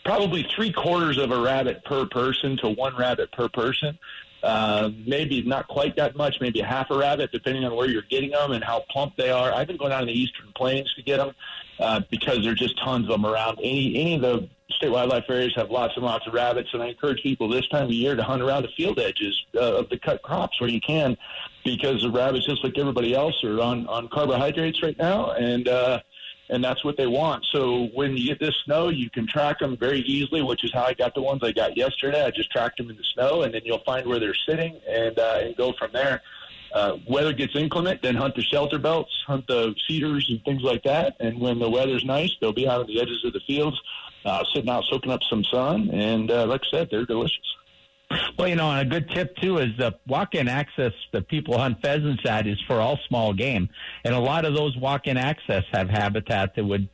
probably 0.03 0.47
three 0.55 0.71
quarters 0.71 1.17
of 1.17 1.31
a 1.31 1.39
rabbit 1.41 1.83
per 1.83 2.05
person 2.05 2.57
to 2.57 2.69
one 2.69 2.95
rabbit 2.95 3.31
per 3.31 3.49
person. 3.49 3.97
Uh, 4.43 4.91
maybe 5.07 5.41
not 5.41 5.67
quite 5.67 5.95
that 5.95 6.15
much, 6.15 6.37
maybe 6.39 6.61
half 6.61 6.91
a 6.91 6.97
rabbit, 6.97 7.31
depending 7.31 7.65
on 7.65 7.75
where 7.75 7.89
you're 7.89 8.03
getting 8.03 8.29
them 8.29 8.51
and 8.51 8.63
how 8.63 8.85
plump 8.91 9.15
they 9.17 9.31
are. 9.31 9.51
I've 9.51 9.65
been 9.65 9.77
going 9.77 9.91
out 9.91 10.01
in 10.01 10.07
the 10.07 10.13
eastern 10.13 10.51
plains 10.55 10.93
to 10.93 11.01
get 11.01 11.17
them 11.17 11.33
uh, 11.79 12.01
because 12.11 12.43
there's 12.43 12.59
just 12.59 12.77
tons 12.77 13.05
of 13.05 13.09
them 13.09 13.25
around. 13.25 13.57
Any 13.57 13.99
any 13.99 14.15
of 14.15 14.21
the 14.21 14.47
state 14.69 14.91
wildlife 14.91 15.23
areas 15.29 15.53
have 15.55 15.71
lots 15.71 15.95
and 15.95 16.05
lots 16.05 16.27
of 16.27 16.33
rabbits, 16.33 16.69
and 16.73 16.83
I 16.83 16.87
encourage 16.89 17.23
people 17.23 17.49
this 17.49 17.67
time 17.69 17.85
of 17.85 17.91
year 17.91 18.15
to 18.15 18.21
hunt 18.21 18.43
around 18.43 18.63
the 18.63 18.69
field 18.77 18.99
edges 18.99 19.35
uh, 19.55 19.77
of 19.77 19.89
the 19.89 19.97
cut 19.97 20.21
crops 20.21 20.61
where 20.61 20.69
you 20.69 20.81
can, 20.81 21.17
because 21.63 22.03
the 22.03 22.11
rabbits, 22.11 22.45
just 22.45 22.63
like 22.63 22.77
everybody 22.77 23.15
else, 23.15 23.43
are 23.43 23.59
on 23.61 23.87
on 23.87 24.09
carbohydrates 24.09 24.83
right 24.83 24.97
now, 24.99 25.31
and 25.31 25.67
uh, 25.67 25.99
and 26.49 26.63
that's 26.63 26.83
what 26.83 26.97
they 26.97 27.07
want. 27.07 27.45
So 27.51 27.85
when 27.93 28.15
you 28.17 28.27
get 28.27 28.39
this 28.39 28.55
snow, 28.65 28.89
you 28.89 29.09
can 29.09 29.27
track 29.27 29.59
them 29.59 29.77
very 29.77 30.01
easily, 30.01 30.41
which 30.41 30.63
is 30.63 30.71
how 30.73 30.83
I 30.83 30.93
got 30.93 31.15
the 31.15 31.21
ones 31.21 31.41
I 31.43 31.51
got 31.51 31.75
yesterday. 31.75 32.23
I 32.23 32.31
just 32.31 32.51
tracked 32.51 32.77
them 32.77 32.89
in 32.89 32.97
the 32.97 33.03
snow, 33.13 33.43
and 33.43 33.53
then 33.53 33.61
you'll 33.65 33.83
find 33.85 34.07
where 34.07 34.19
they're 34.19 34.35
sitting 34.47 34.79
and 34.87 35.17
uh, 35.17 35.39
and 35.41 35.55
go 35.55 35.73
from 35.73 35.91
there. 35.93 36.21
Uh, 36.73 36.97
weather 37.07 37.31
gets 37.31 37.55
inclement, 37.55 38.01
then 38.01 38.15
hunt 38.15 38.35
the 38.35 38.41
shelter 38.41 38.77
belts, 38.77 39.11
hunt 39.25 39.47
the 39.47 39.73
cedars 39.87 40.27
and 40.29 40.43
things 40.43 40.61
like 40.61 40.83
that. 40.83 41.15
And 41.21 41.39
when 41.39 41.57
the 41.57 41.69
weather's 41.69 42.03
nice, 42.03 42.35
they'll 42.41 42.51
be 42.51 42.67
out 42.67 42.81
on 42.81 42.87
the 42.87 42.99
edges 43.01 43.23
of 43.23 43.31
the 43.31 43.39
fields, 43.47 43.79
uh, 44.25 44.43
sitting 44.53 44.69
out 44.69 44.83
soaking 44.89 45.11
up 45.11 45.23
some 45.23 45.43
sun. 45.45 45.89
And 45.91 46.29
uh, 46.29 46.45
like 46.47 46.63
I 46.65 46.77
said, 46.77 46.89
they're 46.91 47.05
delicious. 47.05 47.55
Well, 48.37 48.47
you 48.47 48.55
know, 48.55 48.69
and 48.69 48.81
a 48.81 48.85
good 48.85 49.09
tip 49.09 49.35
too 49.37 49.57
is 49.57 49.75
the 49.77 49.95
walk-in 50.07 50.47
access 50.47 50.93
that 51.11 51.27
people 51.27 51.57
hunt 51.57 51.81
pheasants 51.81 52.23
at 52.27 52.45
is 52.45 52.59
for 52.67 52.79
all 52.79 52.99
small 53.07 53.33
game, 53.33 53.69
and 54.03 54.13
a 54.13 54.19
lot 54.19 54.45
of 54.45 54.53
those 54.53 54.77
walk-in 54.77 55.17
access 55.17 55.63
have 55.71 55.89
habitat 55.89 56.55
that 56.55 56.63
would 56.63 56.87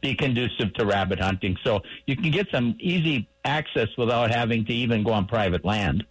be 0.00 0.14
conducive 0.14 0.72
to 0.74 0.86
rabbit 0.86 1.20
hunting. 1.20 1.56
So 1.62 1.82
you 2.06 2.16
can 2.16 2.30
get 2.30 2.48
some 2.50 2.76
easy 2.80 3.28
access 3.44 3.88
without 3.98 4.30
having 4.30 4.64
to 4.64 4.72
even 4.72 5.02
go 5.02 5.12
on 5.12 5.26
private 5.26 5.64
land. 5.64 6.04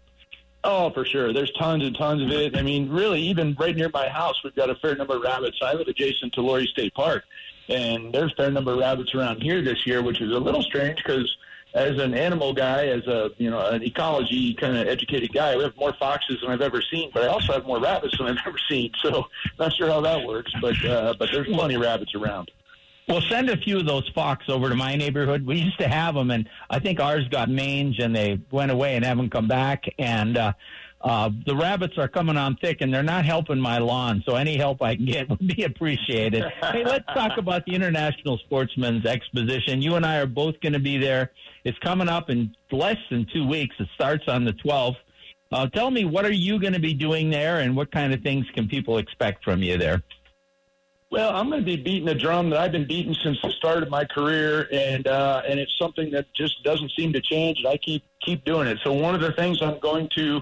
Oh, 0.63 0.91
for 0.91 1.03
sure. 1.05 1.33
There's 1.33 1.51
tons 1.53 1.83
and 1.83 1.97
tons 1.97 2.21
of 2.21 2.29
it. 2.29 2.55
I 2.55 2.61
mean, 2.61 2.89
really, 2.89 3.19
even 3.21 3.55
right 3.59 3.75
near 3.75 3.89
my 3.91 4.07
house, 4.07 4.43
we've 4.43 4.55
got 4.55 4.69
a 4.69 4.75
fair 4.75 4.95
number 4.95 5.15
of 5.15 5.23
rabbits. 5.23 5.57
I 5.63 5.73
live 5.73 5.87
adjacent 5.87 6.33
to 6.33 6.41
Lory 6.41 6.67
State 6.67 6.93
Park, 6.93 7.23
and 7.67 8.13
there's 8.13 8.31
a 8.33 8.35
fair 8.35 8.51
number 8.51 8.73
of 8.73 8.79
rabbits 8.79 9.15
around 9.15 9.41
here 9.41 9.63
this 9.63 9.87
year, 9.87 10.03
which 10.03 10.21
is 10.21 10.31
a 10.31 10.39
little 10.39 10.61
strange 10.61 10.97
because 10.97 11.35
as 11.73 11.97
an 11.99 12.13
animal 12.13 12.53
guy, 12.53 12.87
as 12.87 13.05
a 13.07 13.31
you 13.37 13.49
know 13.49 13.65
an 13.69 13.81
ecology 13.83 14.53
kind 14.53 14.75
of 14.75 14.87
educated 14.87 15.33
guy, 15.33 15.55
we 15.55 15.63
have 15.63 15.75
more 15.77 15.93
foxes 15.93 16.41
than 16.41 16.51
I've 16.51 16.61
ever 16.61 16.81
seen, 16.81 17.11
but 17.13 17.23
I 17.23 17.27
also 17.27 17.53
have 17.53 17.65
more 17.65 17.79
rabbits 17.79 18.17
than 18.17 18.27
I've 18.27 18.37
ever 18.45 18.57
seen. 18.69 18.91
So 19.01 19.25
not 19.57 19.73
sure 19.73 19.87
how 19.87 20.01
that 20.01 20.25
works, 20.25 20.51
but 20.61 20.85
uh, 20.85 21.13
but 21.17 21.29
there's 21.31 21.47
plenty 21.47 21.75
of 21.75 21.81
rabbits 21.81 22.13
around. 22.13 22.51
Well, 23.07 23.21
send 23.21 23.49
a 23.49 23.57
few 23.57 23.79
of 23.79 23.85
those 23.85 24.07
fox 24.09 24.47
over 24.47 24.69
to 24.69 24.75
my 24.75 24.95
neighborhood. 24.95 25.45
We 25.45 25.57
used 25.57 25.79
to 25.79 25.87
have 25.87 26.15
them, 26.15 26.29
and 26.29 26.47
I 26.69 26.79
think 26.79 26.99
ours 26.99 27.27
got 27.29 27.49
mange, 27.49 27.99
and 27.99 28.15
they 28.15 28.39
went 28.51 28.71
away 28.71 28.95
and 28.95 29.03
haven't 29.03 29.31
come 29.31 29.47
back. 29.47 29.85
And 29.97 30.37
uh, 30.37 30.53
uh, 31.03 31.29
the 31.45 31.55
rabbits 31.55 31.97
are 31.97 32.07
coming 32.07 32.37
on 32.37 32.55
thick, 32.57 32.81
and 32.81 32.93
they're 32.93 33.03
not 33.03 33.25
helping 33.25 33.59
my 33.59 33.79
lawn. 33.79 34.23
So 34.25 34.35
any 34.35 34.57
help 34.57 34.81
I 34.81 34.95
can 34.95 35.05
get 35.05 35.29
would 35.29 35.47
be 35.47 35.63
appreciated. 35.63 36.43
hey, 36.61 36.83
let's 36.85 37.05
talk 37.13 37.37
about 37.37 37.65
the 37.65 37.73
International 37.73 38.37
Sportsman's 38.39 39.05
Exposition. 39.05 39.81
You 39.81 39.95
and 39.95 40.05
I 40.05 40.17
are 40.17 40.27
both 40.27 40.59
going 40.61 40.73
to 40.73 40.79
be 40.79 40.97
there. 40.97 41.31
It's 41.63 41.77
coming 41.79 42.09
up 42.09 42.29
in 42.29 42.55
less 42.71 42.97
than 43.09 43.25
two 43.33 43.47
weeks. 43.47 43.75
It 43.79 43.87
starts 43.95 44.25
on 44.27 44.45
the 44.45 44.53
12th. 44.53 44.97
Uh, 45.51 45.67
tell 45.67 45.91
me, 45.91 46.05
what 46.05 46.25
are 46.25 46.31
you 46.31 46.59
going 46.59 46.73
to 46.73 46.79
be 46.79 46.93
doing 46.93 47.29
there, 47.29 47.59
and 47.59 47.75
what 47.75 47.91
kind 47.91 48.13
of 48.13 48.21
things 48.21 48.45
can 48.53 48.67
people 48.67 48.97
expect 48.97 49.43
from 49.43 49.61
you 49.61 49.77
there? 49.77 50.01
Well, 51.11 51.35
I'm 51.35 51.49
going 51.49 51.59
to 51.59 51.65
be 51.65 51.75
beating 51.75 52.07
a 52.07 52.15
drum 52.15 52.49
that 52.51 52.59
I've 52.59 52.71
been 52.71 52.87
beating 52.87 53.13
since 53.21 53.37
the 53.43 53.51
start 53.51 53.83
of 53.83 53.89
my 53.89 54.05
career, 54.05 54.69
and 54.71 55.05
uh, 55.07 55.41
and 55.45 55.59
it's 55.59 55.77
something 55.77 56.09
that 56.11 56.33
just 56.33 56.63
doesn't 56.63 56.89
seem 56.97 57.11
to 57.11 57.19
change, 57.19 57.57
and 57.59 57.67
I 57.67 57.75
keep 57.75 58.03
keep 58.21 58.45
doing 58.45 58.65
it. 58.67 58.77
So 58.81 58.93
one 58.93 59.13
of 59.13 59.19
the 59.19 59.33
things 59.33 59.61
I'm 59.61 59.79
going 59.79 60.07
to 60.15 60.41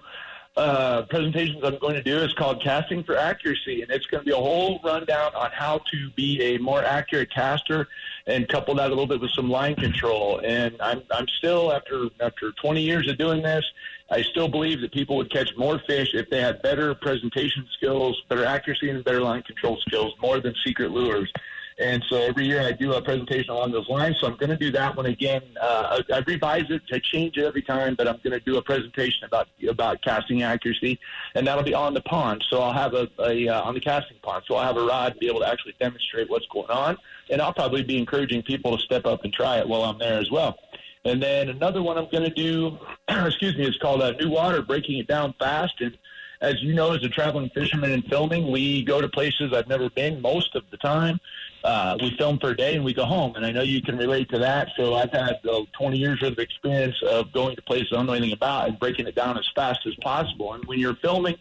uh, 0.57 1.03
presentations 1.03 1.63
I'm 1.63 1.77
going 1.79 1.95
to 1.95 2.03
do 2.03 2.17
is 2.17 2.33
called 2.33 2.61
Casting 2.61 3.03
for 3.03 3.17
Accuracy, 3.17 3.81
and 3.81 3.91
it's 3.91 4.05
going 4.07 4.21
to 4.21 4.25
be 4.25 4.31
a 4.31 4.35
whole 4.35 4.79
rundown 4.83 5.33
on 5.35 5.51
how 5.53 5.79
to 5.91 6.09
be 6.15 6.41
a 6.41 6.57
more 6.57 6.83
accurate 6.83 7.31
caster, 7.33 7.87
and 8.27 8.47
couple 8.47 8.75
that 8.75 8.87
a 8.87 8.89
little 8.89 9.07
bit 9.07 9.21
with 9.21 9.31
some 9.31 9.49
line 9.49 9.75
control. 9.75 10.41
And 10.43 10.75
I'm 10.81 11.03
I'm 11.11 11.27
still 11.27 11.71
after 11.71 12.07
after 12.19 12.51
20 12.51 12.81
years 12.81 13.09
of 13.09 13.17
doing 13.17 13.41
this, 13.41 13.65
I 14.11 14.21
still 14.21 14.47
believe 14.47 14.81
that 14.81 14.91
people 14.91 15.15
would 15.17 15.31
catch 15.31 15.55
more 15.55 15.79
fish 15.87 16.09
if 16.13 16.29
they 16.29 16.41
had 16.41 16.61
better 16.61 16.93
presentation 16.95 17.67
skills, 17.73 18.21
better 18.27 18.45
accuracy, 18.45 18.89
and 18.89 19.03
better 19.03 19.21
line 19.21 19.43
control 19.43 19.77
skills, 19.77 20.13
more 20.21 20.39
than 20.39 20.53
secret 20.65 20.91
lures. 20.91 21.31
And 21.79 22.03
so 22.09 22.17
every 22.17 22.45
year 22.45 22.61
I 22.61 22.73
do 22.73 22.93
a 22.93 23.01
presentation 23.01 23.51
along 23.51 23.71
those 23.71 23.87
lines. 23.87 24.17
So 24.19 24.27
I'm 24.27 24.35
going 24.35 24.49
to 24.49 24.57
do 24.57 24.69
that 24.71 24.97
one 24.97 25.05
again. 25.05 25.41
Uh, 25.61 26.01
I, 26.11 26.15
I 26.15 26.23
revise 26.27 26.65
it, 26.69 26.81
I 26.91 26.99
change 26.99 27.37
it 27.37 27.45
every 27.45 27.61
time, 27.61 27.95
but 27.95 28.05
I'm 28.05 28.17
going 28.21 28.37
to 28.37 28.41
do 28.41 28.57
a 28.57 28.61
presentation 28.61 29.23
about 29.23 29.47
about 29.67 30.01
casting 30.01 30.43
accuracy, 30.43 30.99
and 31.35 31.47
that'll 31.47 31.63
be 31.63 31.73
on 31.73 31.93
the 31.93 32.01
pond. 32.01 32.43
So 32.49 32.61
I'll 32.61 32.73
have 32.73 32.93
a, 32.93 33.07
a 33.19 33.47
uh, 33.47 33.61
on 33.61 33.75
the 33.75 33.79
casting 33.79 34.17
pond. 34.21 34.43
So 34.47 34.55
I'll 34.55 34.65
have 34.65 34.77
a 34.77 34.85
rod 34.85 35.13
and 35.13 35.19
be 35.21 35.27
able 35.27 35.39
to 35.39 35.47
actually 35.47 35.75
demonstrate 35.79 36.29
what's 36.29 36.47
going 36.47 36.69
on, 36.69 36.97
and 37.29 37.41
I'll 37.41 37.53
probably 37.53 37.83
be 37.83 37.97
encouraging 37.97 38.43
people 38.43 38.77
to 38.77 38.83
step 38.83 39.05
up 39.05 39.23
and 39.23 39.33
try 39.33 39.57
it 39.57 39.67
while 39.67 39.83
I'm 39.83 39.99
there 39.99 40.19
as 40.19 40.29
well. 40.29 40.57
And 41.05 41.23
then 41.23 41.47
another 41.47 41.81
one 41.81 41.97
I'm 41.97 42.09
going 42.11 42.25
to 42.25 42.29
do, 42.29 42.77
excuse 43.07 43.55
me, 43.55 43.65
is 43.65 43.77
called 43.77 44.01
uh, 44.01 44.11
New 44.19 44.29
Water, 44.29 44.61
breaking 44.61 44.99
it 44.99 45.07
down 45.07 45.33
fast. 45.39 45.79
And 45.79 45.97
as 46.41 46.61
you 46.61 46.73
know, 46.73 46.93
as 46.93 47.03
a 47.03 47.09
traveling 47.09 47.49
fisherman 47.49 47.91
and 47.91 48.05
filming, 48.05 48.51
we 48.51 48.83
go 48.83 49.01
to 49.01 49.09
places 49.09 49.53
I've 49.53 49.67
never 49.67 49.89
been 49.89 50.21
most 50.21 50.55
of 50.55 50.63
the 50.71 50.77
time. 50.77 51.19
Uh, 51.63 51.97
we 52.01 52.15
film 52.17 52.39
for 52.39 52.51
a 52.51 52.57
day 52.57 52.75
and 52.75 52.85
we 52.85 52.93
go 52.93 53.03
home. 53.03 53.35
And 53.35 53.45
I 53.45 53.51
know 53.51 53.61
you 53.61 53.81
can 53.81 53.97
relate 53.97 54.29
to 54.29 54.39
that. 54.39 54.69
So 54.77 54.95
I've 54.95 55.11
had 55.11 55.39
uh, 55.49 55.63
20 55.73 55.97
years 55.97 56.21
worth 56.21 56.33
of 56.33 56.39
experience 56.39 56.95
of 57.03 57.33
going 57.33 57.55
to 57.57 57.61
places 57.61 57.89
I 57.91 57.97
don't 57.97 58.05
know 58.05 58.13
anything 58.13 58.33
about 58.33 58.69
and 58.69 58.79
breaking 58.79 59.07
it 59.07 59.15
down 59.15 59.37
as 59.37 59.49
fast 59.53 59.85
as 59.85 59.95
possible. 59.95 60.53
And 60.53 60.63
when 60.65 60.79
you're 60.79 60.95
filming, 60.95 61.35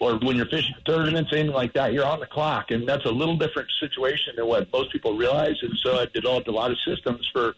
or 0.00 0.18
when 0.18 0.36
you're 0.36 0.46
fishing 0.46 0.74
tournaments, 0.84 1.32
anything 1.32 1.52
like 1.52 1.72
that, 1.74 1.92
you're 1.92 2.04
on 2.04 2.20
the 2.20 2.26
clock, 2.26 2.70
and 2.70 2.86
that's 2.86 3.04
a 3.04 3.10
little 3.10 3.36
different 3.36 3.70
situation 3.78 4.34
than 4.36 4.46
what 4.46 4.70
most 4.72 4.92
people 4.92 5.16
realize. 5.16 5.56
And 5.62 5.72
so 5.78 5.98
I've 5.98 6.12
developed 6.12 6.48
a 6.48 6.52
lot 6.52 6.70
of 6.70 6.78
systems 6.80 7.28
for 7.32 7.54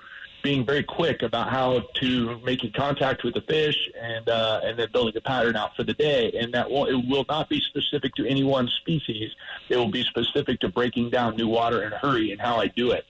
being 0.46 0.64
very 0.64 0.84
quick 0.84 1.22
about 1.22 1.50
how 1.50 1.80
to 1.92 2.38
making 2.44 2.70
contact 2.70 3.24
with 3.24 3.34
the 3.34 3.40
fish 3.40 3.90
and 4.00 4.28
uh, 4.28 4.60
and 4.62 4.78
then 4.78 4.86
building 4.92 5.16
a 5.16 5.20
pattern 5.20 5.56
out 5.56 5.74
for 5.74 5.82
the 5.82 5.92
day. 5.94 6.30
And 6.38 6.54
that 6.54 6.70
will, 6.70 6.86
it 6.86 6.94
will 7.08 7.26
not 7.28 7.48
be 7.48 7.60
specific 7.60 8.14
to 8.14 8.24
any 8.28 8.44
one 8.44 8.68
species. 8.68 9.32
It 9.68 9.76
will 9.76 9.90
be 9.90 10.04
specific 10.04 10.60
to 10.60 10.68
breaking 10.68 11.10
down 11.10 11.34
new 11.34 11.48
water 11.48 11.82
in 11.82 11.92
a 11.92 11.98
hurry 11.98 12.30
and 12.30 12.40
how 12.40 12.60
I 12.60 12.68
do 12.68 12.92
it. 12.92 13.04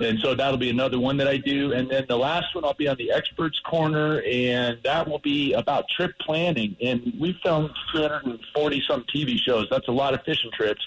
And 0.00 0.18
so 0.18 0.34
that'll 0.34 0.58
be 0.58 0.70
another 0.70 0.98
one 0.98 1.16
that 1.18 1.28
I 1.28 1.36
do. 1.36 1.72
And 1.72 1.88
then 1.88 2.06
the 2.08 2.18
last 2.18 2.56
one 2.56 2.64
I'll 2.64 2.74
be 2.74 2.88
on 2.88 2.96
the 2.96 3.12
experts 3.12 3.60
corner, 3.60 4.20
and 4.22 4.80
that 4.82 5.06
will 5.06 5.20
be 5.20 5.52
about 5.52 5.88
trip 5.90 6.18
planning. 6.18 6.74
And 6.82 7.12
we've 7.20 7.36
filmed 7.44 7.70
340 7.92 8.82
some 8.88 9.04
TV 9.14 9.38
shows. 9.38 9.68
That's 9.70 9.86
a 9.86 9.92
lot 9.92 10.12
of 10.12 10.24
fishing 10.24 10.50
trips. 10.56 10.84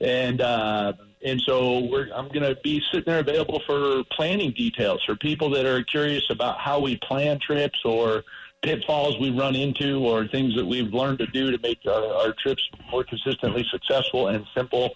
And 0.00 0.40
uh, 0.40 0.92
and 1.22 1.40
so 1.40 1.80
we're, 1.80 2.08
I'm 2.14 2.28
going 2.28 2.42
to 2.42 2.56
be 2.62 2.82
sitting 2.90 3.04
there 3.06 3.20
available 3.20 3.60
for 3.66 4.02
planning 4.10 4.52
details 4.52 5.02
for 5.04 5.16
people 5.16 5.50
that 5.50 5.66
are 5.66 5.82
curious 5.82 6.28
about 6.30 6.58
how 6.58 6.80
we 6.80 6.96
plan 6.96 7.38
trips 7.38 7.84
or 7.84 8.24
pitfalls 8.62 9.18
we 9.18 9.30
run 9.30 9.56
into 9.56 10.00
or 10.00 10.26
things 10.28 10.54
that 10.54 10.66
we've 10.66 10.92
learned 10.92 11.18
to 11.18 11.26
do 11.28 11.50
to 11.50 11.58
make 11.62 11.78
our, 11.86 12.04
our 12.14 12.32
trips 12.34 12.68
more 12.90 13.02
consistently 13.04 13.64
successful 13.70 14.28
and 14.28 14.44
simple, 14.54 14.90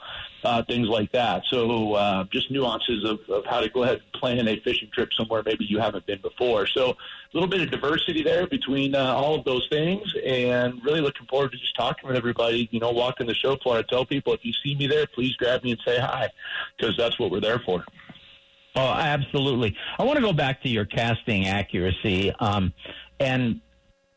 uh, 0.44 0.62
things 0.64 0.86
like 0.88 1.10
that. 1.12 1.42
So 1.46 1.94
uh, 1.94 2.24
just 2.30 2.50
nuances 2.50 3.04
of, 3.04 3.20
of 3.30 3.46
how 3.46 3.60
to 3.60 3.70
go 3.70 3.82
ahead 3.82 4.02
and 4.02 4.20
plan 4.20 4.46
a 4.46 4.60
fishing 4.60 4.90
trip 4.92 5.12
somewhere 5.14 5.42
maybe 5.44 5.64
you 5.64 5.78
haven't 5.78 6.04
been 6.06 6.20
before. 6.20 6.66
So 6.66 6.90
a 6.90 6.96
little 7.32 7.48
bit 7.48 7.62
of 7.62 7.70
diversity 7.70 8.22
there 8.22 8.46
between 8.46 8.94
uh, 8.94 9.14
all 9.14 9.34
of 9.34 9.44
those 9.44 9.66
things 9.70 10.02
and 10.26 10.74
really 10.84 11.00
looking 11.00 11.26
forward 11.26 11.52
to 11.52 11.58
just 11.58 11.74
talking 11.74 12.06
with 12.06 12.16
everybody, 12.16 12.68
you 12.70 12.80
know, 12.80 12.90
walking 12.90 13.26
the 13.26 13.34
show 13.34 13.56
floor. 13.56 13.78
I 13.78 13.82
tell 13.82 14.04
people 14.04 14.34
if 14.34 14.40
you 14.44 14.52
see 14.62 14.74
me 14.74 14.86
there, 14.86 15.06
please 15.06 15.34
grab 15.36 15.64
me 15.64 15.70
and 15.70 15.80
say 15.86 15.98
hi 15.98 16.28
because 16.76 16.96
that's 16.98 17.18
what 17.18 17.30
we're 17.30 17.40
there 17.40 17.60
for. 17.64 17.84
Oh, 18.76 18.88
absolutely. 18.88 19.76
I 19.98 20.02
want 20.02 20.16
to 20.16 20.22
go 20.22 20.32
back 20.32 20.60
to 20.64 20.68
your 20.68 20.84
casting 20.84 21.46
accuracy. 21.46 22.32
Um, 22.40 22.72
and 23.20 23.60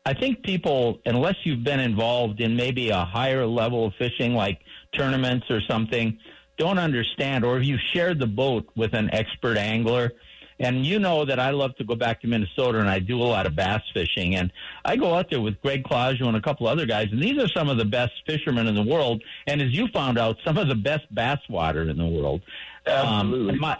I 0.04 0.14
think 0.14 0.42
people, 0.42 1.00
unless 1.04 1.36
you've 1.44 1.64
been 1.64 1.80
involved 1.80 2.40
in 2.40 2.56
maybe 2.56 2.88
a 2.90 3.04
higher 3.04 3.44
level 3.46 3.86
of 3.86 3.94
fishing, 3.98 4.34
like 4.34 4.60
tournaments 4.92 5.46
or 5.50 5.60
something, 5.60 6.18
don't 6.56 6.78
understand, 6.78 7.44
or 7.44 7.58
if 7.58 7.66
you 7.66 7.78
shared 7.92 8.18
the 8.18 8.26
boat 8.26 8.66
with 8.74 8.94
an 8.94 9.10
expert 9.12 9.56
angler, 9.56 10.12
and 10.60 10.84
you 10.84 10.98
know 10.98 11.24
that 11.24 11.38
I 11.38 11.50
love 11.50 11.76
to 11.76 11.84
go 11.84 11.94
back 11.94 12.20
to 12.22 12.26
Minnesota 12.26 12.80
and 12.80 12.88
I 12.88 12.98
do 12.98 13.20
a 13.20 13.24
lot 13.24 13.46
of 13.46 13.54
bass 13.54 13.82
fishing. 13.94 14.34
And 14.34 14.52
I 14.84 14.96
go 14.96 15.14
out 15.14 15.30
there 15.30 15.40
with 15.40 15.60
Greg 15.60 15.84
Claudio 15.84 16.26
and 16.26 16.36
a 16.36 16.40
couple 16.40 16.66
other 16.66 16.86
guys, 16.86 17.08
and 17.12 17.22
these 17.22 17.38
are 17.38 17.48
some 17.48 17.68
of 17.68 17.76
the 17.76 17.84
best 17.84 18.12
fishermen 18.26 18.66
in 18.66 18.74
the 18.74 18.82
world. 18.82 19.22
And 19.46 19.62
as 19.62 19.72
you 19.72 19.88
found 19.88 20.18
out, 20.18 20.36
some 20.44 20.58
of 20.58 20.68
the 20.68 20.74
best 20.74 21.12
bass 21.14 21.38
water 21.48 21.82
in 21.82 21.96
the 21.96 22.06
world. 22.06 22.42
Absolutely. 22.86 23.52
Um, 23.52 23.60
my, 23.60 23.78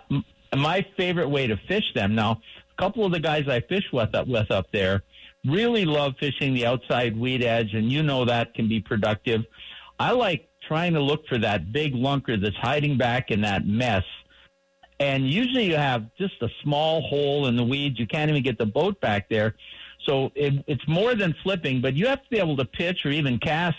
my 0.54 0.87
favorite 0.96 1.28
way 1.28 1.46
to 1.46 1.57
fish 1.57 1.92
them. 1.94 2.14
Now, 2.14 2.40
a 2.79 2.83
couple 2.83 3.05
of 3.05 3.12
the 3.12 3.21
guys 3.21 3.49
I 3.49 3.61
fish 3.61 3.85
with, 3.93 4.11
with 4.27 4.51
up 4.51 4.67
there 4.73 5.03
really 5.45 5.85
love 5.85 6.14
fishing 6.19 6.55
the 6.55 6.67
outside 6.67 7.19
weed 7.19 7.43
edge, 7.43 7.75
and 7.75 7.91
you 7.91 8.03
know 8.03 8.25
that 8.25 8.55
can 8.55 8.69
be 8.69 8.81
productive. 8.81 9.45
I 9.99 10.12
like 10.12 10.49
trying 10.67 10.95
to 10.95 11.01
look 11.01 11.27
for 11.27 11.38
that 11.38 11.73
big 11.73 11.95
lunker 11.95 12.41
that's 12.41 12.57
hiding 12.57 12.99
back 12.99 13.31
in 13.31 13.41
that 13.43 13.67
mess. 13.67 14.05
And 15.01 15.29
usually 15.29 15.67
you 15.67 15.77
have 15.77 16.07
just 16.17 16.35
a 16.43 16.49
small 16.62 17.03
hole 17.03 17.47
in 17.47 17.57
the 17.57 17.64
weeds. 17.64 17.99
You 17.99 18.07
can't 18.07 18.31
even 18.31 18.43
get 18.43 18.59
the 18.59 18.67
boat 18.67 19.01
back 19.01 19.29
there. 19.29 19.55
So 20.07 20.33
it, 20.35 20.64
it's 20.67 20.87
more 20.88 21.14
than 21.14 21.35
flipping, 21.43 21.81
but 21.81 21.95
you 21.95 22.07
have 22.09 22.23
to 22.23 22.31
be 22.31 22.38
able 22.38 22.57
to 22.57 22.64
pitch 22.64 23.07
or 23.07 23.11
even 23.11 23.38
cast 23.38 23.77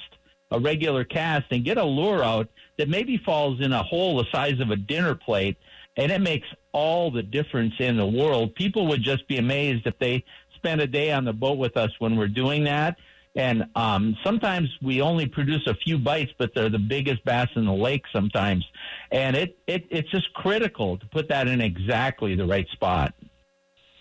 a 0.52 0.60
regular 0.60 1.04
cast 1.04 1.46
and 1.52 1.64
get 1.64 1.78
a 1.78 1.84
lure 1.84 2.24
out 2.24 2.48
that 2.78 2.90
maybe 2.90 3.18
falls 3.18 3.62
in 3.62 3.72
a 3.74 3.84
hole 3.84 4.18
the 4.18 4.26
size 4.32 4.60
of 4.60 4.72
a 4.72 4.76
dinner 4.76 5.14
plate. 5.14 5.58
And 5.98 6.12
it 6.12 6.22
makes 6.22 6.48
all 6.71 7.12
the 7.12 7.23
difference 7.23 7.73
in 7.79 7.97
the 7.97 8.05
world. 8.05 8.55
People 8.55 8.88
would 8.88 9.01
just 9.01 9.27
be 9.27 9.38
amazed 9.38 9.88
if 9.88 9.97
they 9.99 10.23
spend 10.55 10.82
a 10.82 10.88
day 10.88 11.12
on 11.12 11.25
the 11.25 11.34
boat 11.34 11.58
with 11.58 11.77
us 11.77 11.91
when 11.99 12.17
we're 12.17 12.27
doing 12.27 12.65
that. 12.65 12.97
And 13.36 13.65
um, 13.75 14.17
sometimes 14.23 14.69
we 14.82 15.01
only 15.01 15.25
produce 15.27 15.65
a 15.67 15.75
few 15.75 15.97
bites, 15.97 16.32
but 16.38 16.53
they're 16.53 16.69
the 16.69 16.79
biggest 16.79 17.23
bass 17.23 17.47
in 17.55 17.65
the 17.65 17.73
lake 17.73 18.03
sometimes. 18.12 18.65
And 19.12 19.36
it, 19.36 19.58
it 19.67 19.86
it's 19.89 20.10
just 20.10 20.34
critical 20.34 20.97
to 20.97 21.05
put 21.08 21.29
that 21.29 21.47
in 21.47 21.62
exactly 21.62 22.36
the 22.36 22.45
right 22.45 22.67
spot. 22.69 23.13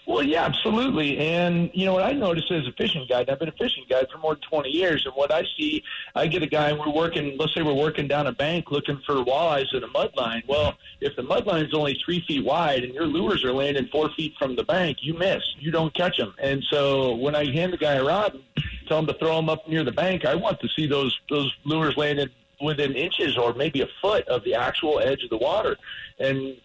Well, 0.08 0.22
yeah, 0.22 0.46
absolutely. 0.46 1.18
And 1.18 1.70
you 1.74 1.84
know 1.84 1.92
what 1.92 2.02
I 2.02 2.12
noticed 2.12 2.50
as 2.50 2.66
a 2.66 2.72
fishing 2.72 3.06
guide, 3.06 3.28
I've 3.28 3.38
been 3.38 3.50
a 3.50 3.52
fishing 3.52 3.84
guide 3.90 4.06
for 4.10 4.16
more 4.16 4.36
than 4.36 4.40
twenty 4.40 4.70
years, 4.70 5.04
and 5.04 5.14
what 5.14 5.30
I 5.30 5.44
see, 5.58 5.84
I 6.14 6.26
get 6.26 6.42
a 6.42 6.46
guy 6.46 6.70
and 6.70 6.78
we're 6.78 6.90
working. 6.90 7.36
Let's 7.38 7.54
say 7.54 7.60
we're 7.60 7.74
working 7.74 8.08
down 8.08 8.26
a 8.26 8.32
bank 8.32 8.70
looking 8.70 8.98
for 9.04 9.16
walleyes 9.16 9.74
in 9.74 9.84
a 9.84 9.86
mud 9.88 10.12
line. 10.16 10.42
Well, 10.48 10.78
if 11.02 11.14
the 11.14 11.22
mud 11.22 11.46
line 11.46 11.66
is 11.66 11.74
only 11.74 12.00
three 12.02 12.24
feet 12.26 12.42
wide 12.42 12.84
and 12.84 12.94
your 12.94 13.04
lures 13.04 13.44
are 13.44 13.52
landing 13.52 13.86
four 13.92 14.08
feet 14.16 14.32
from 14.38 14.56
the 14.56 14.64
bank, 14.64 14.96
you 15.02 15.12
miss. 15.12 15.42
You 15.58 15.70
don't 15.70 15.92
catch 15.92 16.16
them. 16.16 16.34
And 16.38 16.64
so 16.64 17.14
when 17.16 17.36
I 17.36 17.44
hand 17.52 17.74
the 17.74 17.76
guy 17.76 17.96
a 17.96 18.04
rod 18.04 18.32
and 18.32 18.64
tell 18.88 19.00
him 19.00 19.06
to 19.08 19.14
throw 19.14 19.36
them 19.36 19.50
up 19.50 19.68
near 19.68 19.84
the 19.84 19.92
bank, 19.92 20.24
I 20.24 20.34
want 20.34 20.58
to 20.60 20.68
see 20.70 20.86
those 20.86 21.20
those 21.28 21.52
lures 21.64 21.98
landed 21.98 22.32
within 22.60 22.94
inches 22.94 23.36
or 23.36 23.54
maybe 23.54 23.82
a 23.82 23.88
foot 24.00 24.26
of 24.28 24.42
the 24.44 24.54
actual 24.54 24.98
edge 24.98 25.22
of 25.22 25.30
the 25.30 25.36
water. 25.36 25.76
And 26.18 26.56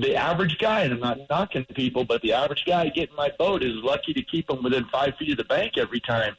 the 0.00 0.16
average 0.16 0.58
guy, 0.58 0.82
and 0.82 0.94
I'm 0.94 1.00
not 1.00 1.18
knocking 1.28 1.64
people, 1.66 2.04
but 2.04 2.22
the 2.22 2.32
average 2.32 2.64
guy 2.66 2.88
getting 2.88 3.14
my 3.16 3.30
boat 3.38 3.62
is 3.62 3.74
lucky 3.82 4.14
to 4.14 4.22
keep 4.22 4.46
them 4.48 4.62
within 4.62 4.86
five 4.86 5.14
feet 5.18 5.32
of 5.32 5.36
the 5.36 5.44
bank 5.44 5.76
every 5.76 6.00
time. 6.00 6.36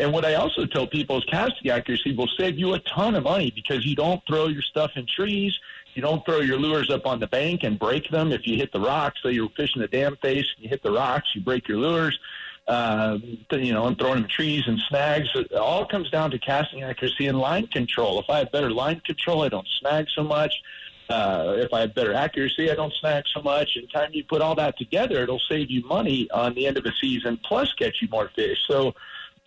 And 0.00 0.12
what 0.12 0.24
I 0.24 0.34
also 0.34 0.64
tell 0.64 0.86
people 0.86 1.18
is 1.18 1.24
casting 1.24 1.70
accuracy 1.70 2.14
will 2.14 2.30
save 2.38 2.58
you 2.58 2.74
a 2.74 2.78
ton 2.80 3.16
of 3.16 3.24
money 3.24 3.52
because 3.54 3.84
you 3.84 3.96
don't 3.96 4.22
throw 4.28 4.46
your 4.46 4.62
stuff 4.62 4.92
in 4.94 5.06
trees. 5.06 5.58
You 5.94 6.02
don't 6.02 6.24
throw 6.24 6.40
your 6.40 6.58
lures 6.58 6.90
up 6.90 7.06
on 7.06 7.18
the 7.18 7.26
bank 7.26 7.64
and 7.64 7.78
break 7.78 8.08
them 8.10 8.30
if 8.30 8.46
you 8.46 8.56
hit 8.56 8.72
the 8.72 8.80
rocks. 8.80 9.18
So 9.22 9.28
you're 9.28 9.48
fishing 9.56 9.82
a 9.82 9.88
dam 9.88 10.16
face, 10.22 10.46
and 10.54 10.64
you 10.64 10.68
hit 10.68 10.82
the 10.84 10.92
rocks, 10.92 11.34
you 11.34 11.40
break 11.40 11.66
your 11.66 11.78
lures. 11.78 12.18
Uh, 12.68 13.18
you 13.52 13.72
know, 13.72 13.86
and 13.86 13.98
throwing 13.98 14.28
trees 14.28 14.64
and 14.66 14.78
snags. 14.90 15.30
It 15.34 15.54
all 15.54 15.86
comes 15.86 16.10
down 16.10 16.30
to 16.32 16.38
casting 16.38 16.82
accuracy 16.82 17.26
and 17.26 17.38
line 17.38 17.66
control. 17.68 18.20
If 18.20 18.28
I 18.28 18.40
have 18.40 18.52
better 18.52 18.70
line 18.70 19.00
control, 19.06 19.40
I 19.40 19.48
don't 19.48 19.66
snag 19.80 20.06
so 20.14 20.22
much. 20.22 20.52
Uh, 21.08 21.54
if 21.56 21.72
I 21.72 21.80
have 21.80 21.94
better 21.94 22.12
accuracy, 22.12 22.70
I 22.70 22.74
don't 22.74 22.92
snag 22.92 23.24
so 23.32 23.40
much. 23.40 23.76
And 23.76 23.90
time 23.90 24.10
you 24.12 24.22
put 24.22 24.42
all 24.42 24.54
that 24.56 24.76
together, 24.76 25.22
it'll 25.22 25.40
save 25.48 25.70
you 25.70 25.82
money 25.86 26.28
on 26.30 26.54
the 26.54 26.66
end 26.66 26.76
of 26.76 26.84
a 26.84 26.92
season, 27.00 27.40
plus 27.42 27.72
get 27.78 28.02
you 28.02 28.08
more 28.10 28.30
fish. 28.36 28.58
So 28.66 28.94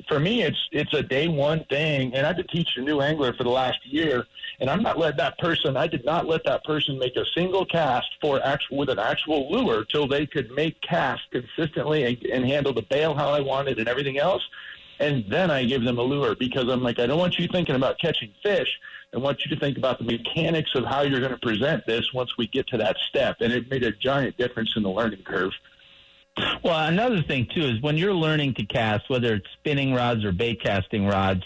for 0.08 0.20
me, 0.20 0.44
it's 0.44 0.70
it's 0.72 0.94
a 0.94 1.02
day 1.02 1.28
one 1.28 1.66
thing, 1.66 2.14
and 2.14 2.26
I've 2.26 2.38
been 2.38 2.48
teaching 2.48 2.84
a 2.84 2.86
new 2.86 3.02
angler 3.02 3.34
for 3.34 3.44
the 3.44 3.50
last 3.50 3.80
year, 3.86 4.26
and 4.60 4.70
I'm 4.70 4.82
not 4.82 4.98
let 4.98 5.18
that 5.18 5.38
person. 5.40 5.78
I 5.78 5.88
did 5.88 6.06
not 6.06 6.28
let 6.28 6.44
that 6.46 6.64
person 6.64 6.98
make 6.98 7.16
a 7.16 7.26
single 7.36 7.66
cast 7.66 8.08
for 8.22 8.44
actual 8.46 8.78
with 8.78 8.90
an 8.90 9.00
actual 9.00 9.52
lure 9.52 9.86
till 9.86 10.08
they 10.08 10.26
could 10.26 10.52
make 10.52 10.80
casts 10.82 11.26
consistently 11.32 12.04
and, 12.04 12.24
and 12.26 12.46
handle 12.46 12.74
the 12.74 12.84
bail 12.84 13.14
how 13.14 13.30
I 13.30 13.42
wanted 13.42 13.80
and 13.80 13.88
everything 13.88 14.18
else. 14.18 14.44
And 15.00 15.26
then 15.30 15.50
I 15.50 15.66
give 15.66 15.84
them 15.84 15.98
a 15.98 16.04
lure 16.04 16.36
because 16.36 16.70
I'm 16.70 16.84
like, 16.84 17.00
I 17.00 17.08
don't 17.08 17.18
want 17.18 17.40
you 17.40 17.48
thinking 17.48 17.76
about 17.76 18.00
catching 18.00 18.32
fish. 18.44 18.70
I 19.14 19.18
want 19.18 19.44
you 19.44 19.54
to 19.54 19.60
think 19.60 19.78
about 19.78 19.98
the 19.98 20.06
mechanics 20.06 20.76
of 20.76 20.86
how 20.86 21.02
you're 21.02 21.20
going 21.20 21.32
to 21.32 21.40
present 21.40 21.86
this 21.88 22.14
once 22.14 22.38
we 22.38 22.48
get 22.48 22.68
to 22.68 22.78
that 22.78 22.98
step. 23.10 23.38
And 23.42 23.52
it 23.52 23.70
made 23.70 23.84
a 23.84 23.92
giant 23.92 24.38
difference 24.38 24.74
in 24.76 24.84
the 24.84 24.90
learning 24.90 25.24
curve. 25.24 25.52
Well, 26.64 26.88
another 26.88 27.22
thing 27.24 27.48
too 27.54 27.64
is 27.64 27.82
when 27.82 27.98
you're 27.98 28.14
learning 28.14 28.56
to 28.56 28.66
cast, 28.66 29.10
whether 29.10 29.36
it's 29.36 29.48
spinning 29.60 29.94
rods 29.94 30.24
or 30.24 30.32
bait 30.32 30.62
casting 30.62 31.06
rods, 31.06 31.44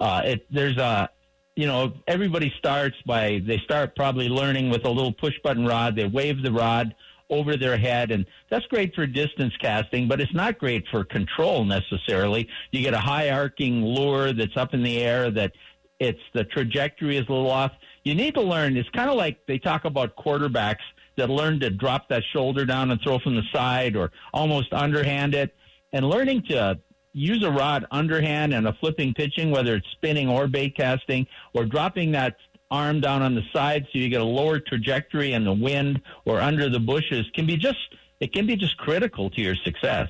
uh, 0.00 0.22
it, 0.24 0.46
there's 0.50 0.78
a, 0.78 1.10
you 1.54 1.66
know, 1.66 1.92
everybody 2.08 2.52
starts 2.58 2.96
by 3.04 3.42
they 3.46 3.58
start 3.58 3.94
probably 3.94 4.28
learning 4.28 4.70
with 4.70 4.84
a 4.84 4.88
little 4.88 5.12
push 5.12 5.34
button 5.44 5.66
rod. 5.66 5.96
They 5.96 6.06
wave 6.06 6.42
the 6.42 6.52
rod 6.52 6.94
over 7.28 7.56
their 7.56 7.76
head, 7.76 8.10
and 8.10 8.26
that's 8.50 8.66
great 8.66 8.94
for 8.94 9.06
distance 9.06 9.54
casting, 9.60 10.08
but 10.08 10.20
it's 10.20 10.34
not 10.34 10.58
great 10.58 10.84
for 10.90 11.04
control 11.04 11.64
necessarily. 11.64 12.48
You 12.70 12.82
get 12.82 12.94
a 12.94 12.98
high 12.98 13.30
arcing 13.30 13.84
lure 13.84 14.32
that's 14.32 14.56
up 14.56 14.74
in 14.74 14.82
the 14.82 14.98
air 14.98 15.30
that 15.30 15.52
it's 16.00 16.20
the 16.34 16.44
trajectory 16.44 17.16
is 17.16 17.26
a 17.28 17.32
little 17.32 17.50
off. 17.50 17.72
You 18.02 18.14
need 18.14 18.34
to 18.34 18.42
learn. 18.42 18.76
It's 18.76 18.88
kind 18.90 19.08
of 19.08 19.16
like 19.16 19.38
they 19.46 19.58
talk 19.58 19.84
about 19.84 20.16
quarterbacks 20.16 20.82
that 21.16 21.30
learn 21.30 21.60
to 21.60 21.70
drop 21.70 22.08
that 22.08 22.22
shoulder 22.32 22.64
down 22.64 22.90
and 22.90 23.00
throw 23.00 23.18
from 23.18 23.34
the 23.34 23.42
side 23.52 23.96
or 23.96 24.10
almost 24.32 24.72
underhand 24.72 25.34
it. 25.34 25.54
And 25.92 26.08
learning 26.08 26.44
to 26.48 26.78
use 27.12 27.44
a 27.44 27.50
rod 27.50 27.86
underhand 27.90 28.54
and 28.54 28.66
a 28.66 28.72
flipping 28.74 29.14
pitching, 29.14 29.50
whether 29.50 29.74
it's 29.74 29.86
spinning 29.92 30.28
or 30.28 30.48
bait 30.48 30.76
casting, 30.76 31.26
or 31.52 31.64
dropping 31.64 32.12
that 32.12 32.36
arm 32.70 33.00
down 33.00 33.20
on 33.20 33.34
the 33.34 33.42
side 33.52 33.86
so 33.92 33.98
you 33.98 34.08
get 34.08 34.22
a 34.22 34.24
lower 34.24 34.58
trajectory 34.58 35.34
in 35.34 35.44
the 35.44 35.52
wind 35.52 36.00
or 36.24 36.40
under 36.40 36.70
the 36.70 36.80
bushes 36.80 37.26
can 37.34 37.46
be 37.46 37.56
just 37.56 37.76
it 38.18 38.32
can 38.32 38.46
be 38.46 38.56
just 38.56 38.76
critical 38.78 39.28
to 39.30 39.40
your 39.42 39.56
success. 39.56 40.08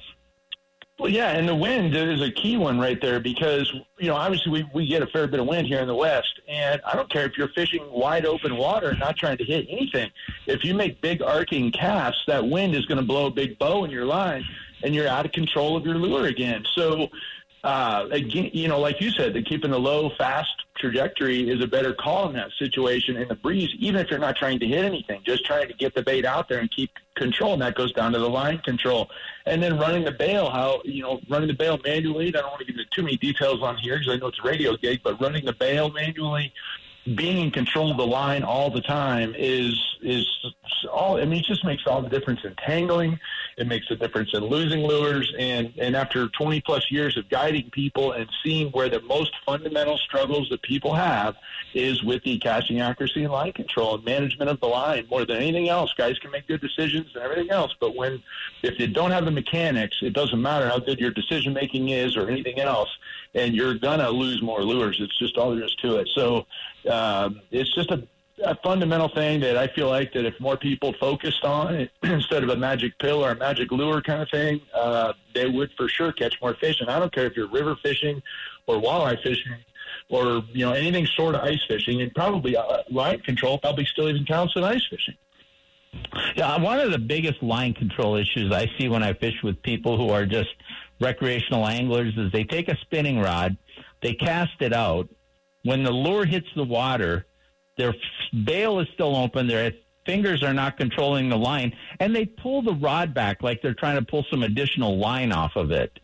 Well, 1.02 1.10
yeah, 1.10 1.32
and 1.32 1.48
the 1.48 1.54
wind 1.56 1.96
is 1.96 2.22
a 2.22 2.30
key 2.30 2.56
one 2.56 2.78
right 2.78 3.00
there 3.02 3.18
because, 3.18 3.68
you 3.98 4.06
know, 4.06 4.14
obviously 4.14 4.52
we, 4.52 4.70
we 4.72 4.86
get 4.86 5.02
a 5.02 5.08
fair 5.08 5.26
bit 5.26 5.40
of 5.40 5.48
wind 5.48 5.66
here 5.66 5.80
in 5.80 5.88
the 5.88 5.96
West, 5.96 6.40
and 6.46 6.80
I 6.86 6.94
don't 6.94 7.10
care 7.10 7.26
if 7.26 7.36
you're 7.36 7.48
fishing 7.48 7.84
wide 7.90 8.24
open 8.24 8.56
water 8.56 8.94
not 8.94 9.16
trying 9.16 9.36
to 9.38 9.44
hit 9.44 9.66
anything. 9.68 10.12
If 10.46 10.62
you 10.62 10.74
make 10.74 11.00
big 11.00 11.20
arcing 11.20 11.72
casts, 11.72 12.22
that 12.28 12.46
wind 12.46 12.76
is 12.76 12.86
going 12.86 12.98
to 12.98 13.04
blow 13.04 13.26
a 13.26 13.32
big 13.32 13.58
bow 13.58 13.82
in 13.82 13.90
your 13.90 14.04
line, 14.04 14.44
and 14.84 14.94
you're 14.94 15.08
out 15.08 15.26
of 15.26 15.32
control 15.32 15.76
of 15.76 15.84
your 15.84 15.96
lure 15.96 16.26
again. 16.26 16.64
So, 16.72 17.08
uh, 17.64 18.06
again, 18.12 18.50
you 18.52 18.68
know, 18.68 18.78
like 18.78 19.00
you 19.00 19.10
said, 19.10 19.34
the 19.34 19.42
keeping 19.42 19.72
a 19.72 19.78
low, 19.78 20.10
fast 20.16 20.54
trajectory 20.82 21.48
is 21.48 21.62
a 21.62 21.66
better 21.66 21.94
call 21.94 22.28
in 22.28 22.34
that 22.34 22.50
situation 22.58 23.16
in 23.16 23.28
the 23.28 23.36
breeze, 23.36 23.70
even 23.78 24.00
if 24.00 24.10
you're 24.10 24.18
not 24.18 24.36
trying 24.36 24.58
to 24.58 24.66
hit 24.66 24.84
anything, 24.84 25.22
just 25.24 25.46
trying 25.46 25.68
to 25.68 25.74
get 25.74 25.94
the 25.94 26.02
bait 26.02 26.26
out 26.26 26.48
there 26.48 26.58
and 26.58 26.70
keep 26.70 26.90
control. 27.14 27.52
And 27.52 27.62
that 27.62 27.76
goes 27.76 27.92
down 27.92 28.12
to 28.12 28.18
the 28.18 28.28
line 28.28 28.58
control. 28.58 29.08
And 29.46 29.62
then 29.62 29.78
running 29.78 30.04
the 30.04 30.12
bail, 30.12 30.50
how, 30.50 30.82
you 30.84 31.02
know, 31.02 31.20
running 31.30 31.48
the 31.48 31.54
bail 31.54 31.78
manually. 31.84 32.28
I 32.28 32.30
don't 32.32 32.48
want 32.48 32.58
to 32.58 32.66
get 32.66 32.76
into 32.76 32.90
too 32.90 33.02
many 33.02 33.16
details 33.16 33.62
on 33.62 33.78
here 33.78 33.98
because 33.98 34.12
I 34.12 34.16
know 34.16 34.26
it's 34.26 34.40
a 34.40 34.46
radio 34.46 34.76
gig, 34.76 35.00
but 35.04 35.20
running 35.20 35.44
the 35.44 35.52
bail 35.52 35.90
manually, 35.90 36.52
being 37.14 37.38
in 37.38 37.50
control 37.50 37.90
of 37.90 37.96
the 37.96 38.06
line 38.06 38.42
all 38.42 38.70
the 38.70 38.80
time 38.80 39.34
is 39.36 39.80
is 40.02 40.26
all. 40.90 41.16
I 41.16 41.24
mean, 41.24 41.40
it 41.40 41.46
just 41.46 41.64
makes 41.64 41.86
all 41.86 42.02
the 42.02 42.08
difference 42.08 42.40
in 42.44 42.54
tangling. 42.56 43.18
It 43.56 43.66
makes 43.66 43.90
a 43.90 43.96
difference 43.96 44.30
in 44.32 44.44
losing 44.44 44.80
lures. 44.80 45.32
And 45.38 45.72
and 45.78 45.96
after 45.96 46.28
20 46.28 46.60
plus 46.62 46.90
years 46.90 47.16
of 47.16 47.28
guiding 47.28 47.70
people 47.70 48.12
and 48.12 48.28
seeing 48.42 48.70
where 48.72 48.88
the 48.88 49.00
most 49.02 49.32
fundamental 49.44 49.98
struggles 49.98 50.48
that 50.50 50.62
people 50.62 50.94
have 50.94 51.36
is 51.74 52.02
with 52.02 52.22
the 52.24 52.38
casting 52.38 52.80
accuracy 52.80 53.24
and 53.24 53.32
line 53.32 53.52
control 53.52 53.94
and 53.94 54.04
management 54.04 54.50
of 54.50 54.60
the 54.60 54.66
line 54.66 55.06
more 55.10 55.24
than 55.24 55.36
anything 55.36 55.68
else. 55.68 55.92
Guys 55.94 56.18
can 56.18 56.30
make 56.30 56.46
good 56.46 56.60
decisions 56.60 57.10
and 57.14 57.22
everything 57.22 57.50
else, 57.50 57.74
but 57.80 57.94
when 57.94 58.22
if 58.62 58.78
you 58.78 58.86
don't 58.86 59.10
have 59.10 59.24
the 59.24 59.30
mechanics, 59.30 59.98
it 60.02 60.12
doesn't 60.12 60.40
matter 60.40 60.68
how 60.68 60.78
good 60.78 60.98
your 60.98 61.10
decision 61.10 61.52
making 61.52 61.88
is 61.88 62.16
or 62.16 62.28
anything 62.28 62.60
else, 62.60 62.88
and 63.34 63.54
you're 63.54 63.74
gonna 63.74 64.10
lose 64.10 64.42
more 64.42 64.62
lures. 64.62 64.98
It's 65.00 65.18
just 65.18 65.36
all 65.36 65.54
there 65.54 65.64
is 65.64 65.74
to 65.76 65.96
it. 65.96 66.08
So 66.14 66.46
um, 66.90 67.40
it's 67.50 67.74
just 67.74 67.90
a, 67.90 68.06
a 68.44 68.56
fundamental 68.62 69.08
thing 69.08 69.40
that 69.40 69.56
I 69.56 69.68
feel 69.68 69.88
like 69.88 70.12
that 70.12 70.24
if 70.24 70.38
more 70.40 70.56
people 70.56 70.94
focused 71.00 71.44
on 71.44 71.74
it 71.74 71.90
instead 72.02 72.42
of 72.42 72.48
a 72.50 72.56
magic 72.56 72.98
pill 72.98 73.24
or 73.24 73.30
a 73.30 73.36
magic 73.36 73.70
lure 73.70 74.02
kind 74.02 74.22
of 74.22 74.30
thing, 74.30 74.60
uh, 74.74 75.12
they 75.34 75.48
would 75.48 75.70
for 75.76 75.88
sure 75.88 76.12
catch 76.12 76.34
more 76.40 76.54
fish. 76.54 76.80
And 76.80 76.90
I 76.90 76.98
don't 76.98 77.12
care 77.12 77.26
if 77.26 77.36
you're 77.36 77.48
river 77.48 77.76
fishing 77.82 78.22
or 78.66 78.76
walleye 78.76 79.22
fishing 79.22 79.56
or 80.08 80.42
you 80.52 80.64
know 80.64 80.72
anything 80.72 81.06
sort 81.06 81.34
of 81.34 81.42
ice 81.42 81.62
fishing, 81.66 82.02
and 82.02 82.14
probably 82.14 82.56
uh, 82.56 82.78
line 82.90 83.20
control 83.20 83.58
probably 83.58 83.84
still 83.86 84.08
even 84.08 84.24
counts 84.24 84.54
as 84.56 84.62
ice 84.62 84.86
fishing. 84.88 85.16
Yeah, 86.36 86.58
one 86.58 86.80
of 86.80 86.90
the 86.90 86.98
biggest 86.98 87.42
line 87.42 87.74
control 87.74 88.16
issues 88.16 88.52
I 88.52 88.70
see 88.78 88.88
when 88.88 89.02
I 89.02 89.12
fish 89.12 89.42
with 89.42 89.62
people 89.62 89.98
who 89.98 90.10
are 90.10 90.24
just 90.24 90.50
recreational 91.00 91.66
anglers 91.66 92.14
is 92.16 92.32
they 92.32 92.44
take 92.44 92.68
a 92.68 92.76
spinning 92.78 93.18
rod, 93.20 93.56
they 94.00 94.14
cast 94.14 94.60
it 94.60 94.72
out, 94.72 95.08
when 95.64 95.82
the 95.82 95.90
lure 95.90 96.24
hits 96.24 96.48
the 96.56 96.64
water, 96.64 97.26
their 97.76 97.94
bail 98.44 98.80
is 98.80 98.88
still 98.94 99.16
open, 99.16 99.46
their 99.46 99.72
fingers 100.04 100.42
are 100.42 100.54
not 100.54 100.76
controlling 100.76 101.28
the 101.28 101.36
line, 101.36 101.74
and 102.00 102.14
they 102.14 102.26
pull 102.26 102.62
the 102.62 102.74
rod 102.74 103.14
back 103.14 103.42
like 103.42 103.62
they're 103.62 103.74
trying 103.74 103.96
to 103.96 104.04
pull 104.04 104.24
some 104.30 104.42
additional 104.42 104.98
line 104.98 105.32
off 105.32 105.56
of 105.56 105.70
it. 105.70 105.98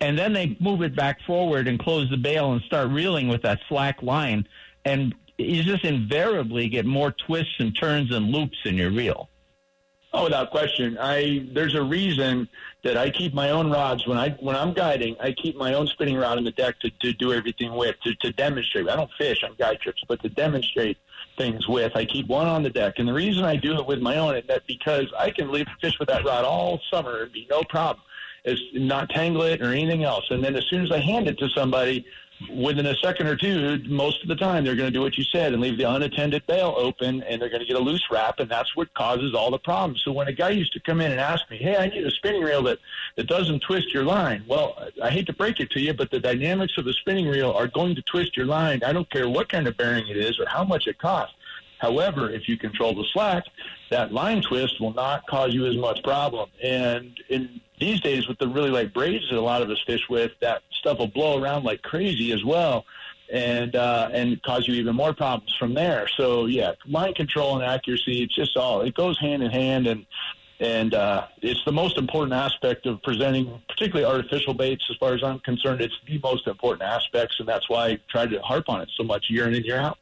And 0.00 0.18
then 0.18 0.32
they 0.32 0.56
move 0.60 0.82
it 0.82 0.94
back 0.94 1.20
forward 1.22 1.68
and 1.68 1.78
close 1.78 2.10
the 2.10 2.16
bail 2.16 2.52
and 2.52 2.60
start 2.62 2.90
reeling 2.90 3.28
with 3.28 3.42
that 3.42 3.60
slack 3.68 4.02
line. 4.02 4.46
And 4.84 5.14
you 5.38 5.62
just 5.62 5.84
invariably 5.84 6.68
get 6.68 6.84
more 6.84 7.12
twists 7.12 7.54
and 7.58 7.74
turns 7.76 8.14
and 8.14 8.26
loops 8.26 8.58
in 8.64 8.74
your 8.74 8.90
reel. 8.90 9.28
Oh, 10.12 10.24
without 10.24 10.52
question. 10.52 10.96
I 11.00 11.48
there's 11.52 11.74
a 11.74 11.82
reason 11.82 12.48
that 12.84 12.96
I 12.96 13.10
keep 13.10 13.34
my 13.34 13.50
own 13.50 13.68
rods 13.68 14.06
when 14.06 14.16
I 14.16 14.30
when 14.38 14.54
I'm 14.54 14.72
guiding. 14.72 15.16
I 15.18 15.32
keep 15.32 15.56
my 15.56 15.74
own 15.74 15.88
spinning 15.88 16.16
rod 16.16 16.38
in 16.38 16.44
the 16.44 16.52
deck 16.52 16.78
to, 16.80 16.90
to 17.02 17.12
do 17.14 17.32
everything 17.32 17.74
with 17.74 17.96
to, 18.04 18.14
to 18.16 18.32
demonstrate. 18.32 18.88
I 18.88 18.94
don't 18.94 19.10
fish 19.18 19.42
on 19.42 19.56
guide 19.58 19.80
trips, 19.80 20.04
but 20.06 20.22
to 20.22 20.28
demonstrate 20.28 20.98
things 21.36 21.68
with. 21.68 21.92
I 21.94 22.04
keep 22.04 22.26
one 22.28 22.46
on 22.46 22.62
the 22.62 22.70
deck, 22.70 22.94
and 22.98 23.08
the 23.08 23.12
reason 23.12 23.44
I 23.44 23.56
do 23.56 23.78
it 23.78 23.86
with 23.86 24.00
my 24.00 24.16
own 24.16 24.36
is 24.36 24.44
that 24.48 24.66
because 24.66 25.06
I 25.18 25.30
can 25.30 25.50
leave 25.50 25.66
fish 25.80 25.98
with 25.98 26.08
that 26.08 26.24
rod 26.24 26.44
all 26.44 26.80
summer 26.92 27.22
and 27.22 27.32
be 27.32 27.46
no 27.50 27.62
problem, 27.62 28.04
is 28.44 28.60
not 28.74 29.08
tangle 29.10 29.42
it 29.42 29.62
or 29.62 29.72
anything 29.72 30.04
else. 30.04 30.26
And 30.30 30.42
then 30.44 30.54
as 30.54 30.66
soon 30.66 30.82
as 30.84 30.90
I 30.90 30.98
hand 30.98 31.28
it 31.28 31.38
to 31.38 31.48
somebody, 31.48 32.04
within 32.50 32.86
a 32.86 32.94
second 32.96 33.26
or 33.26 33.36
two, 33.36 33.82
most 33.86 34.22
of 34.22 34.28
the 34.28 34.36
time 34.36 34.64
they're 34.64 34.76
going 34.76 34.92
to 34.92 34.92
do 34.92 35.00
what 35.00 35.16
you 35.16 35.24
said 35.24 35.52
and 35.52 35.62
leave 35.62 35.78
the 35.78 35.84
unattended 35.84 36.46
bail 36.46 36.74
open, 36.76 37.22
and 37.22 37.40
they're 37.40 37.48
going 37.48 37.60
to 37.60 37.66
get 37.66 37.76
a 37.76 37.80
loose 37.80 38.04
wrap, 38.10 38.40
and 38.40 38.50
that's 38.50 38.76
what 38.76 38.92
causes 38.94 39.34
all 39.34 39.50
the 39.50 39.58
problems. 39.58 40.02
So 40.04 40.12
when 40.12 40.28
a 40.28 40.32
guy 40.32 40.50
used 40.50 40.72
to 40.74 40.80
come 40.80 41.00
in 41.00 41.10
and 41.10 41.20
ask 41.20 41.48
me, 41.50 41.58
"Hey, 41.58 41.76
I 41.76 41.86
need 41.86 42.04
a 42.04 42.10
spinning 42.10 42.42
reel 42.42 42.62
that 42.64 42.78
that 43.16 43.26
doesn't 43.26 43.60
twist 43.60 43.92
your 43.92 44.04
line," 44.04 44.44
well, 44.46 44.76
I 45.02 45.10
hate 45.10 45.26
to 45.26 45.32
break 45.32 45.60
it 45.60 45.70
to 45.70 45.80
you, 45.80 45.94
but 45.94 46.10
the 46.10 46.20
dynamics 46.20 46.76
of 46.76 46.84
the 46.84 46.92
spinning 46.92 47.28
reel 47.28 47.52
are 47.52 47.68
going 47.68 47.94
to 47.94 48.02
twist 48.02 48.36
your 48.36 48.46
line. 48.46 48.82
I 48.84 48.92
don't 48.92 49.10
care 49.10 49.28
what 49.28 49.48
kind 49.48 49.66
of 49.66 49.76
bearing 49.76 50.08
it 50.08 50.16
is 50.16 50.38
or 50.38 50.46
how 50.46 50.64
much 50.64 50.86
it 50.86 50.98
costs. 50.98 51.34
However, 51.78 52.30
if 52.30 52.48
you 52.48 52.56
control 52.56 52.94
the 52.94 53.04
slack, 53.12 53.44
that 53.90 54.12
line 54.12 54.42
twist 54.42 54.80
will 54.80 54.94
not 54.94 55.26
cause 55.26 55.52
you 55.52 55.66
as 55.66 55.76
much 55.76 56.02
problem. 56.02 56.48
And 56.62 57.18
in 57.28 57.60
these 57.78 58.00
days, 58.00 58.28
with 58.28 58.38
the 58.38 58.48
really 58.48 58.70
light 58.70 58.94
braids 58.94 59.28
that 59.30 59.38
a 59.38 59.40
lot 59.40 59.62
of 59.62 59.70
us 59.70 59.82
fish 59.86 60.02
with, 60.08 60.32
that 60.40 60.62
stuff 60.72 60.98
will 60.98 61.08
blow 61.08 61.42
around 61.42 61.64
like 61.64 61.82
crazy 61.82 62.32
as 62.32 62.44
well, 62.44 62.84
and 63.32 63.74
uh, 63.74 64.10
and 64.12 64.40
cause 64.42 64.68
you 64.68 64.74
even 64.74 64.94
more 64.94 65.12
problems 65.12 65.54
from 65.58 65.74
there. 65.74 66.06
So 66.16 66.46
yeah, 66.46 66.72
line 66.86 67.14
control 67.14 67.56
and 67.56 67.64
accuracy, 67.64 68.22
it's 68.22 68.34
just 68.34 68.56
all 68.56 68.82
it 68.82 68.94
goes 68.94 69.18
hand 69.18 69.42
in 69.42 69.50
hand, 69.50 69.86
and 69.86 70.06
and 70.60 70.94
uh, 70.94 71.26
it's 71.42 71.64
the 71.64 71.72
most 71.72 71.98
important 71.98 72.32
aspect 72.32 72.86
of 72.86 73.02
presenting, 73.02 73.60
particularly 73.68 74.04
artificial 74.04 74.54
baits. 74.54 74.86
As 74.88 74.96
far 74.96 75.14
as 75.14 75.22
I'm 75.22 75.40
concerned, 75.40 75.80
it's 75.80 75.98
the 76.06 76.18
most 76.22 76.46
important 76.46 76.82
aspects, 76.88 77.36
and 77.40 77.48
that's 77.48 77.68
why 77.68 77.88
I 77.88 77.98
try 78.08 78.26
to 78.26 78.40
harp 78.40 78.68
on 78.68 78.80
it 78.80 78.88
so 78.96 79.02
much 79.02 79.28
year 79.28 79.48
in 79.48 79.54
and 79.54 79.64
year 79.64 79.78
out. 79.78 79.98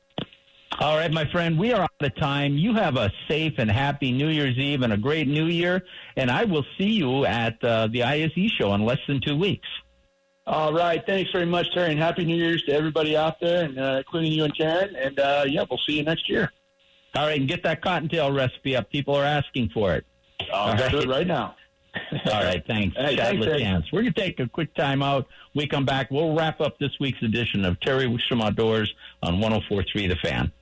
All 0.80 0.96
right, 0.96 1.12
my 1.12 1.30
friend, 1.30 1.58
we 1.58 1.72
are 1.72 1.82
out 1.82 1.90
of 2.00 2.16
time. 2.16 2.56
You 2.56 2.74
have 2.74 2.96
a 2.96 3.12
safe 3.28 3.54
and 3.58 3.70
happy 3.70 4.10
New 4.10 4.28
Year's 4.28 4.56
Eve 4.56 4.82
and 4.82 4.92
a 4.92 4.96
great 4.96 5.28
New 5.28 5.46
Year, 5.46 5.84
and 6.16 6.30
I 6.30 6.44
will 6.44 6.64
see 6.78 6.90
you 6.90 7.26
at 7.26 7.62
uh, 7.62 7.88
the 7.88 8.02
ISE 8.02 8.50
show 8.58 8.72
in 8.74 8.84
less 8.84 8.98
than 9.06 9.20
two 9.20 9.36
weeks. 9.36 9.68
All 10.46 10.72
right. 10.72 11.04
Thanks 11.06 11.30
very 11.30 11.46
much, 11.46 11.72
Terry, 11.72 11.90
and 11.90 12.00
Happy 12.00 12.24
New 12.24 12.36
Year's 12.36 12.62
to 12.64 12.72
everybody 12.72 13.16
out 13.16 13.38
there, 13.38 13.64
and 13.64 13.78
uh, 13.78 13.96
including 13.98 14.32
you 14.32 14.44
and 14.44 14.56
Karen. 14.56 14.96
And 14.96 15.18
uh, 15.20 15.44
yeah, 15.46 15.64
we'll 15.68 15.78
see 15.86 15.98
you 15.98 16.04
next 16.04 16.28
year. 16.28 16.50
All 17.14 17.26
right, 17.26 17.38
and 17.38 17.48
get 17.48 17.62
that 17.64 17.82
cottontail 17.82 18.32
recipe 18.32 18.74
up. 18.74 18.90
People 18.90 19.14
are 19.14 19.24
asking 19.24 19.68
for 19.68 19.94
it. 19.94 20.06
I'll 20.52 20.82
All 20.82 20.90
do 20.90 21.00
it 21.00 21.08
right 21.08 21.26
now. 21.26 21.54
All 22.26 22.42
right, 22.42 22.62
thanks. 22.66 22.96
Hey, 22.96 23.16
Chad 23.16 23.26
thanks, 23.28 23.44
Terry. 23.44 23.60
LaChance. 23.60 23.92
We're 23.92 24.02
going 24.02 24.14
to 24.14 24.20
take 24.20 24.40
a 24.40 24.48
quick 24.48 24.74
time 24.74 25.02
out. 25.02 25.26
We 25.54 25.66
come 25.66 25.84
back. 25.84 26.10
We'll 26.10 26.34
wrap 26.34 26.60
up 26.60 26.78
this 26.78 26.92
week's 27.00 27.22
edition 27.22 27.64
of 27.64 27.78
Terry 27.80 28.06
Wickstrom 28.06 28.42
Outdoors 28.42 28.94
on 29.22 29.40
1043 29.40 30.06
The 30.06 30.16
Fan. 30.16 30.52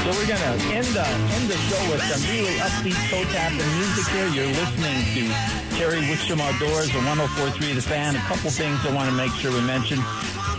So 0.00 0.10
we're 0.18 0.26
going 0.26 0.40
to 0.40 0.56
end 0.74 0.86
the, 0.86 1.06
end 1.06 1.48
the 1.48 1.56
show 1.68 1.90
with 1.90 2.02
some 2.02 2.30
really 2.34 2.56
upbeat 2.58 3.10
toe 3.10 3.24
tapping 3.32 3.58
music 3.78 4.06
here. 4.08 4.28
You're 4.28 4.52
listening 4.52 5.04
to 5.14 5.76
Terry 5.76 6.00
Wickstrom 6.08 6.40
Outdoors 6.40 6.94
on 6.96 7.04
1043 7.06 7.74
The 7.74 7.82
Fan. 7.82 8.16
A 8.16 8.18
couple 8.20 8.50
things 8.50 8.84
I 8.84 8.92
want 8.94 9.08
to 9.08 9.16
make 9.16 9.30
sure 9.32 9.52
we 9.52 9.60
mention. 9.62 9.98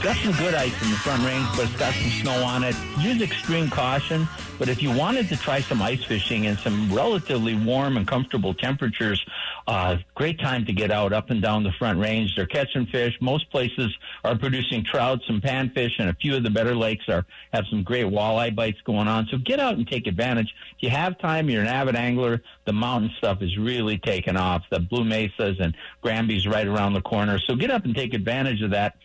Got 0.03 0.17
some 0.17 0.31
good 0.33 0.55
ice 0.55 0.81
in 0.81 0.89
the 0.89 0.95
front 0.97 1.23
range, 1.23 1.47
but 1.55 1.65
it's 1.65 1.75
got 1.75 1.93
some 1.93 2.09
snow 2.09 2.43
on 2.43 2.63
it. 2.63 2.75
Use 2.97 3.21
extreme 3.21 3.69
caution. 3.69 4.27
But 4.57 4.67
if 4.67 4.81
you 4.81 4.91
wanted 4.91 5.29
to 5.29 5.37
try 5.37 5.61
some 5.61 5.79
ice 5.79 6.03
fishing 6.03 6.45
in 6.45 6.57
some 6.57 6.91
relatively 6.91 7.53
warm 7.53 7.97
and 7.97 8.07
comfortable 8.07 8.55
temperatures, 8.55 9.23
uh, 9.67 9.97
great 10.15 10.39
time 10.39 10.65
to 10.65 10.73
get 10.73 10.89
out 10.89 11.13
up 11.13 11.29
and 11.29 11.39
down 11.39 11.61
the 11.61 11.71
front 11.73 11.99
range. 11.99 12.35
They're 12.35 12.47
catching 12.47 12.87
fish. 12.87 13.15
Most 13.21 13.51
places 13.51 13.95
are 14.23 14.35
producing 14.35 14.83
trout, 14.83 15.21
some 15.27 15.39
panfish, 15.39 15.99
and 15.99 16.09
a 16.09 16.15
few 16.15 16.35
of 16.35 16.41
the 16.41 16.49
better 16.49 16.73
lakes 16.73 17.07
are 17.07 17.23
have 17.53 17.65
some 17.69 17.83
great 17.83 18.07
walleye 18.07 18.55
bites 18.55 18.81
going 18.81 19.07
on. 19.07 19.27
So 19.27 19.37
get 19.37 19.59
out 19.59 19.75
and 19.75 19.87
take 19.87 20.07
advantage. 20.07 20.51
If 20.77 20.81
you 20.81 20.89
have 20.89 21.19
time, 21.19 21.47
you're 21.47 21.61
an 21.61 21.67
avid 21.67 21.95
angler. 21.95 22.41
The 22.65 22.73
mountain 22.73 23.11
stuff 23.19 23.43
is 23.43 23.55
really 23.55 23.99
taking 23.99 24.35
off. 24.35 24.63
The 24.71 24.79
Blue 24.79 25.03
Mesas 25.03 25.57
and 25.59 25.75
Granby's 26.01 26.47
right 26.47 26.65
around 26.65 26.93
the 26.93 27.01
corner. 27.01 27.37
So 27.37 27.55
get 27.55 27.69
up 27.69 27.85
and 27.85 27.95
take 27.95 28.15
advantage 28.15 28.63
of 28.63 28.71
that. 28.71 28.95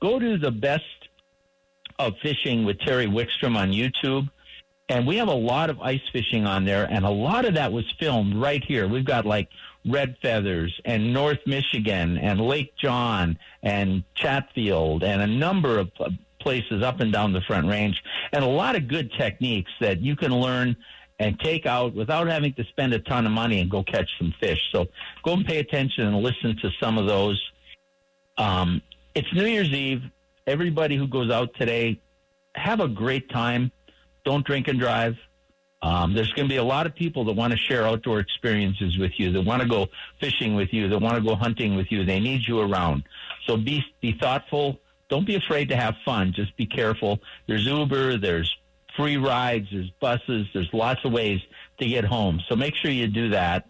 Go 0.00 0.18
to 0.18 0.38
the 0.38 0.50
best 0.50 0.84
of 1.98 2.14
fishing 2.22 2.64
with 2.64 2.78
Terry 2.80 3.06
Wickstrom 3.06 3.56
on 3.56 3.72
YouTube. 3.72 4.28
And 4.88 5.06
we 5.06 5.16
have 5.16 5.28
a 5.28 5.34
lot 5.34 5.68
of 5.68 5.80
ice 5.80 6.02
fishing 6.12 6.46
on 6.46 6.64
there, 6.64 6.86
and 6.88 7.04
a 7.04 7.10
lot 7.10 7.44
of 7.44 7.54
that 7.54 7.72
was 7.72 7.84
filmed 7.98 8.36
right 8.36 8.62
here. 8.62 8.86
We've 8.86 9.04
got 9.04 9.26
like 9.26 9.48
Red 9.84 10.16
Feathers 10.22 10.80
and 10.84 11.12
North 11.12 11.40
Michigan 11.44 12.18
and 12.18 12.40
Lake 12.40 12.72
John 12.76 13.36
and 13.64 14.04
Chatfield 14.14 15.02
and 15.02 15.22
a 15.22 15.26
number 15.26 15.78
of 15.78 15.90
uh, 15.98 16.10
places 16.38 16.84
up 16.84 17.00
and 17.00 17.12
down 17.12 17.32
the 17.32 17.40
front 17.40 17.66
range, 17.66 18.00
and 18.32 18.44
a 18.44 18.48
lot 18.48 18.76
of 18.76 18.86
good 18.86 19.10
techniques 19.18 19.72
that 19.80 20.00
you 20.00 20.14
can 20.14 20.32
learn 20.32 20.76
and 21.18 21.40
take 21.40 21.66
out 21.66 21.92
without 21.94 22.28
having 22.28 22.52
to 22.54 22.64
spend 22.64 22.92
a 22.92 23.00
ton 23.00 23.26
of 23.26 23.32
money 23.32 23.60
and 23.60 23.68
go 23.68 23.82
catch 23.82 24.08
some 24.18 24.32
fish. 24.38 24.68
So 24.70 24.86
go 25.24 25.32
and 25.32 25.44
pay 25.44 25.58
attention 25.58 26.06
and 26.06 26.16
listen 26.18 26.56
to 26.58 26.70
some 26.78 26.96
of 26.96 27.06
those. 27.06 27.42
Um, 28.38 28.82
it's 29.16 29.32
New 29.32 29.46
Year's 29.46 29.70
Eve. 29.70 30.02
Everybody 30.46 30.94
who 30.94 31.08
goes 31.08 31.30
out 31.30 31.54
today, 31.54 31.98
have 32.54 32.80
a 32.80 32.86
great 32.86 33.30
time. 33.30 33.72
Don't 34.26 34.44
drink 34.44 34.68
and 34.68 34.78
drive. 34.78 35.16
Um, 35.80 36.12
there's 36.14 36.32
going 36.34 36.46
to 36.46 36.52
be 36.52 36.58
a 36.58 36.64
lot 36.64 36.84
of 36.84 36.94
people 36.94 37.24
that 37.24 37.32
want 37.32 37.52
to 37.52 37.56
share 37.56 37.84
outdoor 37.84 38.20
experiences 38.20 38.98
with 38.98 39.18
you, 39.18 39.32
that 39.32 39.40
want 39.40 39.62
to 39.62 39.68
go 39.68 39.86
fishing 40.20 40.54
with 40.54 40.70
you, 40.72 40.88
that 40.88 40.98
want 40.98 41.16
to 41.16 41.22
go 41.22 41.34
hunting 41.34 41.76
with 41.76 41.90
you. 41.90 42.04
They 42.04 42.20
need 42.20 42.46
you 42.46 42.60
around. 42.60 43.04
So 43.46 43.56
be 43.56 43.82
be 44.02 44.12
thoughtful. 44.12 44.78
Don't 45.08 45.26
be 45.26 45.36
afraid 45.36 45.70
to 45.70 45.76
have 45.76 45.94
fun. 46.04 46.34
Just 46.34 46.54
be 46.56 46.66
careful. 46.66 47.20
There's 47.46 47.64
Uber. 47.64 48.18
There's 48.18 48.54
free 48.96 49.16
rides. 49.16 49.68
There's 49.72 49.90
buses. 49.98 50.46
There's 50.52 50.72
lots 50.74 51.00
of 51.04 51.12
ways 51.12 51.40
to 51.78 51.86
get 51.86 52.04
home. 52.04 52.42
So 52.48 52.56
make 52.56 52.74
sure 52.74 52.90
you 52.90 53.06
do 53.06 53.30
that. 53.30 53.66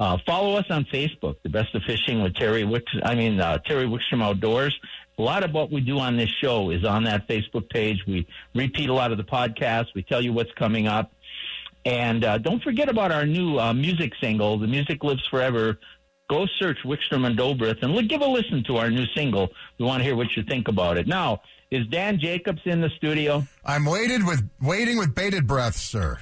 Uh, 0.00 0.16
follow 0.24 0.56
us 0.56 0.64
on 0.70 0.86
Facebook, 0.86 1.36
The 1.42 1.50
Best 1.50 1.74
of 1.74 1.82
Fishing 1.82 2.22
with 2.22 2.34
Terry 2.34 2.64
Wicks. 2.64 2.90
I 3.04 3.14
mean 3.14 3.38
uh, 3.38 3.58
Terry 3.58 3.84
Wickstrom 3.84 4.22
Outdoors. 4.22 4.74
A 5.18 5.22
lot 5.22 5.44
of 5.44 5.52
what 5.52 5.70
we 5.70 5.82
do 5.82 5.98
on 5.98 6.16
this 6.16 6.30
show 6.42 6.70
is 6.70 6.86
on 6.86 7.04
that 7.04 7.28
Facebook 7.28 7.68
page. 7.68 7.98
We 8.06 8.26
repeat 8.54 8.88
a 8.88 8.94
lot 8.94 9.12
of 9.12 9.18
the 9.18 9.24
podcasts. 9.24 9.88
We 9.94 10.02
tell 10.02 10.22
you 10.22 10.32
what's 10.32 10.52
coming 10.52 10.88
up, 10.88 11.12
and 11.84 12.24
uh, 12.24 12.38
don't 12.38 12.62
forget 12.62 12.88
about 12.88 13.12
our 13.12 13.26
new 13.26 13.58
uh, 13.60 13.74
music 13.74 14.12
single, 14.22 14.58
"The 14.58 14.66
Music 14.66 15.04
Lives 15.04 15.26
Forever." 15.30 15.78
Go 16.30 16.46
search 16.58 16.78
Wickstrom 16.84 17.26
and 17.26 17.36
Dobrith 17.36 17.82
and 17.82 18.08
give 18.08 18.22
a 18.22 18.26
listen 18.26 18.64
to 18.68 18.76
our 18.76 18.88
new 18.88 19.04
single. 19.14 19.50
We 19.78 19.84
want 19.84 19.98
to 20.00 20.04
hear 20.04 20.16
what 20.16 20.34
you 20.36 20.44
think 20.44 20.68
about 20.68 20.96
it. 20.96 21.08
Now, 21.08 21.42
is 21.70 21.86
Dan 21.88 22.18
Jacobs 22.18 22.62
in 22.64 22.80
the 22.80 22.88
studio? 22.96 23.46
I'm 23.64 23.84
waited 23.84 24.24
with 24.24 24.48
waiting 24.62 24.96
with 24.96 25.14
bated 25.14 25.46
breath, 25.46 25.76
sir. 25.76 26.20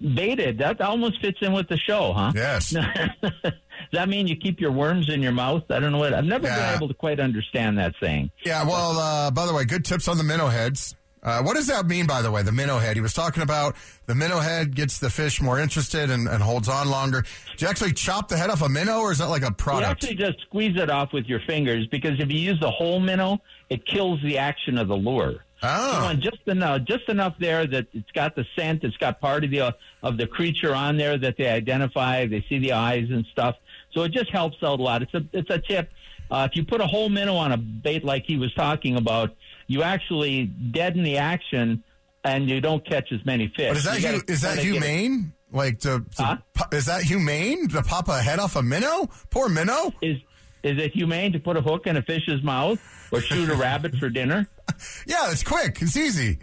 Baited. 0.00 0.58
That 0.58 0.80
almost 0.80 1.20
fits 1.20 1.38
in 1.40 1.52
with 1.52 1.68
the 1.68 1.76
show, 1.78 2.12
huh? 2.12 2.32
Yes. 2.34 2.70
Does 2.70 2.84
that 3.92 4.08
mean 4.08 4.26
you 4.26 4.36
keep 4.36 4.60
your 4.60 4.72
worms 4.72 5.08
in 5.08 5.22
your 5.22 5.32
mouth? 5.32 5.62
I 5.70 5.78
don't 5.80 5.92
know 5.92 5.98
what. 5.98 6.12
I've 6.12 6.24
never 6.24 6.46
Yeah. 6.46 6.56
been 6.72 6.76
able 6.76 6.88
to 6.88 6.94
quite 6.94 7.20
understand 7.20 7.78
that 7.78 7.94
saying. 8.00 8.30
Yeah, 8.44 8.64
well, 8.64 8.98
uh, 8.98 9.30
by 9.30 9.46
the 9.46 9.54
way, 9.54 9.64
good 9.64 9.84
tips 9.84 10.08
on 10.08 10.18
the 10.18 10.24
minnow 10.24 10.48
heads. 10.48 10.94
Uh, 11.22 11.42
what 11.42 11.54
does 11.56 11.66
that 11.66 11.86
mean, 11.86 12.06
by 12.06 12.22
the 12.22 12.30
way, 12.30 12.42
the 12.42 12.52
minnow 12.52 12.78
head? 12.78 12.94
He 12.94 13.00
was 13.00 13.12
talking 13.12 13.42
about 13.42 13.74
the 14.06 14.14
minnow 14.14 14.38
head 14.38 14.76
gets 14.76 15.00
the 15.00 15.10
fish 15.10 15.40
more 15.40 15.58
interested 15.58 16.08
and, 16.08 16.28
and 16.28 16.40
holds 16.40 16.68
on 16.68 16.88
longer. 16.88 17.22
Do 17.56 17.64
you 17.64 17.68
actually 17.68 17.94
chop 17.94 18.28
the 18.28 18.36
head 18.36 18.48
off 18.48 18.62
a 18.62 18.68
minnow, 18.68 19.00
or 19.00 19.10
is 19.10 19.18
that 19.18 19.26
like 19.28 19.42
a 19.42 19.50
product? 19.50 20.04
You 20.04 20.10
actually 20.10 20.24
just 20.24 20.40
squeeze 20.42 20.76
it 20.76 20.88
off 20.88 21.12
with 21.12 21.26
your 21.26 21.40
fingers 21.40 21.86
because 21.88 22.20
if 22.20 22.30
you 22.30 22.38
use 22.38 22.60
the 22.60 22.70
whole 22.70 23.00
minnow, 23.00 23.38
it 23.70 23.84
kills 23.86 24.20
the 24.22 24.38
action 24.38 24.78
of 24.78 24.86
the 24.86 24.94
lure. 24.96 25.44
You 25.62 25.68
oh, 25.70 26.12
just 26.18 26.46
enough, 26.46 26.82
just 26.84 27.08
enough 27.08 27.34
there 27.40 27.66
that 27.66 27.86
it's 27.92 28.10
got 28.12 28.36
the 28.36 28.44
scent. 28.54 28.84
It's 28.84 28.96
got 28.98 29.20
part 29.20 29.42
of 29.44 29.50
the 29.50 29.60
uh, 29.60 29.72
of 30.02 30.18
the 30.18 30.26
creature 30.26 30.74
on 30.74 30.96
there 30.98 31.16
that 31.18 31.36
they 31.38 31.48
identify. 31.48 32.26
They 32.26 32.44
see 32.48 32.58
the 32.58 32.72
eyes 32.72 33.06
and 33.10 33.24
stuff. 33.32 33.56
So 33.92 34.02
it 34.02 34.12
just 34.12 34.30
helps 34.30 34.58
out 34.62 34.80
a 34.80 34.82
lot. 34.82 35.02
It's 35.02 35.14
a 35.14 35.24
it's 35.32 35.48
a 35.50 35.58
tip. 35.58 35.90
Uh, 36.30 36.46
if 36.50 36.56
you 36.56 36.64
put 36.64 36.80
a 36.80 36.86
whole 36.86 37.08
minnow 37.08 37.36
on 37.36 37.52
a 37.52 37.56
bait 37.56 38.04
like 38.04 38.24
he 38.26 38.36
was 38.36 38.52
talking 38.54 38.96
about, 38.96 39.34
you 39.66 39.82
actually 39.82 40.44
deaden 40.44 41.02
the 41.04 41.16
action 41.18 41.82
and 42.24 42.50
you 42.50 42.60
don't 42.60 42.84
catch 42.86 43.10
as 43.12 43.24
many 43.24 43.46
fish. 43.56 43.68
but 43.68 43.76
is 43.78 43.84
that 43.84 43.96
You 43.96 44.02
gotta 44.02 44.16
hu- 44.18 44.24
is 44.32 44.40
that 44.42 44.58
kinda 44.58 44.72
get 44.72 44.82
it- 44.82 44.86
humane? 44.88 45.32
Like 45.52 45.78
to, 45.80 46.04
to 46.16 46.22
Huh? 46.22 46.36
is 46.72 46.86
that 46.86 47.02
humane 47.04 47.68
to 47.68 47.80
pop 47.82 48.08
a 48.08 48.20
head 48.20 48.40
off 48.40 48.56
a 48.56 48.62
minnow? 48.62 49.08
Poor 49.30 49.48
minnow. 49.48 49.92
Is 50.02 50.18
is 50.66 50.78
it 50.82 50.92
humane 50.92 51.32
to 51.32 51.38
put 51.38 51.56
a 51.56 51.60
hook 51.60 51.86
in 51.86 51.96
a 51.96 52.02
fish's 52.02 52.42
mouth 52.42 52.80
or 53.12 53.20
shoot 53.20 53.48
a 53.48 53.54
rabbit 53.54 53.96
for 53.96 54.08
dinner? 54.08 54.48
Yeah, 55.06 55.30
it's 55.30 55.44
quick. 55.44 55.80
It's 55.80 55.96
easy. 55.96 56.38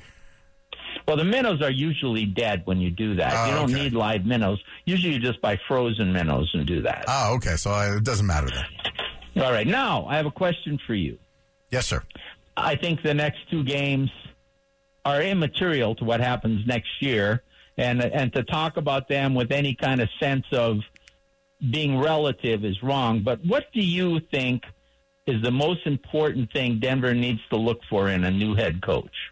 Well, 1.08 1.18
the 1.18 1.26
minnows 1.26 1.62
are 1.62 1.70
usually 1.70 2.26
dead 2.26 2.62
when 2.66 2.80
you 2.80 2.90
do 2.90 3.16
that. 3.16 3.34
Oh, 3.36 3.46
you 3.46 3.52
don't 3.54 3.72
okay. 3.72 3.84
need 3.84 3.94
live 3.94 4.26
minnows. 4.26 4.64
Usually, 4.86 5.14
you 5.14 5.20
just 5.20 5.42
buy 5.42 5.60
frozen 5.68 6.14
minnows 6.14 6.50
and 6.54 6.66
do 6.66 6.82
that. 6.82 7.04
Oh, 7.08 7.36
okay. 7.36 7.58
So 7.58 7.72
uh, 7.72 7.98
it 7.98 8.04
doesn't 8.04 8.26
matter 8.26 8.48
then. 8.50 9.44
All 9.44 9.52
right. 9.52 9.68
Now, 9.68 10.06
I 10.06 10.16
have 10.16 10.26
a 10.26 10.32
question 10.32 10.80
for 10.88 10.96
you. 10.96 11.20
Yes, 11.70 11.86
sir. 11.86 12.02
I 12.56 12.76
think 12.76 13.04
the 13.04 13.14
next 13.14 13.40
two 13.52 13.64
games 13.64 14.10
are 15.06 15.22
immaterial 15.22 15.96
to 15.96 16.06
what 16.06 16.22
happens 16.22 16.66
next 16.66 17.02
year, 17.02 17.44
and 17.78 18.02
and 18.02 18.32
to 18.34 18.44
talk 18.44 18.78
about 18.78 19.10
them 19.10 19.36
with 19.36 19.52
any 19.52 19.76
kind 19.76 20.02
of 20.02 20.10
sense 20.20 20.46
of 20.52 20.80
being 21.70 22.00
relative 22.00 22.66
is 22.66 22.82
wrong. 22.84 23.22
But 23.22 23.40
what 23.46 23.72
do 23.74 23.82
you 23.82 24.20
think 24.32 24.64
is 25.26 25.42
the 25.42 25.52
most 25.52 25.86
important 25.86 26.52
thing 26.52 26.80
Denver 26.80 27.14
needs 27.14 27.40
to 27.50 27.58
look 27.58 27.80
for 27.90 28.10
in 28.10 28.24
a 28.24 28.32
new 28.32 28.56
head 28.56 28.82
coach? 28.82 29.32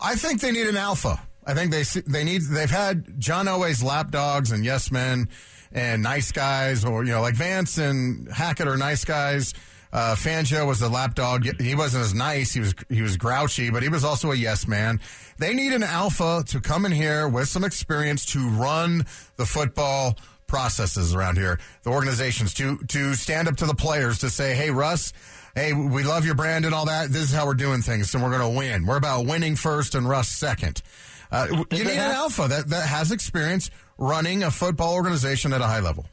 I 0.00 0.16
think 0.16 0.40
they 0.40 0.50
need 0.50 0.66
an 0.66 0.76
alpha. 0.76 1.20
I 1.46 1.54
think 1.54 1.72
they 1.72 1.82
they 2.06 2.24
need 2.24 2.42
they've 2.42 2.70
had 2.70 3.20
John 3.20 3.46
Elway's 3.46 3.82
lapdogs 3.82 4.52
and 4.52 4.64
yes 4.64 4.90
men 4.92 5.28
and 5.72 6.02
nice 6.02 6.30
guys 6.30 6.84
or 6.84 7.04
you 7.04 7.12
know 7.12 7.20
like 7.20 7.34
Vance 7.34 7.78
and 7.78 8.28
Hackett 8.28 8.68
are 8.68 8.76
nice 8.76 9.04
guys. 9.04 9.54
Uh, 9.92 10.14
Fangio 10.14 10.66
was 10.66 10.78
the 10.80 10.88
lapdog. 10.88 11.46
He 11.60 11.74
wasn't 11.74 12.04
as 12.04 12.14
nice. 12.14 12.52
He 12.52 12.60
was 12.60 12.74
he 12.88 13.02
was 13.02 13.16
grouchy, 13.16 13.70
but 13.70 13.82
he 13.82 13.88
was 13.88 14.04
also 14.04 14.30
a 14.30 14.34
yes 14.34 14.66
man. 14.66 15.00
They 15.38 15.52
need 15.52 15.72
an 15.72 15.82
alpha 15.82 16.44
to 16.48 16.60
come 16.60 16.86
in 16.86 16.92
here 16.92 17.28
with 17.28 17.48
some 17.48 17.64
experience 17.64 18.24
to 18.26 18.48
run 18.48 19.04
the 19.36 19.44
football 19.44 20.16
processes 20.52 21.14
around 21.14 21.38
here, 21.38 21.58
the 21.82 21.88
organizations 21.88 22.52
to 22.52 22.76
to 22.88 23.14
stand 23.14 23.48
up 23.48 23.56
to 23.56 23.64
the 23.64 23.74
players 23.74 24.18
to 24.18 24.28
say, 24.28 24.54
"Hey, 24.54 24.70
Russ, 24.70 25.14
hey, 25.54 25.72
we 25.72 26.04
love 26.04 26.26
your 26.26 26.34
brand 26.34 26.66
and 26.66 26.74
all 26.74 26.84
that. 26.84 27.08
This 27.10 27.22
is 27.22 27.32
how 27.32 27.46
we're 27.46 27.54
doing 27.54 27.80
things, 27.80 28.14
and 28.14 28.22
we're 28.22 28.36
going 28.36 28.52
to 28.52 28.58
win. 28.58 28.84
We're 28.84 28.98
about 28.98 29.24
winning 29.24 29.56
first 29.56 29.94
and 29.94 30.06
Russ 30.06 30.28
second. 30.28 30.82
Uh, 31.30 31.46
you 31.70 31.84
need 31.84 31.92
an 31.92 32.10
alpha 32.10 32.46
that 32.48 32.68
that 32.68 32.86
has 32.86 33.10
experience 33.12 33.70
running 33.96 34.42
a 34.42 34.50
football 34.50 34.94
organization 34.94 35.54
at 35.54 35.62
a 35.62 35.66
high 35.66 35.80
level. 35.80 36.04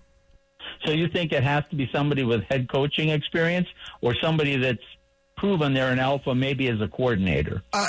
So 0.85 0.93
you 0.93 1.09
think 1.09 1.33
it 1.33 1.43
has 1.43 1.67
to 1.71 1.75
be 1.75 1.89
somebody 1.93 2.23
with 2.23 2.43
head 2.49 2.69
coaching 2.71 3.09
experience 3.09 3.67
or 3.99 4.15
somebody 4.21 4.55
that's 4.55 4.79
proven 5.39 5.73
they're 5.73 5.91
an 5.91 5.99
alpha 5.99 6.35
maybe 6.35 6.67
as 6.67 6.81
a 6.81 6.87
coordinator? 6.87 7.63
Uh, 7.71 7.87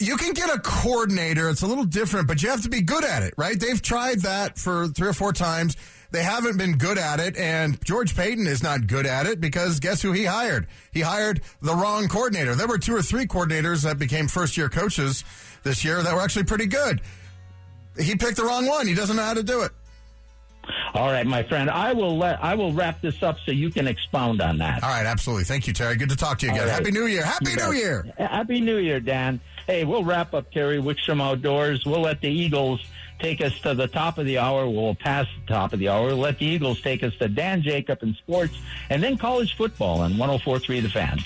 you 0.00 0.16
can 0.16 0.32
get 0.34 0.50
a 0.54 0.58
coordinator. 0.60 1.48
It's 1.48 1.62
a 1.62 1.66
little 1.66 1.84
different, 1.84 2.28
but 2.28 2.42
you 2.42 2.50
have 2.50 2.62
to 2.62 2.68
be 2.68 2.82
good 2.82 3.04
at 3.04 3.22
it, 3.22 3.34
right? 3.36 3.58
They've 3.58 3.80
tried 3.80 4.20
that 4.20 4.58
for 4.58 4.86
three 4.88 5.08
or 5.08 5.12
four 5.14 5.32
times. 5.32 5.76
they 6.12 6.22
haven't 6.22 6.56
been 6.56 6.78
good 6.78 6.98
at 6.98 7.18
it, 7.18 7.36
and 7.36 7.82
George 7.84 8.14
Paton 8.14 8.46
is 8.46 8.62
not 8.62 8.86
good 8.86 9.06
at 9.06 9.26
it 9.26 9.40
because 9.40 9.80
guess 9.80 10.00
who 10.02 10.12
he 10.12 10.24
hired? 10.24 10.66
He 10.92 11.00
hired 11.00 11.40
the 11.62 11.74
wrong 11.74 12.08
coordinator. 12.08 12.54
There 12.54 12.68
were 12.68 12.78
two 12.78 12.94
or 12.94 13.02
three 13.02 13.26
coordinators 13.26 13.82
that 13.82 13.98
became 13.98 14.28
first 14.28 14.56
year 14.56 14.68
coaches 14.68 15.24
this 15.62 15.84
year 15.84 16.02
that 16.02 16.14
were 16.14 16.20
actually 16.20 16.44
pretty 16.44 16.66
good. 16.66 17.00
He 17.98 18.14
picked 18.16 18.36
the 18.36 18.44
wrong 18.44 18.66
one. 18.66 18.86
He 18.86 18.94
doesn't 18.94 19.16
know 19.16 19.22
how 19.24 19.34
to 19.34 19.42
do 19.42 19.62
it. 19.62 19.72
All 20.94 21.10
right, 21.10 21.26
my 21.26 21.42
friend. 21.42 21.70
I 21.70 21.92
will 21.92 22.16
let 22.16 22.42
I 22.42 22.54
will 22.54 22.72
wrap 22.72 23.00
this 23.00 23.22
up 23.22 23.38
so 23.44 23.52
you 23.52 23.70
can 23.70 23.86
expound 23.86 24.40
on 24.40 24.58
that. 24.58 24.82
All 24.82 24.90
right, 24.90 25.06
absolutely. 25.06 25.44
Thank 25.44 25.66
you, 25.66 25.72
Terry. 25.72 25.96
Good 25.96 26.10
to 26.10 26.16
talk 26.16 26.38
to 26.38 26.46
you 26.46 26.52
again. 26.52 26.66
Right. 26.66 26.72
Happy 26.72 26.90
New 26.90 27.06
Year. 27.06 27.24
Happy 27.24 27.54
New 27.54 27.72
Year. 27.72 28.12
Happy 28.18 28.60
New 28.60 28.78
Year, 28.78 29.00
Dan. 29.00 29.40
Hey, 29.66 29.84
we'll 29.84 30.04
wrap 30.04 30.32
up 30.32 30.50
Terry 30.52 30.78
Wickstrom 30.78 31.20
Outdoors. 31.20 31.84
We'll 31.84 32.02
let 32.02 32.20
the 32.20 32.28
Eagles 32.28 32.80
take 33.18 33.40
us 33.40 33.58
to 33.60 33.74
the 33.74 33.88
top 33.88 34.18
of 34.18 34.26
the 34.26 34.38
hour. 34.38 34.68
We'll 34.68 34.94
pass 34.94 35.26
the 35.40 35.52
top 35.52 35.72
of 35.72 35.78
the 35.78 35.88
hour. 35.88 36.08
We'll 36.08 36.18
let 36.18 36.38
the 36.38 36.46
Eagles 36.46 36.80
take 36.80 37.02
us 37.02 37.14
to 37.16 37.28
Dan 37.28 37.62
Jacob 37.62 38.02
in 38.02 38.14
sports 38.14 38.56
and 38.90 39.02
then 39.02 39.16
college 39.16 39.56
football 39.56 40.00
on 40.00 40.18
1043 40.18 40.80
The 40.80 40.88
Fan. 40.88 41.18